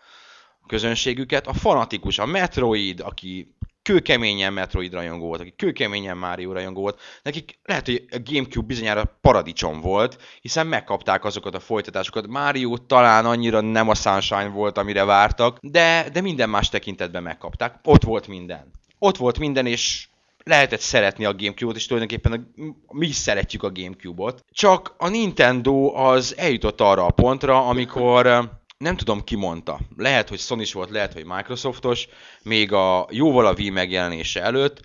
közönségüket. 0.68 1.48
A 1.48 1.54
fanatikus, 1.54 2.20
a 2.20 2.26
Metroid, 2.26 3.00
aki 3.00 3.56
kőkeményen 3.84 4.54
Metroid 4.54 4.94
rajongó 4.94 5.28
volt, 5.28 5.42
aki 5.42 5.54
kőkeményen 5.56 6.18
Mario 6.18 6.54
rajongó 6.54 6.82
volt, 6.82 7.00
nekik 7.24 7.60
lehet, 7.64 7.86
hogy 7.86 8.06
a 8.12 8.18
Gamecube 8.26 8.68
bizonyára 8.68 9.18
paradicsom 9.22 9.82
volt, 9.82 10.22
hiszen 10.42 10.68
megkapták 10.68 11.26
azokat 11.26 11.56
a 11.56 11.60
folytatásokat. 11.60 12.28
Mario 12.28 12.78
talán 12.78 13.26
annyira 13.26 13.62
nem 13.62 13.90
a 13.90 13.96
Sunshine 13.96 14.48
volt, 14.48 14.78
amire 14.78 15.06
vártak, 15.06 15.58
de, 15.62 16.10
de 16.14 16.22
minden 16.22 16.50
más 16.50 16.70
tekintetben 16.70 17.24
megkapták. 17.24 17.80
Ott 17.84 18.04
volt 18.04 18.28
minden. 18.28 18.72
Ott 19.00 19.18
volt 19.18 19.40
minden, 19.40 19.66
és 19.66 20.08
lehetett 20.44 20.80
szeretni 20.80 21.26
a 21.26 21.36
Gamecube-ot, 21.36 21.76
és 21.76 21.86
tulajdonképpen 21.86 22.32
a, 22.32 22.64
mi 22.94 23.08
is 23.08 23.16
szeretjük 23.16 23.64
a 23.64 23.72
Gamecube-ot. 23.72 24.46
Csak 24.52 24.94
a 24.98 25.10
Nintendo 25.10 25.94
az 25.96 26.38
eljutott 26.38 26.82
arra 26.82 27.06
a 27.06 27.12
pontra, 27.12 27.68
amikor 27.68 28.50
nem 28.84 28.96
tudom 28.96 29.24
ki 29.24 29.36
mondta. 29.36 29.80
Lehet, 29.98 30.30
hogy 30.30 30.40
sony 30.40 30.66
volt, 30.72 30.90
lehet, 30.90 31.14
hogy 31.14 31.26
Microsoftos, 31.26 32.08
még 32.42 32.72
a 32.72 33.08
jóval 33.12 33.46
a 33.46 33.54
Wii 33.58 33.70
megjelenése 33.70 34.42
előtt. 34.42 34.82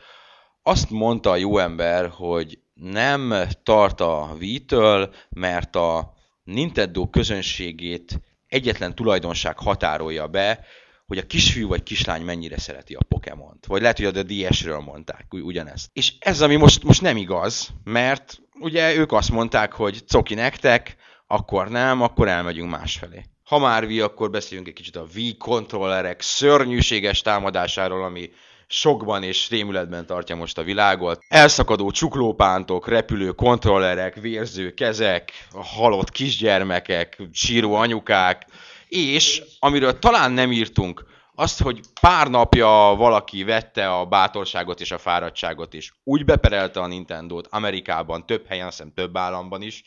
Azt 0.63 0.91
mondta 0.91 1.31
a 1.31 1.37
jó 1.37 1.59
ember, 1.59 2.09
hogy 2.09 2.59
nem 2.75 3.35
tart 3.63 4.01
a 4.01 4.37
Wii-től, 4.41 5.15
mert 5.29 5.77
a 5.77 6.15
Nintendo 6.45 7.07
közönségét 7.07 8.21
egyetlen 8.47 8.95
tulajdonság 8.95 9.59
határolja 9.59 10.27
be, 10.27 10.65
hogy 11.07 11.19
a 11.19 11.27
kisfiú 11.27 11.69
vagy 11.69 11.83
kislány 11.83 12.23
mennyire 12.23 12.59
szereti 12.59 12.95
a 12.95 13.05
Pokémont. 13.09 13.67
Vagy 13.67 13.81
lehet, 13.81 13.97
hogy 13.97 14.07
a 14.07 14.23
DS-ről 14.23 14.79
mondták 14.81 15.27
ugyanezt. 15.31 15.91
És 15.93 16.13
ez, 16.19 16.41
ami 16.41 16.57
most, 16.57 16.83
most 16.83 17.03
nem 17.03 17.17
igaz, 17.17 17.69
mert 17.85 18.41
ugye 18.61 18.95
ők 18.95 19.13
azt 19.13 19.31
mondták, 19.31 19.73
hogy 19.73 20.05
coki 20.07 20.35
nektek, 20.35 20.97
akkor 21.27 21.69
nem, 21.69 22.03
akkor 22.03 22.29
elmegyünk 22.29 22.71
másfelé. 22.71 23.25
Ha 23.49 23.59
már 23.59 23.85
Wii, 23.85 24.01
akkor 24.01 24.31
beszéljünk 24.31 24.69
egy 24.69 24.75
kicsit 24.75 24.97
a 24.97 25.07
Wii 25.15 25.37
kontrollerek 25.37 26.21
szörnyűséges 26.21 27.21
támadásáról, 27.21 28.05
ami 28.05 28.31
sokban 28.67 29.23
és 29.23 29.51
rémületben 29.51 30.07
tartja 30.07 30.37
most 30.37 30.59
a 30.59 30.63
világot. 30.63 31.25
Elszakadó 31.29 31.91
csuklópántok, 31.91 32.89
repülő 32.89 33.31
kontrollerek, 33.31 34.15
vérző 34.15 34.75
kezek, 34.75 35.33
halott 35.51 36.11
kisgyermekek, 36.11 37.23
síró 37.33 37.75
anyukák, 37.75 38.47
és 38.89 39.43
amiről 39.59 39.99
talán 39.99 40.33
nem 40.33 40.53
írtunk, 40.53 41.05
azt, 41.35 41.63
hogy 41.63 41.81
pár 42.01 42.31
napja 42.31 42.95
valaki 42.97 43.45
vette 43.45 43.91
a 43.91 44.07
bátorságot 44.07 44.81
és 44.81 44.91
a 44.91 44.99
fáradtságot, 44.99 45.75
és 45.75 45.93
úgy 46.05 46.25
beperelte 46.25 46.81
a 46.81 46.87
Nintendo-t 46.87 47.47
Amerikában, 47.51 48.27
több 48.27 48.47
helyen, 48.47 48.67
azt 48.67 48.77
hiszem 48.77 48.93
több 48.95 49.17
államban 49.17 49.63
is, 49.63 49.85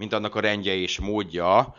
mint 0.00 0.12
annak 0.12 0.34
a 0.34 0.40
rendje 0.40 0.74
és 0.74 0.98
módja, 0.98 1.74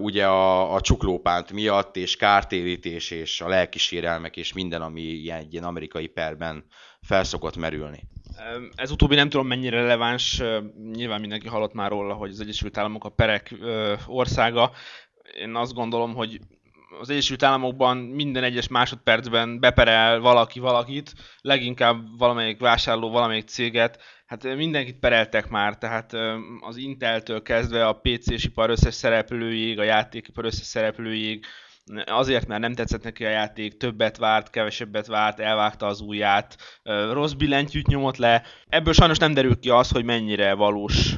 ugye 0.00 0.26
a, 0.26 0.74
a 0.74 0.80
csuklópánt 0.80 1.52
miatt, 1.52 1.96
és 1.96 2.16
kártérítés, 2.16 3.10
és 3.10 3.40
a 3.40 3.48
lelkisérelmek, 3.48 4.36
és 4.36 4.52
minden, 4.52 4.82
ami 4.82 5.00
ilyen, 5.00 5.38
egy 5.38 5.52
ilyen 5.52 5.64
amerikai 5.64 6.06
perben 6.06 6.64
felszokott 7.02 7.56
merülni. 7.56 8.02
Ez 8.74 8.90
utóbbi 8.90 9.14
nem 9.14 9.28
tudom 9.28 9.46
mennyire 9.46 9.80
releváns, 9.80 10.42
nyilván 10.92 11.20
mindenki 11.20 11.48
hallott 11.48 11.72
már 11.72 11.90
róla, 11.90 12.14
hogy 12.14 12.30
az 12.30 12.40
Egyesült 12.40 12.78
Államok 12.78 13.04
a 13.04 13.08
perek 13.08 13.54
országa. 14.06 14.70
Én 15.38 15.54
azt 15.54 15.74
gondolom, 15.74 16.14
hogy 16.14 16.38
az 17.00 17.10
Egyesült 17.10 17.42
Államokban 17.42 17.96
minden 17.96 18.44
egyes 18.44 18.68
másodpercben 18.68 19.60
beperel 19.60 20.20
valaki 20.20 20.60
valakit, 20.60 21.12
leginkább 21.40 22.18
valamelyik 22.18 22.60
vásárló, 22.60 23.10
valamelyik 23.10 23.48
céget, 23.48 23.98
hát 24.28 24.56
mindenkit 24.56 24.98
pereltek 24.98 25.48
már, 25.48 25.78
tehát 25.78 26.12
az 26.60 26.76
Inteltől 26.76 27.42
kezdve 27.42 27.86
a 27.86 28.00
PC-s 28.02 28.44
ipar 28.44 28.70
összes 28.70 28.94
szereplőjéig, 28.94 29.78
a 29.78 29.82
játékipar 29.82 30.44
összes 30.44 30.66
szereplőjéig, 30.66 31.44
azért, 32.06 32.46
mert 32.46 32.60
nem 32.60 32.74
tetszett 32.74 33.02
neki 33.02 33.24
a 33.24 33.28
játék, 33.28 33.76
többet 33.76 34.16
várt, 34.16 34.50
kevesebbet 34.50 35.06
várt, 35.06 35.40
elvágta 35.40 35.86
az 35.86 36.00
ujját, 36.00 36.56
rossz 37.12 37.32
billentyűt 37.32 37.86
nyomott 37.86 38.16
le. 38.16 38.42
Ebből 38.68 38.92
sajnos 38.92 39.18
nem 39.18 39.34
derül 39.34 39.58
ki 39.58 39.70
az, 39.70 39.90
hogy 39.90 40.04
mennyire 40.04 40.54
valós 40.54 41.14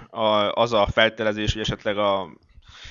az 0.51 0.73
a 0.73 0.87
feltelezés, 0.87 1.53
hogy 1.53 1.63
esetleg 1.63 1.99
a 1.99 2.39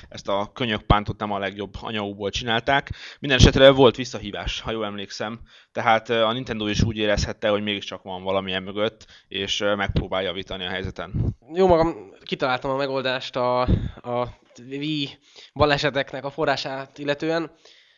ezt 0.09 0.27
a 0.27 0.51
könyökpántot 0.53 1.19
nem 1.19 1.31
a 1.31 1.39
legjobb 1.39 1.73
anyagokból 1.81 2.29
csinálták. 2.29 2.89
Minden 3.19 3.37
esetre 3.37 3.71
volt 3.71 3.95
visszahívás, 3.95 4.61
ha 4.61 4.71
jól 4.71 4.85
emlékszem, 4.85 5.39
tehát 5.71 6.09
a 6.09 6.31
Nintendo 6.31 6.67
is 6.67 6.83
úgy 6.83 6.97
érezhette, 6.97 7.49
hogy 7.49 7.63
mégiscsak 7.63 8.03
van 8.03 8.23
valamilyen 8.23 8.63
mögött, 8.63 9.05
és 9.27 9.63
megpróbál 9.75 10.23
javítani 10.23 10.65
a 10.65 10.69
helyzeten. 10.69 11.35
Jó 11.53 11.67
magam, 11.67 12.13
kitaláltam 12.23 12.71
a 12.71 12.75
megoldást 12.75 13.35
a, 13.35 13.61
a 14.01 14.39
Wii 14.69 15.09
baleseteknek 15.53 16.25
a 16.25 16.29
forrását 16.29 16.97
illetően. 16.97 17.51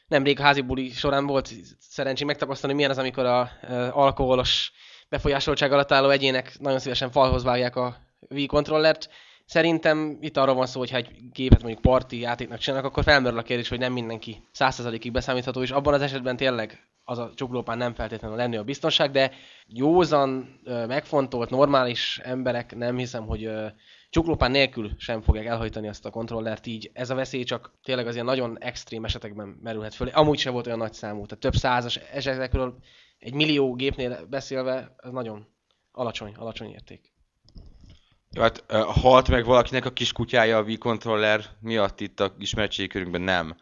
Nemrég 0.07 0.39
a 0.39 0.43
házi 0.43 0.61
buli 0.61 0.89
során 0.89 1.25
volt 1.25 1.53
szerencsém 1.79 2.27
megtapasztalni, 2.27 2.75
milyen 2.75 2.91
az, 2.91 2.97
amikor 2.97 3.25
a, 3.25 3.39
a 3.39 3.49
alkoholos 3.91 4.71
befolyásoltság 5.09 5.71
alatt 5.71 5.91
álló 5.91 6.09
egyének 6.09 6.59
nagyon 6.59 6.79
szívesen 6.79 7.11
falhoz 7.11 7.43
vágják 7.43 7.75
a 7.75 7.97
Wii 8.29 8.45
kontrollert, 8.45 9.09
Szerintem 9.51 10.17
itt 10.21 10.37
arról 10.37 10.55
van 10.55 10.65
szó, 10.65 10.79
hogy 10.79 10.89
ha 10.89 10.97
egy 10.97 11.31
gépet 11.31 11.61
mondjuk 11.61 11.81
parti 11.81 12.19
játéknak 12.19 12.57
csinálnak, 12.57 12.89
akkor 12.89 13.03
felmerül 13.03 13.39
a 13.39 13.41
kérdés, 13.41 13.69
hogy 13.69 13.79
nem 13.79 13.93
mindenki 13.93 14.43
100%-ig 14.53 15.11
beszámítható, 15.11 15.61
és 15.61 15.71
abban 15.71 15.93
az 15.93 16.01
esetben 16.01 16.37
tényleg 16.37 16.87
az 17.03 17.17
a 17.17 17.31
csuklópán 17.35 17.77
nem 17.77 17.93
feltétlenül 17.93 18.37
lenni 18.37 18.57
a 18.57 18.63
biztonság, 18.63 19.11
de 19.11 19.31
józan, 19.67 20.59
megfontolt, 20.87 21.49
normális 21.49 22.19
emberek 22.23 22.75
nem 22.75 22.97
hiszem, 22.97 23.25
hogy 23.25 23.49
csuklópán 24.09 24.51
nélkül 24.51 24.91
sem 24.97 25.21
fogják 25.21 25.45
elhajtani 25.45 25.87
azt 25.87 26.05
a 26.05 26.09
kontrollert, 26.09 26.65
így 26.65 26.91
ez 26.93 27.09
a 27.09 27.15
veszély 27.15 27.43
csak 27.43 27.71
tényleg 27.83 28.07
az 28.07 28.13
ilyen 28.13 28.25
nagyon 28.25 28.57
extrém 28.59 29.05
esetekben 29.05 29.47
merülhet 29.61 29.93
föl. 29.93 30.07
Amúgy 30.07 30.39
sem 30.39 30.53
volt 30.53 30.65
olyan 30.65 30.77
nagy 30.77 30.93
számú, 30.93 31.25
tehát 31.25 31.43
több 31.43 31.55
százas 31.55 31.95
esetekről 31.95 32.77
egy 33.19 33.33
millió 33.33 33.73
gépnél 33.73 34.25
beszélve, 34.29 34.95
ez 34.97 35.11
nagyon 35.11 35.47
alacsony, 35.91 36.33
alacsony 36.35 36.71
érték. 36.71 37.10
Jó, 38.35 38.41
hát 38.41 38.63
halt 39.01 39.29
meg 39.29 39.45
valakinek 39.45 39.85
a 39.85 39.89
kis 39.89 40.11
kutyája 40.11 40.57
a 40.57 40.61
Wii 40.61 40.77
controller 40.77 41.45
miatt 41.59 41.99
itt 41.99 42.19
a 42.19 42.35
ismeretségi 42.37 42.87
körünkben 42.87 43.21
nem. 43.21 43.55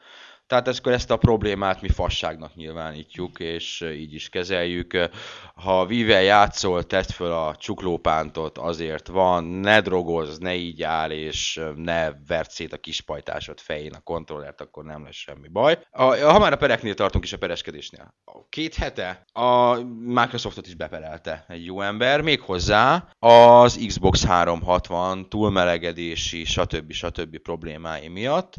Tehát 0.49 0.67
ezt, 0.67 0.87
ezt 0.87 1.11
a 1.11 1.17
problémát 1.17 1.81
mi 1.81 1.89
fasságnak 1.89 2.55
nyilvánítjuk, 2.55 3.39
és 3.39 3.81
így 3.81 4.13
is 4.13 4.29
kezeljük. 4.29 5.09
Ha 5.55 5.85
Vivel 5.85 6.21
játszol, 6.21 6.83
tedd 6.83 7.11
föl 7.13 7.31
a 7.31 7.55
csuklópántot, 7.55 8.57
azért 8.57 9.07
van, 9.07 9.43
ne 9.43 9.81
drogozz, 9.81 10.37
ne 10.37 10.55
így 10.55 10.83
áll, 10.83 11.11
és 11.11 11.61
ne 11.75 12.11
verd 12.27 12.49
szét 12.49 12.73
a 12.73 12.77
kis 12.77 13.01
pajtásod 13.01 13.59
fején 13.59 13.93
a 13.93 13.99
kontrollert, 13.99 14.61
akkor 14.61 14.83
nem 14.83 15.03
lesz 15.03 15.15
semmi 15.15 15.47
baj. 15.47 15.79
Ha 15.91 16.39
már 16.39 16.53
a 16.53 16.57
pereknél 16.57 16.93
tartunk 16.93 17.23
is 17.23 17.33
a 17.33 17.37
pereskedésnél. 17.37 18.13
Két 18.49 18.75
hete 18.75 19.25
a 19.31 19.75
Microsoftot 20.05 20.67
is 20.67 20.75
beperelte 20.75 21.45
egy 21.47 21.65
jó 21.65 21.81
ember, 21.81 22.21
méghozzá 22.21 23.07
az 23.19 23.83
Xbox 23.87 24.25
360 24.25 25.29
túlmelegedési, 25.29 26.43
stb. 26.43 26.91
stb. 26.91 27.37
problémái 27.37 28.07
miatt, 28.07 28.53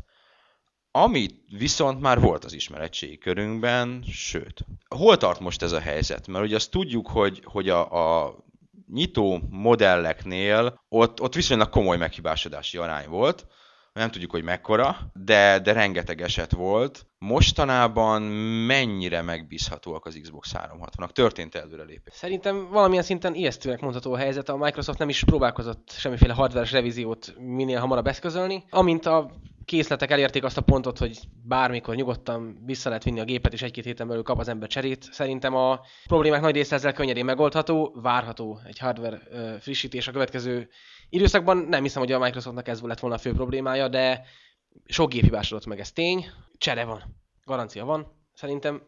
amit 0.91 1.35
viszont 1.59 2.01
már 2.01 2.21
volt 2.21 2.45
az 2.45 2.53
ismeretségi 2.53 3.19
körünkben, 3.19 4.03
sőt. 4.13 4.65
Hol 4.89 5.17
tart 5.17 5.41
most 5.41 5.63
ez 5.63 5.73
a 5.73 5.81
helyzet? 5.81 6.27
Mert 6.27 6.45
ugye 6.45 6.57
azt 6.57 6.71
tudjuk, 6.71 7.09
hogy, 7.09 7.41
hogy 7.45 7.69
a, 7.69 8.25
a 8.25 8.37
nyitó 8.93 9.41
modelleknél 9.51 10.81
ott, 10.89 11.21
ott 11.21 11.35
viszonylag 11.35 11.69
komoly 11.69 11.97
meghibásodási 11.97 12.77
arány 12.77 13.09
volt, 13.09 13.47
nem 13.93 14.11
tudjuk, 14.11 14.31
hogy 14.31 14.43
mekkora, 14.43 15.11
de, 15.15 15.59
de 15.59 15.73
rengeteg 15.73 16.21
eset 16.21 16.53
volt. 16.53 17.07
Mostanában 17.27 18.23
mennyire 18.67 19.23
megbízhatóak 19.23 20.07
az 20.07 20.19
Xbox 20.23 20.53
360-ak? 20.55 21.11
Történt 21.11 21.55
előrelépés? 21.55 22.15
Szerintem 22.15 22.69
valamilyen 22.71 23.03
szinten 23.03 23.35
ijesztőnek 23.35 23.81
mondható 23.81 24.13
a 24.13 24.17
helyzet. 24.17 24.49
A 24.49 24.57
Microsoft 24.57 24.99
nem 24.99 25.09
is 25.09 25.25
próbálkozott 25.25 25.91
semmiféle 25.91 26.33
hardveres 26.33 26.73
revíziót 26.73 27.35
minél 27.39 27.79
hamarabb 27.79 28.07
eszközölni. 28.07 28.65
Amint 28.71 29.07
a 29.07 29.31
készletek 29.65 30.11
elérték 30.11 30.45
azt 30.45 30.57
a 30.57 30.61
pontot, 30.61 30.99
hogy 30.99 31.19
bármikor 31.43 31.95
nyugodtan 31.95 32.63
vissza 32.65 32.89
lehet 32.89 33.05
vinni 33.05 33.21
a 33.21 33.25
gépet, 33.25 33.53
és 33.53 33.63
egy-két 33.63 33.85
héten 33.85 34.09
belül 34.09 34.23
kap 34.23 34.39
az 34.39 34.49
ember 34.49 34.69
cserét. 34.69 35.09
Szerintem 35.13 35.55
a 35.55 35.81
problémák 36.07 36.41
nagy 36.41 36.55
része 36.55 36.75
ezzel 36.75 36.93
könnyedén 36.93 37.25
megoldható, 37.25 37.93
várható 38.03 38.61
egy 38.67 38.79
hardware 38.79 39.21
frissítés 39.61 40.09
a 40.09 40.13
következő 40.13 40.69
időszakban. 41.09 41.57
Nem 41.57 41.83
hiszem, 41.83 42.03
hogy 42.03 42.13
a 42.13 42.19
Microsoftnak 42.19 42.69
ez 42.69 42.81
lett 42.81 43.01
volna 43.01 43.17
a 43.17 43.19
fő 43.19 43.33
problémája, 43.33 43.89
de 43.89 44.25
sok 44.87 45.11
gép 45.11 45.23
hibásodott 45.23 45.67
meg, 45.67 45.81
ez 45.81 45.93
tény. 45.93 46.27
Csere 46.59 46.85
van. 46.85 47.03
Garancia 47.45 47.85
van. 47.85 48.07
Szerintem 48.35 48.83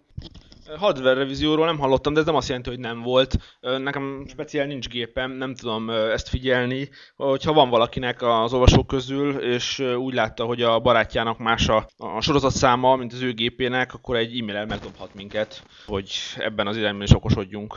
Hardware 0.78 1.14
revízióról 1.14 1.66
nem 1.66 1.78
hallottam, 1.78 2.12
de 2.12 2.20
ez 2.20 2.26
nem 2.26 2.34
azt 2.34 2.48
jelenti, 2.48 2.68
hogy 2.70 2.78
nem 2.78 3.00
volt. 3.00 3.36
Nekem 3.60 4.24
speciál 4.28 4.66
nincs 4.66 4.88
gépem, 4.88 5.30
nem 5.30 5.54
tudom 5.54 5.90
ezt 5.90 6.28
figyelni. 6.28 6.88
Hogyha 7.16 7.52
van 7.52 7.68
valakinek 7.68 8.22
az 8.22 8.52
olvasók 8.52 8.86
közül, 8.86 9.38
és 9.38 9.78
úgy 9.78 10.14
látta, 10.14 10.44
hogy 10.44 10.62
a 10.62 10.80
barátjának 10.80 11.38
más 11.38 11.68
a, 11.68 11.86
a 11.96 12.20
sorozatszáma, 12.20 12.96
mint 12.96 13.12
az 13.12 13.20
ő 13.20 13.32
gépének, 13.32 13.94
akkor 13.94 14.16
egy 14.16 14.38
e-mail 14.38 14.64
megdobhat 14.64 15.14
minket, 15.14 15.62
hogy 15.86 16.12
ebben 16.36 16.66
az 16.66 16.76
irányban 16.76 17.02
is 17.02 17.14
okosodjunk. 17.14 17.74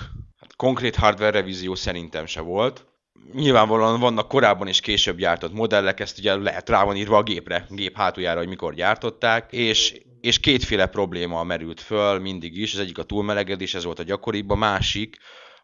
Konkrét 0.55 0.95
hardware 0.95 1.31
revízió 1.31 1.75
szerintem 1.75 2.25
se 2.25 2.41
volt. 2.41 2.85
Nyilvánvalóan 3.33 3.99
vannak 3.99 4.27
korábban 4.27 4.67
és 4.67 4.79
később 4.79 5.17
gyártott 5.17 5.53
modellek, 5.53 5.99
ezt 5.99 6.17
ugye 6.17 6.35
lehet 6.35 6.69
rá 6.69 6.83
van 6.83 6.95
írva 6.95 7.17
a 7.17 7.23
gépre, 7.23 7.65
gép 7.69 7.95
hátuljára, 7.95 8.39
hogy 8.39 8.47
mikor 8.47 8.73
gyártották, 8.73 9.51
és, 9.51 10.01
és 10.21 10.39
kétféle 10.39 10.85
probléma 10.85 11.43
merült 11.43 11.81
föl 11.81 12.19
mindig 12.19 12.57
is, 12.57 12.73
az 12.73 12.79
egyik 12.79 12.97
a 12.97 13.03
túlmelegedés, 13.03 13.73
ez 13.73 13.83
volt 13.83 13.99
a 13.99 14.03
gyakoribb, 14.03 14.49
a 14.49 14.55
másik, 14.55 15.17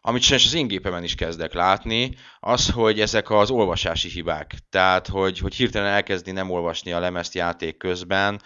amit 0.04 0.22
sajnos 0.22 0.46
az 0.46 0.54
én 0.54 0.66
gépemen 0.66 1.02
is 1.02 1.14
kezdek 1.14 1.52
látni, 1.52 2.14
az, 2.40 2.70
hogy 2.70 3.00
ezek 3.00 3.30
az 3.30 3.50
olvasási 3.50 4.08
hibák. 4.08 4.54
Tehát, 4.70 5.08
hogy, 5.08 5.38
hogy 5.38 5.54
hirtelen 5.54 5.92
elkezdi 5.92 6.30
nem 6.30 6.50
olvasni 6.50 6.92
a 6.92 7.00
lemezt 7.00 7.34
játék 7.34 7.76
közben, 7.76 8.40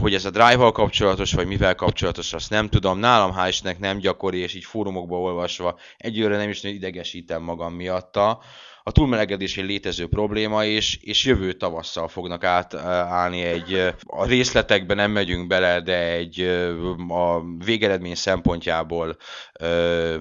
hogy 0.00 0.14
ez 0.14 0.24
a 0.24 0.30
drive-val 0.30 0.72
kapcsolatos, 0.72 1.32
vagy 1.32 1.46
mivel 1.46 1.74
kapcsolatos, 1.74 2.32
azt 2.32 2.50
nem 2.50 2.68
tudom. 2.68 2.98
Nálam 2.98 3.34
hál' 3.36 3.78
nem 3.78 3.98
gyakori, 3.98 4.38
és 4.38 4.54
így 4.54 4.64
fórumokba 4.64 5.20
olvasva 5.20 5.78
egyőre 5.96 6.36
nem 6.36 6.48
is 6.48 6.60
nagyon 6.60 6.76
idegesítem 6.76 7.42
magam 7.42 7.74
miatta. 7.74 8.40
A 8.86 8.92
túlmelegedés 8.92 9.56
egy 9.56 9.64
létező 9.64 10.06
probléma, 10.06 10.64
és, 10.64 10.98
és 11.02 11.24
jövő 11.24 11.52
tavasszal 11.52 12.08
fognak 12.08 12.44
átállni 12.44 13.42
egy, 13.42 13.74
eh, 13.74 13.94
a 14.06 14.26
részletekben 14.26 14.96
nem 14.96 15.10
megyünk 15.10 15.46
bele, 15.46 15.80
de 15.80 16.12
egy 16.12 16.40
eh, 16.40 17.10
a 17.10 17.42
végeredmény 17.64 18.14
szempontjából 18.14 19.16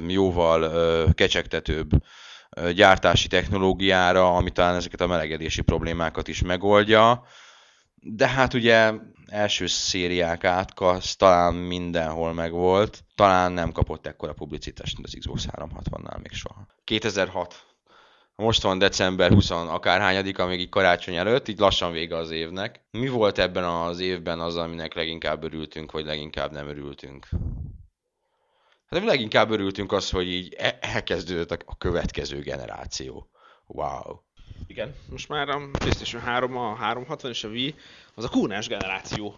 jóval 0.07 0.71
kecsegtetőbb 1.13 1.89
gyártási 2.75 3.27
technológiára, 3.27 4.35
ami 4.35 4.51
talán 4.51 4.75
ezeket 4.75 5.01
a 5.01 5.07
melegedési 5.07 5.61
problémákat 5.61 6.27
is 6.27 6.41
megoldja. 6.41 7.23
De 8.03 8.27
hát 8.27 8.53
ugye 8.53 8.93
első 9.25 9.67
szériák 9.67 10.43
átkasz, 10.43 11.15
talán 11.15 11.53
mindenhol 11.53 12.33
megvolt. 12.33 13.03
Talán 13.15 13.51
nem 13.51 13.71
kapott 13.71 14.07
ekkora 14.07 14.33
publicitást, 14.33 14.93
mint 14.95 15.07
az 15.07 15.15
Xbox 15.19 15.47
360-nál 15.51 16.21
még 16.21 16.31
soha. 16.31 16.67
2006. 16.83 17.65
Most 18.35 18.61
van 18.61 18.77
december 18.77 19.31
20 19.31 19.49
akárhányadik, 19.49 20.39
amíg 20.39 20.59
így 20.59 20.69
karácsony 20.69 21.15
előtt, 21.15 21.47
így 21.47 21.59
lassan 21.59 21.91
vége 21.91 22.15
az 22.15 22.31
évnek. 22.31 22.85
Mi 22.91 23.07
volt 23.07 23.37
ebben 23.37 23.63
az 23.63 23.99
évben 23.99 24.39
az, 24.39 24.55
aminek 24.55 24.93
leginkább 24.93 25.43
örültünk, 25.43 25.91
vagy 25.91 26.05
leginkább 26.05 26.51
nem 26.51 26.67
örültünk? 26.67 27.27
Hát 28.85 29.03
leginkább 29.03 29.51
örültünk 29.51 29.91
az, 29.91 30.09
hogy 30.09 30.27
így 30.27 30.53
e- 30.57 30.77
elkezdődött 30.81 31.51
a 31.51 31.75
következő 31.77 32.39
generáció. 32.41 33.29
Wow. 33.67 34.19
Igen, 34.67 34.95
most 35.09 35.29
már 35.29 35.49
a 35.49 35.61
PlayStation 35.71 36.21
3, 36.21 36.57
a 36.57 36.75
360 36.75 37.31
és 37.31 37.43
a 37.43 37.47
Wii 37.47 37.75
az 38.15 38.23
a 38.23 38.29
kúnás 38.29 38.67
generáció. 38.67 39.35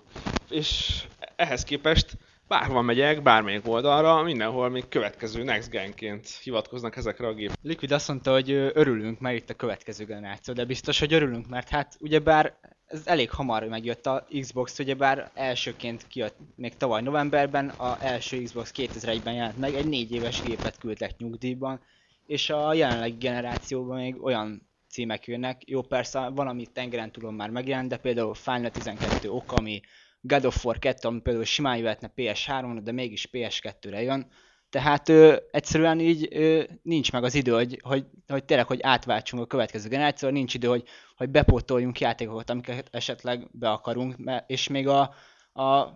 És 0.50 1.02
ehhez 1.36 1.64
képest 1.64 2.18
bárhol 2.48 2.82
megyek, 2.82 3.22
bármelyik 3.22 3.68
oldalra, 3.68 4.24
mindenhol 4.24 4.70
még 4.70 4.88
következő 4.88 5.44
next 5.44 5.70
genként 5.70 6.28
hivatkoznak 6.28 6.96
ezekre 6.96 7.28
a 7.28 7.34
gép. 7.34 7.52
Liquid 7.62 7.92
azt 7.92 8.08
mondta, 8.08 8.32
hogy 8.32 8.52
örülünk, 8.52 9.20
mert 9.20 9.36
itt 9.36 9.50
a 9.50 9.54
következő 9.54 10.06
generáció, 10.06 10.54
de 10.54 10.66
biztos, 10.66 11.00
hogy 11.00 11.14
örülünk, 11.14 11.48
mert 11.48 11.70
hát 11.70 11.98
ugyebár 12.00 12.58
ez 12.86 13.02
elég 13.06 13.32
hamar 13.32 13.64
megjött 13.64 14.06
a 14.06 14.28
Xbox, 14.40 14.80
ugyebár 14.80 15.32
elsőként 15.34 16.08
kijött 16.08 16.36
még 16.56 16.78
tavaly 16.78 17.02
novemberben, 17.02 17.70
a 17.70 17.98
első 18.02 18.42
Xbox 18.42 18.72
2001-ben 18.76 19.34
jelent 19.34 19.58
meg, 19.58 19.74
egy 19.74 19.88
négy 19.88 20.12
éves 20.12 20.42
gépet 20.42 20.78
küldtek 20.78 21.18
nyugdíjban, 21.18 21.80
és 22.26 22.50
a 22.50 22.74
jelenlegi 22.74 23.18
generációban 23.18 23.98
még 23.98 24.24
olyan 24.24 24.70
címek 24.96 25.28
jönnek. 25.28 25.70
Jó, 25.70 25.82
persze 25.82 26.30
van, 26.30 26.48
ami 26.48 26.66
tengeren 26.66 27.12
túlon 27.12 27.34
már 27.34 27.50
megjelent, 27.50 27.90
de 27.90 27.98
például 27.98 28.34
Final 28.34 28.72
12 28.72 29.30
ok, 29.30 29.52
ami 29.52 29.82
God 30.22 30.46
of 30.46 30.66
War 30.66 30.80
2, 30.80 31.08
ami 31.08 31.20
például 31.20 31.46
simán 31.46 31.78
jöhetne 31.78 32.12
PS3-ra, 32.16 32.80
de 32.84 32.92
mégis 32.92 33.30
PS2-re 33.32 34.02
jön. 34.02 34.28
Tehát 34.70 35.10
ö, 35.10 35.36
egyszerűen 35.52 36.00
így 36.00 36.28
ö, 36.32 36.64
nincs 36.82 37.12
meg 37.12 37.24
az 37.24 37.36
idő, 37.36 37.52
hogy, 37.52 37.80
hogy, 37.84 38.06
hogy 38.28 38.46
tényleg, 38.46 38.68
hogy 38.68 38.80
átváltsunk 38.82 39.44
a 39.44 39.48
következő 39.48 39.90
generációra, 39.90 40.34
nincs 40.34 40.54
idő, 40.54 40.68
hogy, 40.68 40.84
hogy 41.16 41.30
bepótoljunk 41.30 42.00
játékokat, 42.00 42.50
amiket 42.50 42.88
esetleg 42.92 43.50
be 43.52 43.70
akarunk, 43.70 44.18
mert, 44.18 44.50
és 44.50 44.68
még 44.68 44.88
a, 44.88 45.14
a 45.54 45.88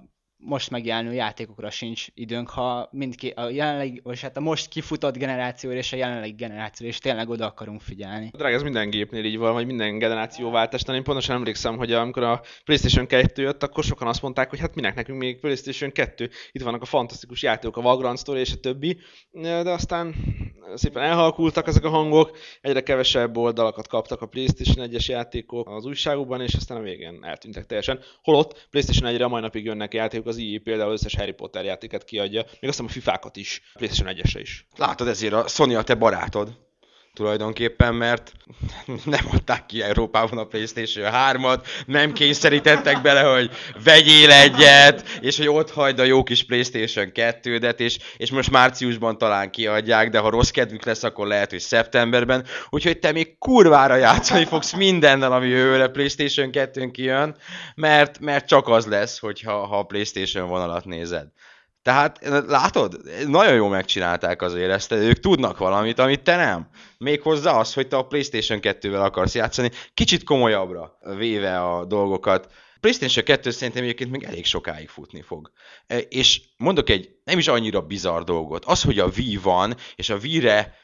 most 0.41 0.69
megjelenő 0.69 1.13
játékokra 1.13 1.69
sincs 1.69 2.07
időnk, 2.13 2.49
ha 2.49 2.89
mindkét, 2.91 3.37
a 3.37 3.49
jelenleg, 3.49 3.99
vagy 4.03 4.21
hát 4.21 4.37
a 4.37 4.39
most 4.39 4.67
kifutott 4.67 5.17
generációra 5.17 5.77
és 5.77 5.93
a 5.93 5.95
jelenlegi 5.95 6.33
generációra 6.33 6.91
is 6.91 6.97
tényleg 6.97 7.29
oda 7.29 7.45
akarunk 7.45 7.81
figyelni. 7.81 8.29
Drága, 8.33 8.55
ez 8.55 8.63
minden 8.63 8.89
gépnél 8.89 9.25
így 9.25 9.37
van, 9.37 9.53
vagy 9.53 9.65
minden 9.65 9.97
generációváltásnál. 9.97 10.95
Én 10.95 11.03
pontosan 11.03 11.35
emlékszem, 11.35 11.77
hogy 11.77 11.91
amikor 11.91 12.23
a 12.23 12.41
PlayStation 12.65 13.07
2 13.07 13.41
jött, 13.41 13.63
akkor 13.63 13.83
sokan 13.83 14.07
azt 14.07 14.21
mondták, 14.21 14.49
hogy 14.49 14.59
hát 14.59 14.75
minek 14.75 14.95
nekünk 14.95 15.19
még 15.19 15.39
PlayStation 15.39 15.91
2, 15.91 16.29
itt 16.51 16.61
vannak 16.61 16.81
a 16.81 16.85
fantasztikus 16.85 17.43
játékok, 17.43 17.77
a 17.77 17.81
Vagrant 17.81 18.19
Story 18.19 18.39
és 18.39 18.53
a 18.53 18.59
többi, 18.59 18.97
de 19.31 19.69
aztán 19.69 20.15
szépen 20.75 21.03
elhalkultak 21.03 21.67
ezek 21.67 21.83
a 21.83 21.89
hangok, 21.89 22.37
egyre 22.61 22.81
kevesebb 22.81 23.37
oldalakat 23.37 23.87
kaptak 23.87 24.21
a 24.21 24.25
PlayStation 24.25 24.89
1-es 24.89 25.05
játékok 25.05 25.69
az 25.69 25.85
újságokban, 25.85 26.41
és 26.41 26.53
aztán 26.53 26.77
a 26.77 26.81
végén 26.81 27.19
eltűntek 27.21 27.65
teljesen. 27.65 27.99
Holott 28.21 28.67
PlayStation 28.69 29.13
1-re 29.13 29.23
a 29.23 29.27
mai 29.27 29.41
napig 29.41 29.65
jönnek 29.65 29.93
játékok, 29.93 30.27
az 30.29 30.37
EA 30.37 30.59
például 30.63 30.91
összes 30.91 31.15
Harry 31.15 31.31
Potter 31.31 31.65
játéket 31.65 32.03
kiadja, 32.03 32.41
még 32.41 32.49
azt 32.49 32.59
hiszem 32.61 32.85
a 32.85 32.89
FIFA-kat 32.89 33.35
is, 33.35 33.61
PlayStation 33.73 34.15
1-esre 34.15 34.39
is. 34.41 34.65
Látod, 34.75 35.07
ezért 35.07 35.33
a 35.33 35.47
Sony 35.47 35.75
a 35.75 35.83
te 35.83 35.95
barátod 35.95 36.67
tulajdonképpen, 37.19 37.95
mert 37.95 38.31
nem 39.05 39.25
adták 39.31 39.65
ki 39.65 39.83
Európában 39.83 40.37
a 40.37 40.43
PlayStation 40.43 41.11
3-at, 41.13 41.65
nem 41.85 42.13
kényszerítettek 42.13 43.01
bele, 43.01 43.21
hogy 43.21 43.49
vegyél 43.83 44.31
egyet, 44.31 45.03
és 45.21 45.37
hogy 45.37 45.47
ott 45.47 45.71
hagyd 45.71 45.99
a 45.99 46.03
jó 46.03 46.23
kis 46.23 46.43
PlayStation 46.43 47.11
2-det, 47.13 47.79
és, 47.79 47.97
és 48.17 48.31
most 48.31 48.51
márciusban 48.51 49.17
talán 49.17 49.51
kiadják, 49.51 50.09
de 50.09 50.19
ha 50.19 50.29
rossz 50.29 50.49
kedvük 50.49 50.85
lesz, 50.85 51.03
akkor 51.03 51.27
lehet, 51.27 51.49
hogy 51.49 51.59
szeptemberben, 51.59 52.45
úgyhogy 52.69 52.99
te 52.99 53.11
még 53.11 53.37
kurvára 53.37 53.95
játszani 53.95 54.45
fogsz 54.45 54.73
mindennel, 54.73 55.31
ami 55.31 55.47
jövőre 55.47 55.87
PlayStation 55.87 56.49
2-n 56.53 56.89
kijön, 56.91 57.35
mert, 57.75 58.19
mert 58.19 58.47
csak 58.47 58.67
az 58.67 58.85
lesz, 58.85 59.19
hogyha 59.19 59.65
ha 59.65 59.77
a 59.77 59.83
PlayStation 59.83 60.47
vonalat 60.47 60.85
nézed. 60.85 61.27
Tehát 61.81 62.19
látod, 62.47 63.01
nagyon 63.27 63.53
jól 63.53 63.69
megcsinálták 63.69 64.41
azért 64.41 64.71
ezt, 64.71 64.91
ők 64.91 65.19
tudnak 65.19 65.57
valamit, 65.57 65.99
amit 65.99 66.23
te 66.23 66.35
nem. 66.35 66.69
Méghozzá 66.97 67.51
az, 67.51 67.73
hogy 67.73 67.87
te 67.87 67.97
a 67.97 68.07
PlayStation 68.07 68.59
2-vel 68.61 69.03
akarsz 69.03 69.35
játszani, 69.35 69.71
kicsit 69.93 70.23
komolyabbra 70.23 70.97
véve 71.17 71.59
a 71.59 71.85
dolgokat. 71.85 72.51
PlayStation 72.79 73.25
2 73.25 73.51
szerintem 73.51 73.83
egyébként 73.83 74.11
még 74.11 74.23
elég 74.23 74.45
sokáig 74.45 74.89
futni 74.89 75.21
fog. 75.21 75.51
E, 75.87 75.97
És 75.97 76.41
mondok 76.57 76.89
egy 76.89 77.09
nem 77.23 77.37
is 77.37 77.47
annyira 77.47 77.81
bizarr 77.81 78.21
dolgot. 78.21 78.65
Az, 78.65 78.81
hogy 78.81 78.99
a 78.99 79.09
Wii 79.17 79.37
van, 79.37 79.75
és 79.95 80.09
a 80.09 80.17
Wii-re 80.17 80.75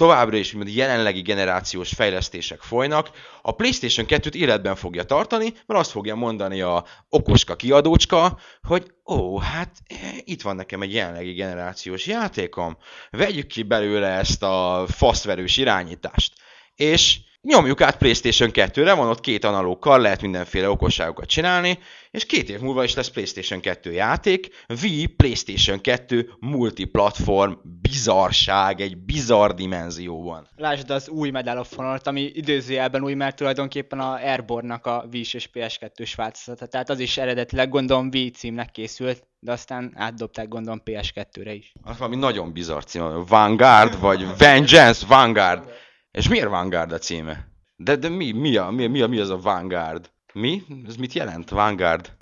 továbbra 0.00 0.36
is 0.36 0.52
mint 0.52 0.74
jelenlegi 0.74 1.20
generációs 1.20 1.92
fejlesztések 1.94 2.60
folynak, 2.60 3.10
a 3.42 3.52
PlayStation 3.52 4.06
2-t 4.08 4.34
életben 4.34 4.76
fogja 4.76 5.02
tartani, 5.02 5.52
mert 5.66 5.80
azt 5.80 5.90
fogja 5.90 6.14
mondani 6.14 6.60
a 6.60 6.84
okoska 7.08 7.56
kiadócska, 7.56 8.38
hogy 8.62 8.92
ó, 9.06 9.38
hát 9.38 9.76
eh, 9.86 9.98
itt 10.24 10.42
van 10.42 10.56
nekem 10.56 10.82
egy 10.82 10.92
jelenlegi 10.92 11.32
generációs 11.32 12.06
játékom, 12.06 12.76
vegyük 13.10 13.46
ki 13.46 13.62
belőle 13.62 14.08
ezt 14.08 14.42
a 14.42 14.84
faszverős 14.88 15.56
irányítást. 15.56 16.32
És 16.74 17.18
nyomjuk 17.42 17.80
át 17.80 17.96
PlayStation 17.96 18.50
2-re, 18.52 18.92
van 18.92 19.08
ott 19.08 19.20
két 19.20 19.44
analóg 19.44 19.78
kar, 19.78 20.00
lehet 20.00 20.22
mindenféle 20.22 20.70
okosságokat 20.70 21.28
csinálni, 21.28 21.78
és 22.10 22.26
két 22.26 22.48
év 22.48 22.60
múlva 22.60 22.84
is 22.84 22.94
lesz 22.94 23.08
PlayStation 23.08 23.60
2 23.60 23.92
játék, 23.92 24.48
Wii 24.82 25.06
PlayStation 25.06 25.80
2 25.80 26.30
multiplatform 26.40 27.52
bizarság, 27.80 28.80
egy 28.80 28.96
bizarr 28.96 29.50
dimenzióban. 29.50 30.48
Lásd 30.56 30.90
az 30.90 31.08
új 31.08 31.30
Medal 31.30 31.58
of 31.58 31.74
Honor-t, 31.74 32.06
ami 32.06 32.20
időzőjelben 32.20 33.02
új, 33.02 33.14
mert 33.14 33.36
tulajdonképpen 33.36 34.00
a 34.00 34.14
Airborne-nak 34.14 34.86
a 34.86 35.04
Wii 35.12 35.24
és 35.32 35.48
PS2-s 35.52 36.14
változata. 36.14 36.66
Tehát 36.66 36.90
az 36.90 36.98
is 36.98 37.16
eredetileg 37.16 37.68
gondolom 37.68 38.08
Wii 38.12 38.30
címnek 38.30 38.70
készült, 38.70 39.26
de 39.38 39.52
aztán 39.52 39.92
átdobták 39.94 40.48
gondolom 40.48 40.82
PS2-re 40.84 41.52
is. 41.52 41.72
Az 41.82 41.98
valami 41.98 42.16
nagyon 42.16 42.52
bizarr 42.52 42.82
cím, 42.82 43.24
Vanguard, 43.28 44.00
vagy 44.00 44.26
Vengeance 44.38 45.06
Vanguard. 45.06 45.88
És 46.12 46.28
miért 46.28 46.48
Vanguard 46.48 46.92
a 46.92 46.98
címe? 46.98 47.48
De, 47.76 47.96
de 47.96 48.08
mi, 48.08 48.30
mi, 48.32 48.56
a, 48.56 48.70
mi, 48.70 48.86
mi, 48.86 49.00
a, 49.00 49.06
mi 49.06 49.18
az 49.18 49.30
a 49.30 49.36
Vanguard? 49.38 50.10
Mi? 50.32 50.62
Ez 50.88 50.96
mit 50.96 51.12
jelent? 51.12 51.50
Vanguard? 51.50 52.12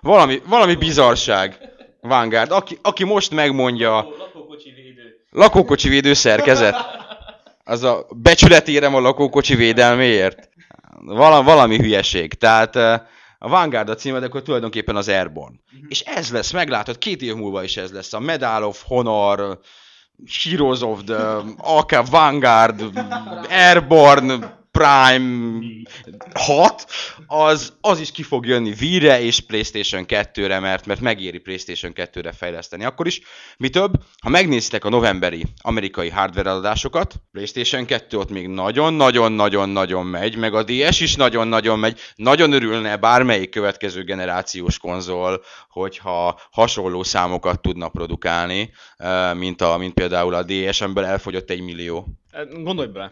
Valami, 0.00 0.42
valami 0.46 0.74
bizarság. 0.74 1.58
Vanguard. 2.00 2.50
Aki, 2.50 2.78
aki 2.82 3.04
most 3.04 3.30
megmondja 3.30 3.94
Lakókocsi 3.94 4.70
védő. 4.70 5.26
lakókocsi 5.30 5.88
védő 5.88 6.12
szerkezet, 6.12 6.76
az 7.64 7.82
a 7.82 8.06
becsületérem 8.16 8.94
a 8.94 9.00
lakókocsi 9.00 9.54
védelméért. 9.54 10.48
Val- 11.04 11.44
valami 11.44 11.76
hülyeség. 11.76 12.34
Tehát 12.34 12.76
eh, 12.76 13.00
a 13.38 13.48
Vanguard 13.48 13.88
a 13.88 13.94
címe, 13.94 14.18
de 14.18 14.26
akkor 14.26 14.42
tulajdonképpen 14.42 14.96
az 14.96 15.08
Airborne. 15.08 15.56
És 15.88 16.00
ez 16.00 16.30
lesz, 16.32 16.50
meglátod, 16.52 16.98
két 16.98 17.22
év 17.22 17.34
múlva 17.34 17.62
is 17.62 17.76
ez 17.76 17.92
lesz. 17.92 18.12
A 18.12 18.20
Medal 18.20 18.64
of 18.64 18.82
Honor, 18.86 19.58
Heroes 20.26 20.82
of 20.82 21.06
the 21.06 21.56
AK 21.64 22.06
Vanguard, 22.06 22.80
Airborne, 23.50 24.50
Prime 24.72 25.60
6, 26.34 26.86
az, 27.26 27.72
az 27.80 28.00
is 28.00 28.12
ki 28.12 28.22
fog 28.22 28.46
jönni 28.46 28.74
Wii-re 28.80 29.22
és 29.22 29.40
PlayStation 29.40 30.04
2-re, 30.08 30.58
mert, 30.58 30.86
mert 30.86 31.00
megéri 31.00 31.38
PlayStation 31.38 31.92
2-re 31.94 32.32
fejleszteni. 32.32 32.84
Akkor 32.84 33.06
is, 33.06 33.20
mi 33.58 33.68
több, 33.68 33.92
ha 34.22 34.28
megnézitek 34.28 34.84
a 34.84 34.88
novemberi 34.88 35.44
amerikai 35.62 36.08
hardware 36.10 36.48
eladásokat, 36.48 37.14
PlayStation 37.32 37.84
2 37.84 38.18
ott 38.18 38.30
még 38.30 38.48
nagyon-nagyon-nagyon-nagyon 38.48 40.06
megy, 40.06 40.36
meg 40.36 40.54
a 40.54 40.62
DS 40.62 41.00
is 41.00 41.16
nagyon-nagyon 41.16 41.78
megy, 41.78 42.00
nagyon 42.14 42.52
örülne 42.52 42.96
bármelyik 42.96 43.50
következő 43.50 44.02
generációs 44.02 44.78
konzol, 44.78 45.42
hogyha 45.68 46.40
hasonló 46.50 47.02
számokat 47.02 47.60
tudna 47.60 47.88
produkálni, 47.88 48.70
mint, 49.34 49.60
a, 49.60 49.76
mint 49.76 49.94
például 49.94 50.34
a 50.34 50.42
DS-emből 50.42 51.04
elfogyott 51.04 51.50
egy 51.50 51.60
millió. 51.60 52.06
Hát, 52.32 52.62
Gondolj 52.62 52.88
bele, 52.88 53.10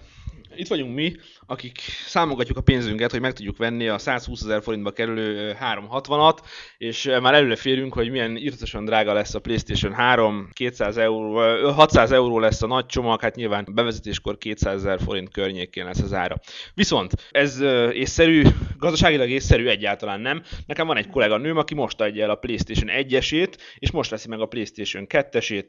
itt 0.57 0.69
vagyunk 0.69 0.95
mi, 0.95 1.17
akik 1.47 1.79
számogatjuk 2.07 2.57
a 2.57 2.61
pénzünket, 2.61 3.11
hogy 3.11 3.21
meg 3.21 3.33
tudjuk 3.33 3.57
venni 3.57 3.89
a 3.89 3.99
120 3.99 4.43
ezer 4.43 4.63
forintba 4.63 4.91
kerülő 4.91 5.49
ö, 5.49 5.53
360-at, 5.61 6.39
és 6.79 7.11
már 7.23 7.35
előre 7.35 7.57
férünk, 7.57 7.93
hogy 7.93 8.11
milyen 8.11 8.37
irtosan 8.37 8.85
drága 8.85 9.13
lesz 9.13 9.35
a 9.35 9.41
PlayStation 9.41 9.93
3, 9.93 10.49
200 10.53 10.97
euró, 10.97 11.43
ö, 11.43 11.71
600 11.71 12.13
euró 12.13 12.39
lesz 12.39 12.63
a 12.63 12.67
nagy 12.67 12.87
csomag, 12.87 13.21
hát 13.21 13.35
nyilván 13.35 13.67
bevezetéskor 13.73 14.39
200 14.39 14.75
ezer 14.75 15.01
forint 15.01 15.31
környékén 15.31 15.85
lesz 15.85 16.03
az 16.03 16.13
ára. 16.13 16.37
Viszont 16.75 17.13
ez 17.31 17.61
észszerű, 17.93 18.43
gazdaságilag 18.79 19.31
észszerű 19.31 19.67
egyáltalán 19.67 20.21
nem. 20.21 20.43
Nekem 20.67 20.87
van 20.87 20.97
egy 20.97 21.09
kollega 21.09 21.37
nőm, 21.37 21.57
aki 21.57 21.75
most 21.75 22.01
adja 22.01 22.25
el 22.25 22.31
a 22.31 22.35
PlayStation 22.35 22.91
1-esét, 22.93 23.55
és 23.79 23.91
most 23.91 24.11
veszi 24.11 24.29
meg 24.29 24.41
a 24.41 24.47
PlayStation 24.47 25.07
2-esét, 25.09 25.67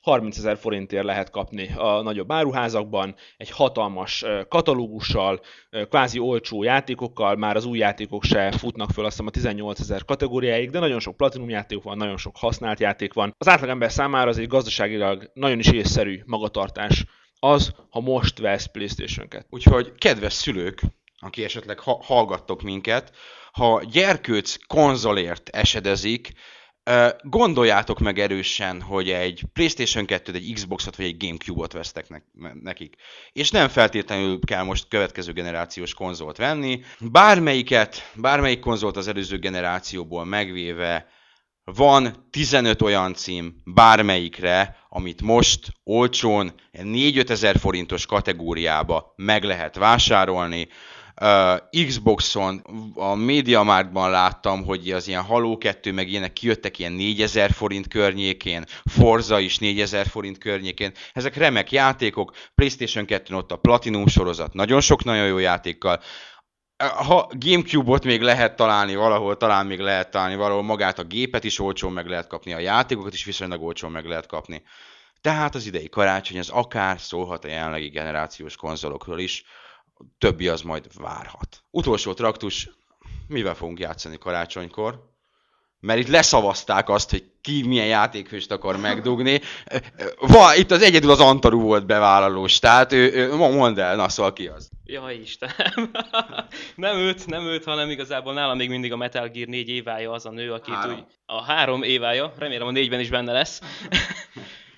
30 0.00 0.38
ezer 0.38 0.58
forintért 0.58 1.04
lehet 1.04 1.30
kapni 1.30 1.74
a 1.76 2.02
nagyobb 2.02 2.32
áruházakban, 2.32 3.14
egy 3.36 3.50
hatalmas 3.50 4.24
katalógussal, 4.48 5.40
kvázi 5.88 6.18
olcsó 6.18 6.62
játékokkal, 6.62 7.36
már 7.36 7.56
az 7.56 7.64
új 7.64 7.78
játékok 7.78 8.24
se 8.24 8.52
futnak 8.52 8.90
föl 8.90 9.04
azt 9.04 9.12
hiszem 9.12 9.26
a 9.26 9.30
18 9.30 9.80
ezer 9.80 10.04
kategóriáig, 10.04 10.70
de 10.70 10.78
nagyon 10.78 11.00
sok 11.00 11.16
platinum 11.16 11.48
játék 11.48 11.82
van, 11.82 11.96
nagyon 11.96 12.16
sok 12.16 12.36
használt 12.36 12.80
játék 12.80 13.12
van. 13.12 13.34
Az 13.38 13.48
átlagember 13.48 13.92
számára 13.92 14.28
az 14.28 14.38
egy 14.38 14.48
gazdaságilag 14.48 15.30
nagyon 15.34 15.58
is 15.58 15.70
észszerű 15.70 16.22
magatartás 16.26 17.04
az, 17.40 17.74
ha 17.90 18.00
most 18.00 18.38
vesz 18.38 18.66
PlayStation 18.66 19.28
2. 19.28 19.46
Úgyhogy 19.50 19.92
kedves 19.98 20.32
szülők, 20.32 20.80
aki 21.18 21.44
esetleg 21.44 21.78
ha- 21.78 22.02
hallgattok 22.04 22.62
minket, 22.62 23.12
ha 23.52 23.82
gyerkőc 23.90 24.56
konzolért 24.66 25.48
esedezik, 25.48 26.32
gondoljátok 27.22 27.98
meg 27.98 28.18
erősen, 28.18 28.80
hogy 28.80 29.10
egy 29.10 29.42
PlayStation 29.52 30.04
2-t, 30.08 30.34
egy 30.34 30.52
Xboxot 30.54 30.96
vagy 30.96 31.06
egy 31.06 31.24
Gamecube-ot 31.24 31.72
vesztek 31.72 32.08
ne- 32.08 32.52
nekik. 32.62 32.94
És 33.32 33.50
nem 33.50 33.68
feltétlenül 33.68 34.38
kell 34.46 34.62
most 34.62 34.88
következő 34.88 35.32
generációs 35.32 35.94
konzolt 35.94 36.36
venni. 36.36 36.80
Bármelyiket, 37.00 38.10
bármelyik 38.14 38.60
konzolt 38.60 38.96
az 38.96 39.08
előző 39.08 39.38
generációból 39.38 40.24
megvéve, 40.24 41.06
van 41.64 42.26
15 42.30 42.82
olyan 42.82 43.14
cím 43.14 43.54
bármelyikre, 43.64 44.76
amit 44.88 45.22
most 45.22 45.68
olcsón 45.84 46.52
4-5 46.72 47.28
ezer 47.28 47.58
forintos 47.58 48.06
kategóriába 48.06 49.12
meg 49.16 49.44
lehet 49.44 49.76
vásárolni. 49.76 50.68
Uh, 51.22 51.84
Xboxon, 51.86 52.62
a 52.94 53.14
MediaMarktban 53.14 54.10
láttam, 54.10 54.64
hogy 54.64 54.90
az 54.90 55.08
ilyen 55.08 55.22
Halo 55.22 55.58
2, 55.58 55.92
meg 55.92 56.08
ilyenek 56.08 56.32
kijöttek 56.32 56.78
ilyen 56.78 56.92
4000 56.92 57.50
forint 57.52 57.88
környékén, 57.88 58.64
Forza 58.84 59.38
is 59.38 59.58
4000 59.58 60.06
forint 60.06 60.38
környékén. 60.38 60.92
Ezek 61.12 61.36
remek 61.36 61.72
játékok, 61.72 62.32
PlayStation 62.54 63.04
2 63.04 63.34
ott 63.34 63.52
a 63.52 63.56
Platinum 63.56 64.06
sorozat, 64.06 64.52
nagyon 64.52 64.80
sok 64.80 65.04
nagyon 65.04 65.26
jó 65.26 65.38
játékkal. 65.38 66.00
Ha 67.06 67.30
Gamecube-ot 67.38 68.04
még 68.04 68.20
lehet 68.20 68.56
találni 68.56 68.94
valahol, 68.94 69.36
talán 69.36 69.66
még 69.66 69.78
lehet 69.78 70.10
találni 70.10 70.36
valahol, 70.36 70.62
magát 70.62 70.98
a 70.98 71.04
gépet 71.04 71.44
is 71.44 71.58
olcsón 71.58 71.92
meg 71.92 72.06
lehet 72.06 72.26
kapni, 72.26 72.52
a 72.52 72.58
játékokat 72.58 73.12
is 73.12 73.24
viszonylag 73.24 73.62
olcsón 73.62 73.90
meg 73.90 74.04
lehet 74.04 74.26
kapni. 74.26 74.62
Tehát 75.20 75.54
az 75.54 75.66
idei 75.66 75.88
karácsony 75.88 76.38
az 76.38 76.48
akár 76.48 77.00
szólhat 77.00 77.44
a 77.44 77.48
jelenlegi 77.48 77.88
generációs 77.88 78.56
konzolokról 78.56 79.18
is, 79.18 79.44
többi 80.18 80.48
az 80.48 80.62
majd 80.62 80.86
várhat. 80.94 81.64
Utolsó 81.70 82.12
traktus, 82.12 82.70
mivel 83.26 83.54
fogunk 83.54 83.78
játszani 83.78 84.18
karácsonykor? 84.18 85.08
Mert 85.80 85.98
itt 85.98 86.08
leszavazták 86.08 86.88
azt, 86.88 87.10
hogy 87.10 87.24
ki 87.40 87.62
milyen 87.66 87.86
játékfőst 87.86 88.50
akar 88.50 88.76
megdugni. 88.76 89.40
Va, 90.18 90.54
itt 90.54 90.70
az 90.70 90.82
egyedül 90.82 91.10
az 91.10 91.20
Antaru 91.20 91.60
volt 91.60 91.86
bevállalós, 91.86 92.58
tehát 92.58 92.92
ő, 92.92 93.12
ő, 93.12 93.34
mondd 93.34 93.80
el, 93.80 93.96
na 93.96 94.08
szóval 94.08 94.32
ki 94.32 94.46
az. 94.46 94.70
Jaj 94.84 95.14
Istenem. 95.14 95.90
nem 96.76 96.96
őt, 96.96 97.26
nem 97.26 97.42
őt, 97.42 97.64
hanem 97.64 97.90
igazából 97.90 98.32
nálam 98.32 98.56
még 98.56 98.68
mindig 98.68 98.92
a 98.92 98.96
Metal 98.96 99.28
Gear 99.28 99.48
4 99.48 99.68
évája 99.68 100.10
az 100.10 100.26
a 100.26 100.30
nő, 100.30 100.52
akit 100.52 100.74
Három. 100.74 100.94
úgy... 100.94 101.04
A 101.26 101.42
három 101.42 101.82
évája, 101.82 102.32
remélem 102.38 102.66
a 102.66 102.70
négyben 102.70 103.00
is 103.00 103.10
benne 103.10 103.32
lesz. 103.32 103.60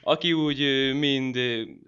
aki 0.03 0.33
úgy 0.33 0.59
mind 0.95 1.39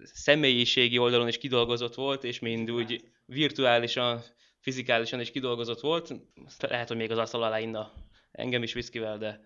személyiségi 0.03 0.97
oldalon 0.97 1.27
is 1.27 1.37
kidolgozott 1.37 1.95
volt, 1.95 2.23
és 2.23 2.39
mind 2.39 2.71
úgy 2.71 3.03
virtuálisan, 3.25 4.23
fizikálisan 4.59 5.19
is 5.19 5.31
kidolgozott 5.31 5.79
volt. 5.79 6.13
Azt 6.45 6.61
Lehet, 6.61 6.87
hogy 6.87 6.97
még 6.97 7.11
az 7.11 7.17
asztal 7.17 7.43
alá 7.43 7.59
inna 7.59 7.91
engem 8.31 8.63
is 8.63 8.73
viszkivel, 8.73 9.17
de, 9.17 9.39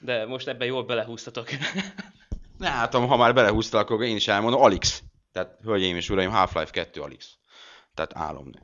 de 0.00 0.26
most 0.26 0.48
ebben 0.48 0.66
jól 0.66 0.84
belehúztatok. 0.84 1.48
Ne, 2.58 2.68
hát 2.68 2.94
ha 2.94 3.16
már 3.16 3.34
belehúztál, 3.34 3.80
akkor 3.80 4.02
én 4.02 4.16
is 4.16 4.28
elmondom, 4.28 4.60
Alix. 4.60 5.02
Tehát, 5.32 5.58
hölgyeim 5.64 5.96
és 5.96 6.10
uraim, 6.10 6.30
Half-Life 6.30 6.70
2 6.70 7.00
Alix. 7.00 7.38
Tehát 7.94 8.16
álomnő. 8.16 8.58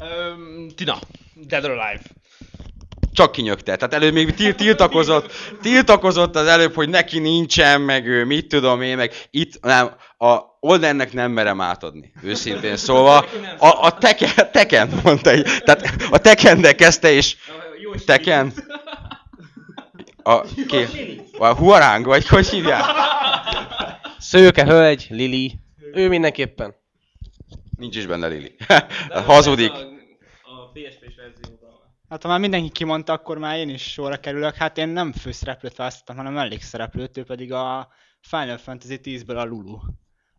Öm, 0.00 0.68
Tina, 0.74 0.98
Dead 1.34 1.64
or 1.64 1.70
Alive. 1.70 2.02
Csak 3.12 3.32
kinyögte. 3.32 3.76
Tehát 3.76 3.94
előbb 3.94 4.12
még 4.12 4.34
til- 4.34 4.56
tiltakozott, 4.56 5.32
tiltakozott 5.62 6.36
az 6.36 6.46
előbb, 6.46 6.74
hogy 6.74 6.88
neki 6.88 7.18
nincsen, 7.18 7.80
meg 7.80 8.06
ő 8.06 8.24
mit 8.24 8.48
tudom 8.48 8.82
én, 8.82 8.96
meg 8.96 9.12
itt 9.30 9.60
nem, 9.60 9.96
a 10.18 10.51
Oldennek 10.64 11.12
nem 11.12 11.30
merem 11.30 11.60
átadni, 11.60 12.12
őszintén 12.22 12.76
szóval. 12.76 13.24
A, 13.58 13.84
a 13.86 13.98
teken, 13.98 14.52
teken 14.52 15.00
mondta, 15.04 15.30
egy, 15.30 15.46
tehát 15.64 15.94
a 16.10 16.18
tekende 16.18 16.74
kezdte, 16.74 17.12
és 17.12 17.36
Teken? 18.06 18.52
A, 20.22 20.40
ké, 20.66 20.86
A 21.38 21.54
Huarang, 21.54 22.06
vagy 22.06 22.28
hogy 22.28 22.48
hívják? 22.48 22.84
Szőke 24.18 24.64
hölgy, 24.64 25.06
Lili. 25.10 25.58
Ő 25.92 26.08
mindenképpen. 26.08 26.74
Nincs 27.78 27.96
is 27.96 28.06
benne 28.06 28.26
Lili. 28.26 28.56
Hazudik. 29.26 29.72
A, 29.72 29.76
a 29.76 30.70
PSP-s 30.72 31.16
verzióban. 31.16 31.70
Hát 32.08 32.22
ha 32.22 32.28
már 32.28 32.40
mindenki 32.40 32.68
kimondta, 32.68 33.12
akkor 33.12 33.38
már 33.38 33.58
én 33.58 33.68
is 33.68 33.82
sorra 33.82 34.16
kerülök. 34.16 34.54
Hát 34.54 34.78
én 34.78 34.88
nem 34.88 35.12
főszereplőt 35.12 35.76
választottam, 35.76 36.16
hanem 36.16 36.32
mellékszereplőt, 36.32 37.16
ő 37.16 37.24
pedig 37.24 37.52
a 37.52 37.88
Final 38.20 38.56
Fantasy 38.56 39.00
10-ből 39.02 39.36
a 39.36 39.44
Lulu. 39.44 39.78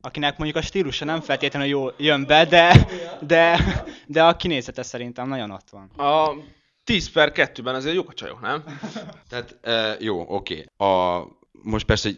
Akinek 0.05 0.37
mondjuk 0.37 0.63
a 0.63 0.65
stílusa 0.65 1.05
nem 1.05 1.21
feltétlenül 1.21 1.67
jól 1.67 1.93
jön 1.97 2.25
be, 2.25 2.45
de, 2.45 2.87
de, 3.21 3.59
de 4.07 4.23
a 4.23 4.35
kinézete 4.35 4.83
szerintem 4.83 5.27
nagyon 5.27 5.51
ott 5.51 5.67
van. 5.71 6.07
A 6.07 6.33
10 6.83 7.11
per 7.11 7.31
2-ben 7.35 7.75
azért 7.75 7.95
jók 7.95 8.09
a 8.09 8.13
csajok, 8.13 8.41
nem? 8.41 8.63
Tehát 9.29 9.55
uh, 9.65 10.01
jó, 10.01 10.25
oké. 10.27 10.65
A 10.77 11.21
Most 11.51 11.85
persze 11.85 12.09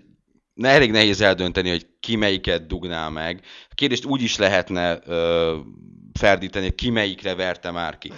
ne, 0.54 0.70
elég 0.70 0.92
nehéz 0.92 1.22
eldönteni, 1.22 1.70
hogy 1.70 1.88
ki 2.00 2.16
melyiket 2.16 2.68
dugná 2.68 3.10
meg. 3.10 3.40
A 3.70 3.74
kérdést 3.76 4.06
úgy 4.06 4.22
is 4.22 4.38
lehetne 4.38 4.98
uh, 4.98 5.56
ferdíteni, 6.20 6.66
hogy 6.66 6.76
ki 6.76 6.90
melyikre 6.90 7.36
verte 7.36 7.72
már 7.72 7.98
ki. 7.98 8.12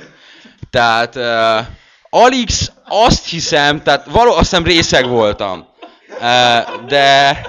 Tehát 0.70 1.16
uh, 1.16 1.68
Alix 2.10 2.72
azt 2.86 3.30
hiszem, 3.30 3.84
tehát 3.84 4.06
való, 4.06 4.32
azt 4.32 4.40
hiszem 4.40 4.64
részeg 4.64 5.08
voltam. 5.08 5.68
Uh, 6.10 6.86
de 6.86 7.42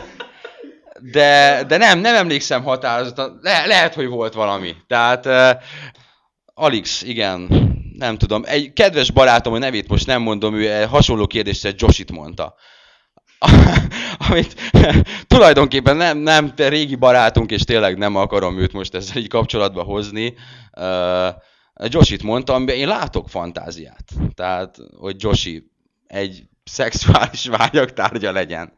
de, 1.01 1.65
de 1.69 1.77
nem, 1.77 1.99
nem 1.99 2.15
emlékszem 2.15 2.63
határozottan. 2.63 3.39
Le, 3.43 3.67
lehet, 3.67 3.95
hogy 3.95 4.07
volt 4.07 4.35
valami. 4.35 4.77
Tehát 4.87 5.27
uh, 5.27 5.63
Alix, 6.55 7.03
igen, 7.03 7.49
nem 7.99 8.17
tudom. 8.17 8.43
Egy 8.47 8.73
kedves 8.73 9.11
barátom, 9.11 9.53
a 9.53 9.59
nevét 9.59 9.89
most 9.89 10.07
nem 10.07 10.23
mondom, 10.23 10.55
ő 10.55 10.85
hasonló 10.85 11.27
kérdésre 11.27 11.73
Joshit 11.77 12.13
mondta. 12.13 12.55
Amit 14.29 14.71
tulajdonképpen 15.27 15.97
nem, 15.97 16.19
nem 16.19 16.55
te 16.55 16.69
régi 16.69 16.95
barátunk, 16.95 17.51
és 17.51 17.63
tényleg 17.63 17.99
nem 17.99 18.17
akarom 18.17 18.59
őt 18.59 18.73
most 18.73 18.95
ezzel 18.95 19.17
így 19.17 19.29
kapcsolatba 19.29 19.83
hozni. 19.83 20.35
Uh, 20.81 21.35
Joshit 21.87 22.23
mondta, 22.23 22.55
amiben 22.55 22.77
én 22.77 22.89
látok 22.89 23.29
fantáziát. 23.29 24.05
Tehát, 24.35 24.77
hogy 24.99 25.17
Joshi 25.19 25.71
egy 26.09 26.43
szexuális 26.65 27.47
vágyak 27.57 27.93
tárgya 27.93 28.33
legyen. 28.33 28.73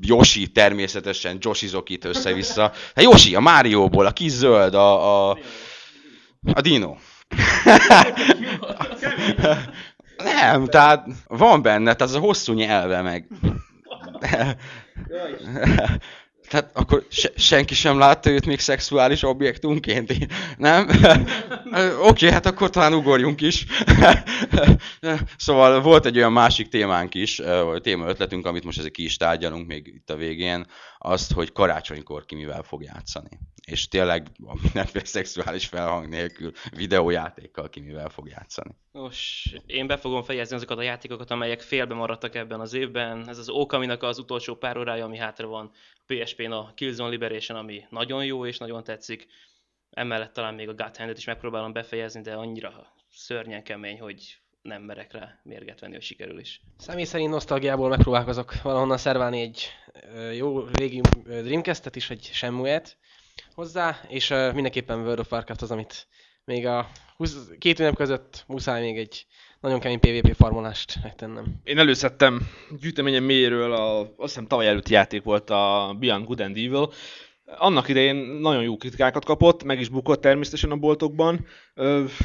Yoshi 0.00 0.52
természetesen, 0.52 1.36
Joshizok 1.40 1.90
itt 1.90 2.04
össze-vissza. 2.04 2.62
Hát 2.94 3.04
Yoshi, 3.04 3.34
a 3.34 3.40
Márióból, 3.40 4.06
a 4.06 4.10
kis 4.10 4.30
zöld, 4.32 4.74
a, 4.74 5.30
a, 5.30 5.38
a 6.52 6.60
Dino. 6.60 6.96
Nem, 10.16 10.66
tehát 10.66 11.06
van 11.26 11.62
benne, 11.62 11.94
tehát 11.94 12.00
az 12.00 12.14
a 12.14 12.18
hosszú 12.18 12.52
nyelve 12.52 13.02
meg. 13.02 13.28
Tehát 16.54 16.70
akkor 16.72 17.06
se, 17.10 17.30
senki 17.36 17.74
sem 17.74 17.98
látta 17.98 18.30
őt 18.30 18.46
még 18.46 18.60
szexuális 18.60 19.22
objektumként, 19.22 20.12
nem? 20.56 20.88
Oké, 20.88 22.08
okay, 22.08 22.30
hát 22.30 22.46
akkor 22.46 22.70
talán 22.70 22.94
ugorjunk 22.94 23.40
is. 23.40 23.66
szóval 25.36 25.80
volt 25.80 26.06
egy 26.06 26.16
olyan 26.16 26.32
másik 26.32 26.68
témánk 26.68 27.14
is, 27.14 27.38
vagy 27.64 27.82
téma 27.82 28.06
ötletünk, 28.06 28.46
amit 28.46 28.64
most 28.64 28.78
ezek 28.78 28.90
ki 28.90 29.04
is 29.04 29.16
tárgyalunk 29.16 29.66
még 29.66 29.86
itt 29.86 30.10
a 30.10 30.16
végén, 30.16 30.66
azt, 30.98 31.32
hogy 31.32 31.52
karácsonykor 31.52 32.24
ki 32.24 32.34
mivel 32.34 32.62
fog 32.62 32.82
játszani. 32.82 33.38
És 33.66 33.88
tényleg 33.88 34.28
mindenféle 34.62 35.04
szexuális 35.04 35.66
felhang 35.66 36.08
nélkül 36.08 36.52
videójátékkal 36.70 37.68
ki 37.68 37.80
mivel 37.80 38.08
fog 38.08 38.28
játszani. 38.28 38.74
Nos, 38.92 39.48
én 39.66 39.86
be 39.86 39.96
fogom 39.96 40.22
fejezni 40.22 40.56
azokat 40.56 40.78
a 40.78 40.82
játékokat, 40.82 41.30
amelyek 41.30 41.60
félbe 41.60 41.94
maradtak 41.94 42.34
ebben 42.34 42.60
az 42.60 42.72
évben. 42.72 43.28
Ez 43.28 43.38
az 43.38 43.48
Okaminak 43.48 44.02
az 44.02 44.18
utolsó 44.18 44.54
pár 44.54 44.76
órája, 44.76 45.04
ami 45.04 45.16
hátra 45.16 45.46
van. 45.46 45.70
PSP-n 46.06 46.50
a 46.50 46.74
Killzone 46.74 47.10
Liberation, 47.10 47.58
ami 47.58 47.84
nagyon 47.90 48.24
jó 48.24 48.46
és 48.46 48.58
nagyon 48.58 48.84
tetszik. 48.84 49.26
Emellett 49.90 50.32
talán 50.32 50.54
még 50.54 50.68
a 50.68 50.74
God 50.74 50.96
Hand-et 50.96 51.18
is 51.18 51.24
megpróbálom 51.24 51.72
befejezni, 51.72 52.20
de 52.20 52.34
annyira 52.34 52.92
szörnyen 53.10 53.62
kemény, 53.62 54.00
hogy 54.00 54.38
nem 54.62 54.82
merek 54.82 55.12
rá 55.12 55.40
mérget 55.42 55.80
venni, 55.80 55.92
hogy 55.92 56.02
sikerül 56.02 56.38
is. 56.38 56.60
Személy 56.78 57.04
szerint 57.04 57.30
nosztalgiából 57.30 57.88
megpróbálkozok 57.88 58.62
valahonnan 58.62 58.98
szerválni 58.98 59.40
egy 59.40 59.68
jó 60.36 60.64
régi 60.64 61.00
Dreamcast-et 61.24 61.96
is, 61.96 62.10
egy 62.10 62.30
Shenmue-et 62.32 62.96
hozzá, 63.54 64.00
és 64.08 64.28
mindenképpen 64.28 64.98
World 65.00 65.18
of 65.18 65.32
Warcraft 65.32 65.62
az, 65.62 65.70
amit 65.70 66.06
még 66.44 66.66
a 66.66 66.88
20, 67.16 67.36
két 67.58 67.78
ünnep 67.78 67.96
között 67.96 68.44
muszáj 68.46 68.80
még 68.80 68.98
egy 68.98 69.26
nagyon 69.60 69.80
kemény 69.80 70.00
PvP 70.00 70.34
farmolást 70.34 70.98
megtennem. 71.02 71.44
Én 71.64 71.78
előszedtem 71.78 72.48
gyűjteményem 72.80 73.24
mélyéről, 73.24 73.72
a, 73.72 74.00
azt 74.00 74.12
hiszem 74.16 74.46
tavaly 74.46 74.66
előtti 74.66 74.92
játék 74.92 75.22
volt 75.22 75.50
a 75.50 75.96
Beyond 75.98 76.26
Good 76.26 76.40
and 76.40 76.56
Evil. 76.56 76.92
Annak 77.44 77.88
idején 77.88 78.16
nagyon 78.16 78.62
jó 78.62 78.76
kritikákat 78.76 79.24
kapott, 79.24 79.64
meg 79.64 79.80
is 79.80 79.88
bukott 79.88 80.20
természetesen 80.20 80.70
a 80.70 80.76
boltokban, 80.76 81.46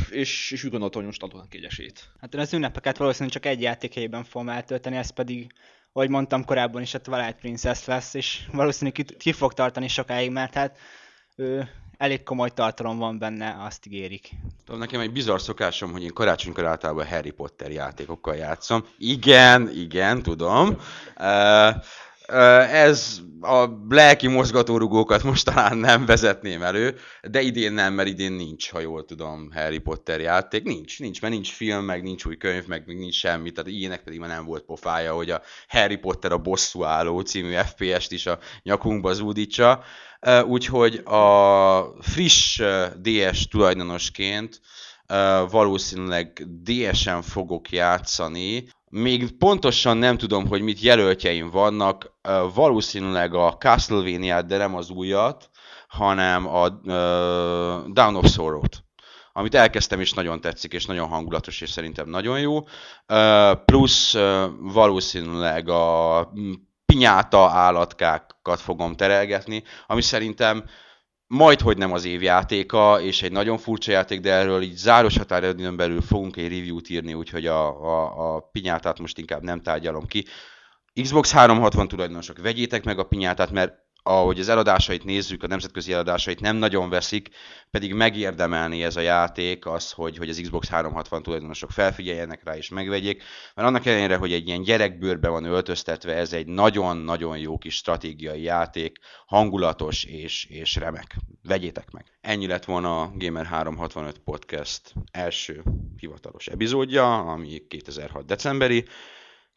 és, 0.10 0.52
és 0.52 0.64
úgy 0.64 0.70
gondoltam, 0.70 1.02
hogy 1.02 1.10
most 1.10 1.24
adott 1.24 1.54
egy 1.54 1.64
esélyt. 1.64 2.10
Hát 2.20 2.34
én 2.34 2.40
az 2.40 2.54
ünnepeket 2.54 2.98
valószínűleg 2.98 3.34
csak 3.34 3.46
egy 3.46 3.62
játékhelyben 3.62 4.24
fogom 4.24 4.50
eltölteni, 4.50 4.96
ez 4.96 5.10
pedig, 5.10 5.52
ahogy 5.94 6.10
mondtam 6.10 6.46
korábban 6.46 6.82
is, 6.82 6.94
a 6.94 7.02
Twilight 7.02 7.40
Princess 7.40 7.86
lesz, 7.86 8.14
és 8.14 8.48
valószínűleg 8.52 8.94
ki, 8.94 9.16
ki 9.16 9.32
fog 9.32 9.54
tartani 9.54 9.88
sokáig, 9.88 10.32
mert 10.32 10.54
hát 10.54 10.78
ő, 11.36 11.70
elég 11.98 12.24
komoly 12.24 12.50
tartalom 12.50 12.98
van 12.98 13.18
benne, 13.18 13.56
azt 13.60 13.86
ígérik. 13.86 14.30
Tudom, 14.66 14.80
nekem 14.80 15.00
egy 15.00 15.12
bizarr 15.12 15.40
szokásom, 15.40 15.92
hogy 15.92 16.04
én 16.04 16.14
karácsonykor 16.14 16.66
általában 16.66 17.08
Harry 17.08 17.32
Potter 17.32 17.72
játékokkal 17.72 18.36
játszom. 18.36 18.86
Igen, 18.98 19.70
igen, 19.70 20.22
tudom. 20.22 20.78
Uh, 21.18 21.76
ez 22.72 23.20
a 23.42 23.66
lelki 23.90 24.28
mozgatórugókat 24.28 25.24
most 25.24 25.46
talán 25.46 25.78
nem 25.78 26.06
vezetném 26.06 26.62
elő, 26.62 26.96
de 27.22 27.42
idén 27.42 27.74
nem, 27.74 27.94
mert 27.94 28.08
idén 28.08 28.32
nincs, 28.32 28.72
ha 28.72 28.80
jól 28.80 29.06
tudom, 29.06 29.52
Harry 29.54 29.78
Potter 29.78 30.20
játék. 30.20 30.64
Nincs, 30.64 31.00
nincs, 31.00 31.22
mert 31.22 31.34
nincs 31.34 31.52
film, 31.52 31.86
meg 31.86 32.04
nincs 32.04 32.26
új 32.26 32.38
könyv, 32.38 32.68
meg 32.68 32.86
nincs 32.86 33.16
semmi, 33.16 33.52
tehát 33.52 33.72
ilyenek 33.72 34.04
pedig 34.04 34.20
már 34.20 34.30
nem 34.30 34.46
volt 34.46 34.64
pofája, 34.64 35.14
hogy 35.14 35.30
a 35.30 35.42
Harry 35.68 35.96
Potter 35.96 36.32
a 36.32 36.38
bosszú 36.38 36.84
álló 36.84 37.20
című 37.20 37.54
FPS-t 37.54 38.12
is 38.12 38.26
a 38.26 38.40
nyakunkba 38.64 39.14
zúdítsa. 39.14 39.84
Úgyhogy 40.46 40.96
a 40.96 41.96
friss 42.00 42.62
DS 43.02 43.48
tulajdonosként 43.48 44.62
valószínűleg 45.50 46.46
DS-en 46.64 47.22
fogok 47.22 47.70
játszani. 47.70 48.68
Még 48.90 49.38
pontosan 49.38 49.98
nem 49.98 50.18
tudom, 50.18 50.48
hogy 50.48 50.62
mit 50.62 50.80
jelöltjeim 50.80 51.50
vannak. 51.50 52.12
Valószínűleg 52.54 53.34
a 53.34 53.58
Castlevania, 53.58 54.42
de 54.42 54.58
nem 54.58 54.76
az 54.76 54.90
újat, 54.90 55.50
hanem 55.88 56.48
a 56.48 56.70
Down 57.88 58.16
of 58.16 58.32
Sorrow-t 58.32 58.84
amit 59.34 59.56
elkezdtem 59.56 60.00
és 60.00 60.14
nagyon 60.14 60.42
tetszik, 60.42 60.74
és 60.74 60.86
nagyon 60.86 61.08
hangulatos, 61.08 61.62
és 61.62 61.70
szerintem 61.70 62.10
nagyon 62.10 62.40
jó. 62.40 62.64
Plusz 63.66 64.16
valószínűleg 64.60 65.70
a 65.70 66.32
pinyáta 66.86 67.50
állatkákat 67.50 68.60
fogom 68.60 68.96
terelgetni, 68.96 69.64
ami 69.88 70.02
szerintem 70.02 70.64
majd, 71.34 71.62
hogy 71.62 71.78
nem 71.78 71.92
az 71.92 72.06
év 72.06 72.22
játéka, 72.22 73.02
és 73.02 73.22
egy 73.22 73.32
nagyon 73.32 73.58
furcsa 73.58 73.92
játék, 73.92 74.20
de 74.20 74.34
erről 74.34 74.62
így 74.62 74.76
záros 74.76 75.18
határidőn 75.18 75.76
belül 75.76 76.02
fogunk 76.02 76.38
egy 76.38 76.50
review-t 76.50 76.90
írni, 76.90 77.14
úgyhogy 77.14 77.46
a, 77.46 77.68
a, 77.68 78.36
a 78.36 78.40
pinyátát 78.40 79.00
most 79.00 79.18
inkább 79.18 79.44
nem 79.44 79.62
tárgyalom 79.62 80.06
ki. 80.06 80.26
Xbox 81.02 81.32
360 81.32 81.88
tulajdonosok, 81.88 82.38
vegyétek 82.38 82.84
meg 82.84 83.00
a 83.00 83.04
pinyátát, 83.04 83.52
mert 83.52 83.74
ahogy 84.04 84.40
az 84.40 84.50
eladásait 84.50 85.04
nézzük, 85.04 85.44
a 85.44 85.48
nemzetközi 85.48 85.94
eladásait 85.94 86.40
nem 86.40 86.56
nagyon 86.56 86.90
veszik, 86.90 87.30
pedig 87.72 87.94
megérdemelni 87.94 88.84
ez 88.84 88.96
a 88.96 89.02
játék 89.02 89.66
az, 89.66 89.92
hogy, 89.92 90.18
hogy 90.18 90.30
az 90.30 90.40
Xbox 90.42 90.68
360 90.68 91.24
tulajdonosok 91.24 91.72
felfigyeljenek 91.72 92.44
rá 92.44 92.58
és 92.58 92.70
megvegyék, 92.70 93.24
mert 93.56 93.68
annak 93.68 93.86
ellenére, 93.86 94.16
hogy 94.16 94.34
egy 94.34 94.48
ilyen 94.48 94.62
gyerekbőrbe 94.62 95.28
van 95.28 95.44
öltöztetve, 95.44 96.14
ez 96.14 96.34
egy 96.34 96.48
nagyon-nagyon 96.48 97.38
jó 97.38 97.58
kis 97.58 97.76
stratégiai 97.76 98.42
játék, 98.42 98.98
hangulatos 99.26 100.04
és, 100.04 100.46
és 100.46 100.76
remek. 100.76 101.16
Vegyétek 101.44 101.92
meg! 101.92 102.06
Ennyi 102.22 102.48
lett 102.48 102.66
volna 102.66 103.02
a 103.02 103.12
Gamer 103.16 103.46
365 103.46 104.20
Podcast 104.20 104.94
első 105.12 105.64
hivatalos 105.98 106.48
epizódja, 106.48 107.18
ami 107.20 107.68
2006 107.68 108.26
decemberi. 108.26 108.86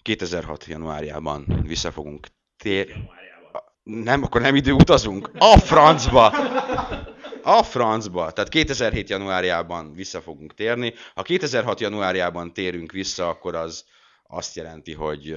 2006 0.02 0.64
januárjában 0.66 1.62
vissza 1.66 1.92
fogunk 1.92 2.26
tér... 2.56 3.20
Nem, 3.82 4.22
akkor 4.22 4.40
nem 4.40 4.54
idő 4.54 4.72
utazunk. 4.72 5.30
A 5.38 5.58
francba! 5.58 6.26
A 7.42 7.62
francba! 7.62 8.30
Tehát 8.30 8.50
2007 8.50 9.08
januárjában 9.08 9.92
vissza 9.94 10.20
fogunk 10.20 10.54
térni. 10.54 10.94
Ha 11.14 11.22
2006 11.22 11.80
januárjában 11.80 12.52
térünk 12.52 12.92
vissza, 12.92 13.28
akkor 13.28 13.54
az 13.54 13.84
azt 14.28 14.56
jelenti, 14.56 14.92
hogy 14.92 15.36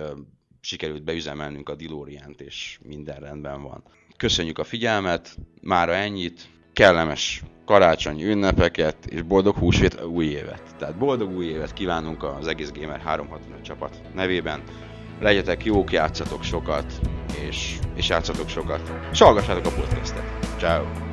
sikerült 0.62 1.04
beüzemelnünk 1.04 1.70
a 1.70 1.76
Dilorient, 1.76 2.42
és 2.42 2.80
minden 2.84 3.20
rendben 3.20 3.62
van. 3.62 3.84
Köszönjük 4.18 4.60
a 4.60 4.64
figyelmet, 4.64 5.38
mára 5.62 5.94
ennyit, 5.94 6.50
kellemes 6.74 7.44
karácsonyi 7.66 8.24
ünnepeket, 8.24 9.06
és 9.06 9.22
boldog 9.22 9.56
húsvét 9.56 10.02
új 10.02 10.26
évet. 10.26 10.76
Tehát 10.78 10.98
boldog 10.98 11.36
új 11.36 11.46
évet 11.46 11.74
kívánunk 11.74 12.24
az 12.24 12.48
egész 12.48 12.72
Gamer 12.72 13.00
365 13.00 13.62
csapat 13.62 14.02
nevében. 14.14 14.64
Legyetek 15.20 15.66
jók, 15.66 15.92
játszatok 15.92 16.44
sokat, 16.44 16.94
és, 17.48 17.78
és 17.96 18.10
játszatok 18.10 18.50
sokat. 18.50 18.82
És 19.12 19.22
hallgassátok 19.22 19.66
a 19.66 19.70
podcastet. 19.70 20.24
Ciao. 20.58 21.05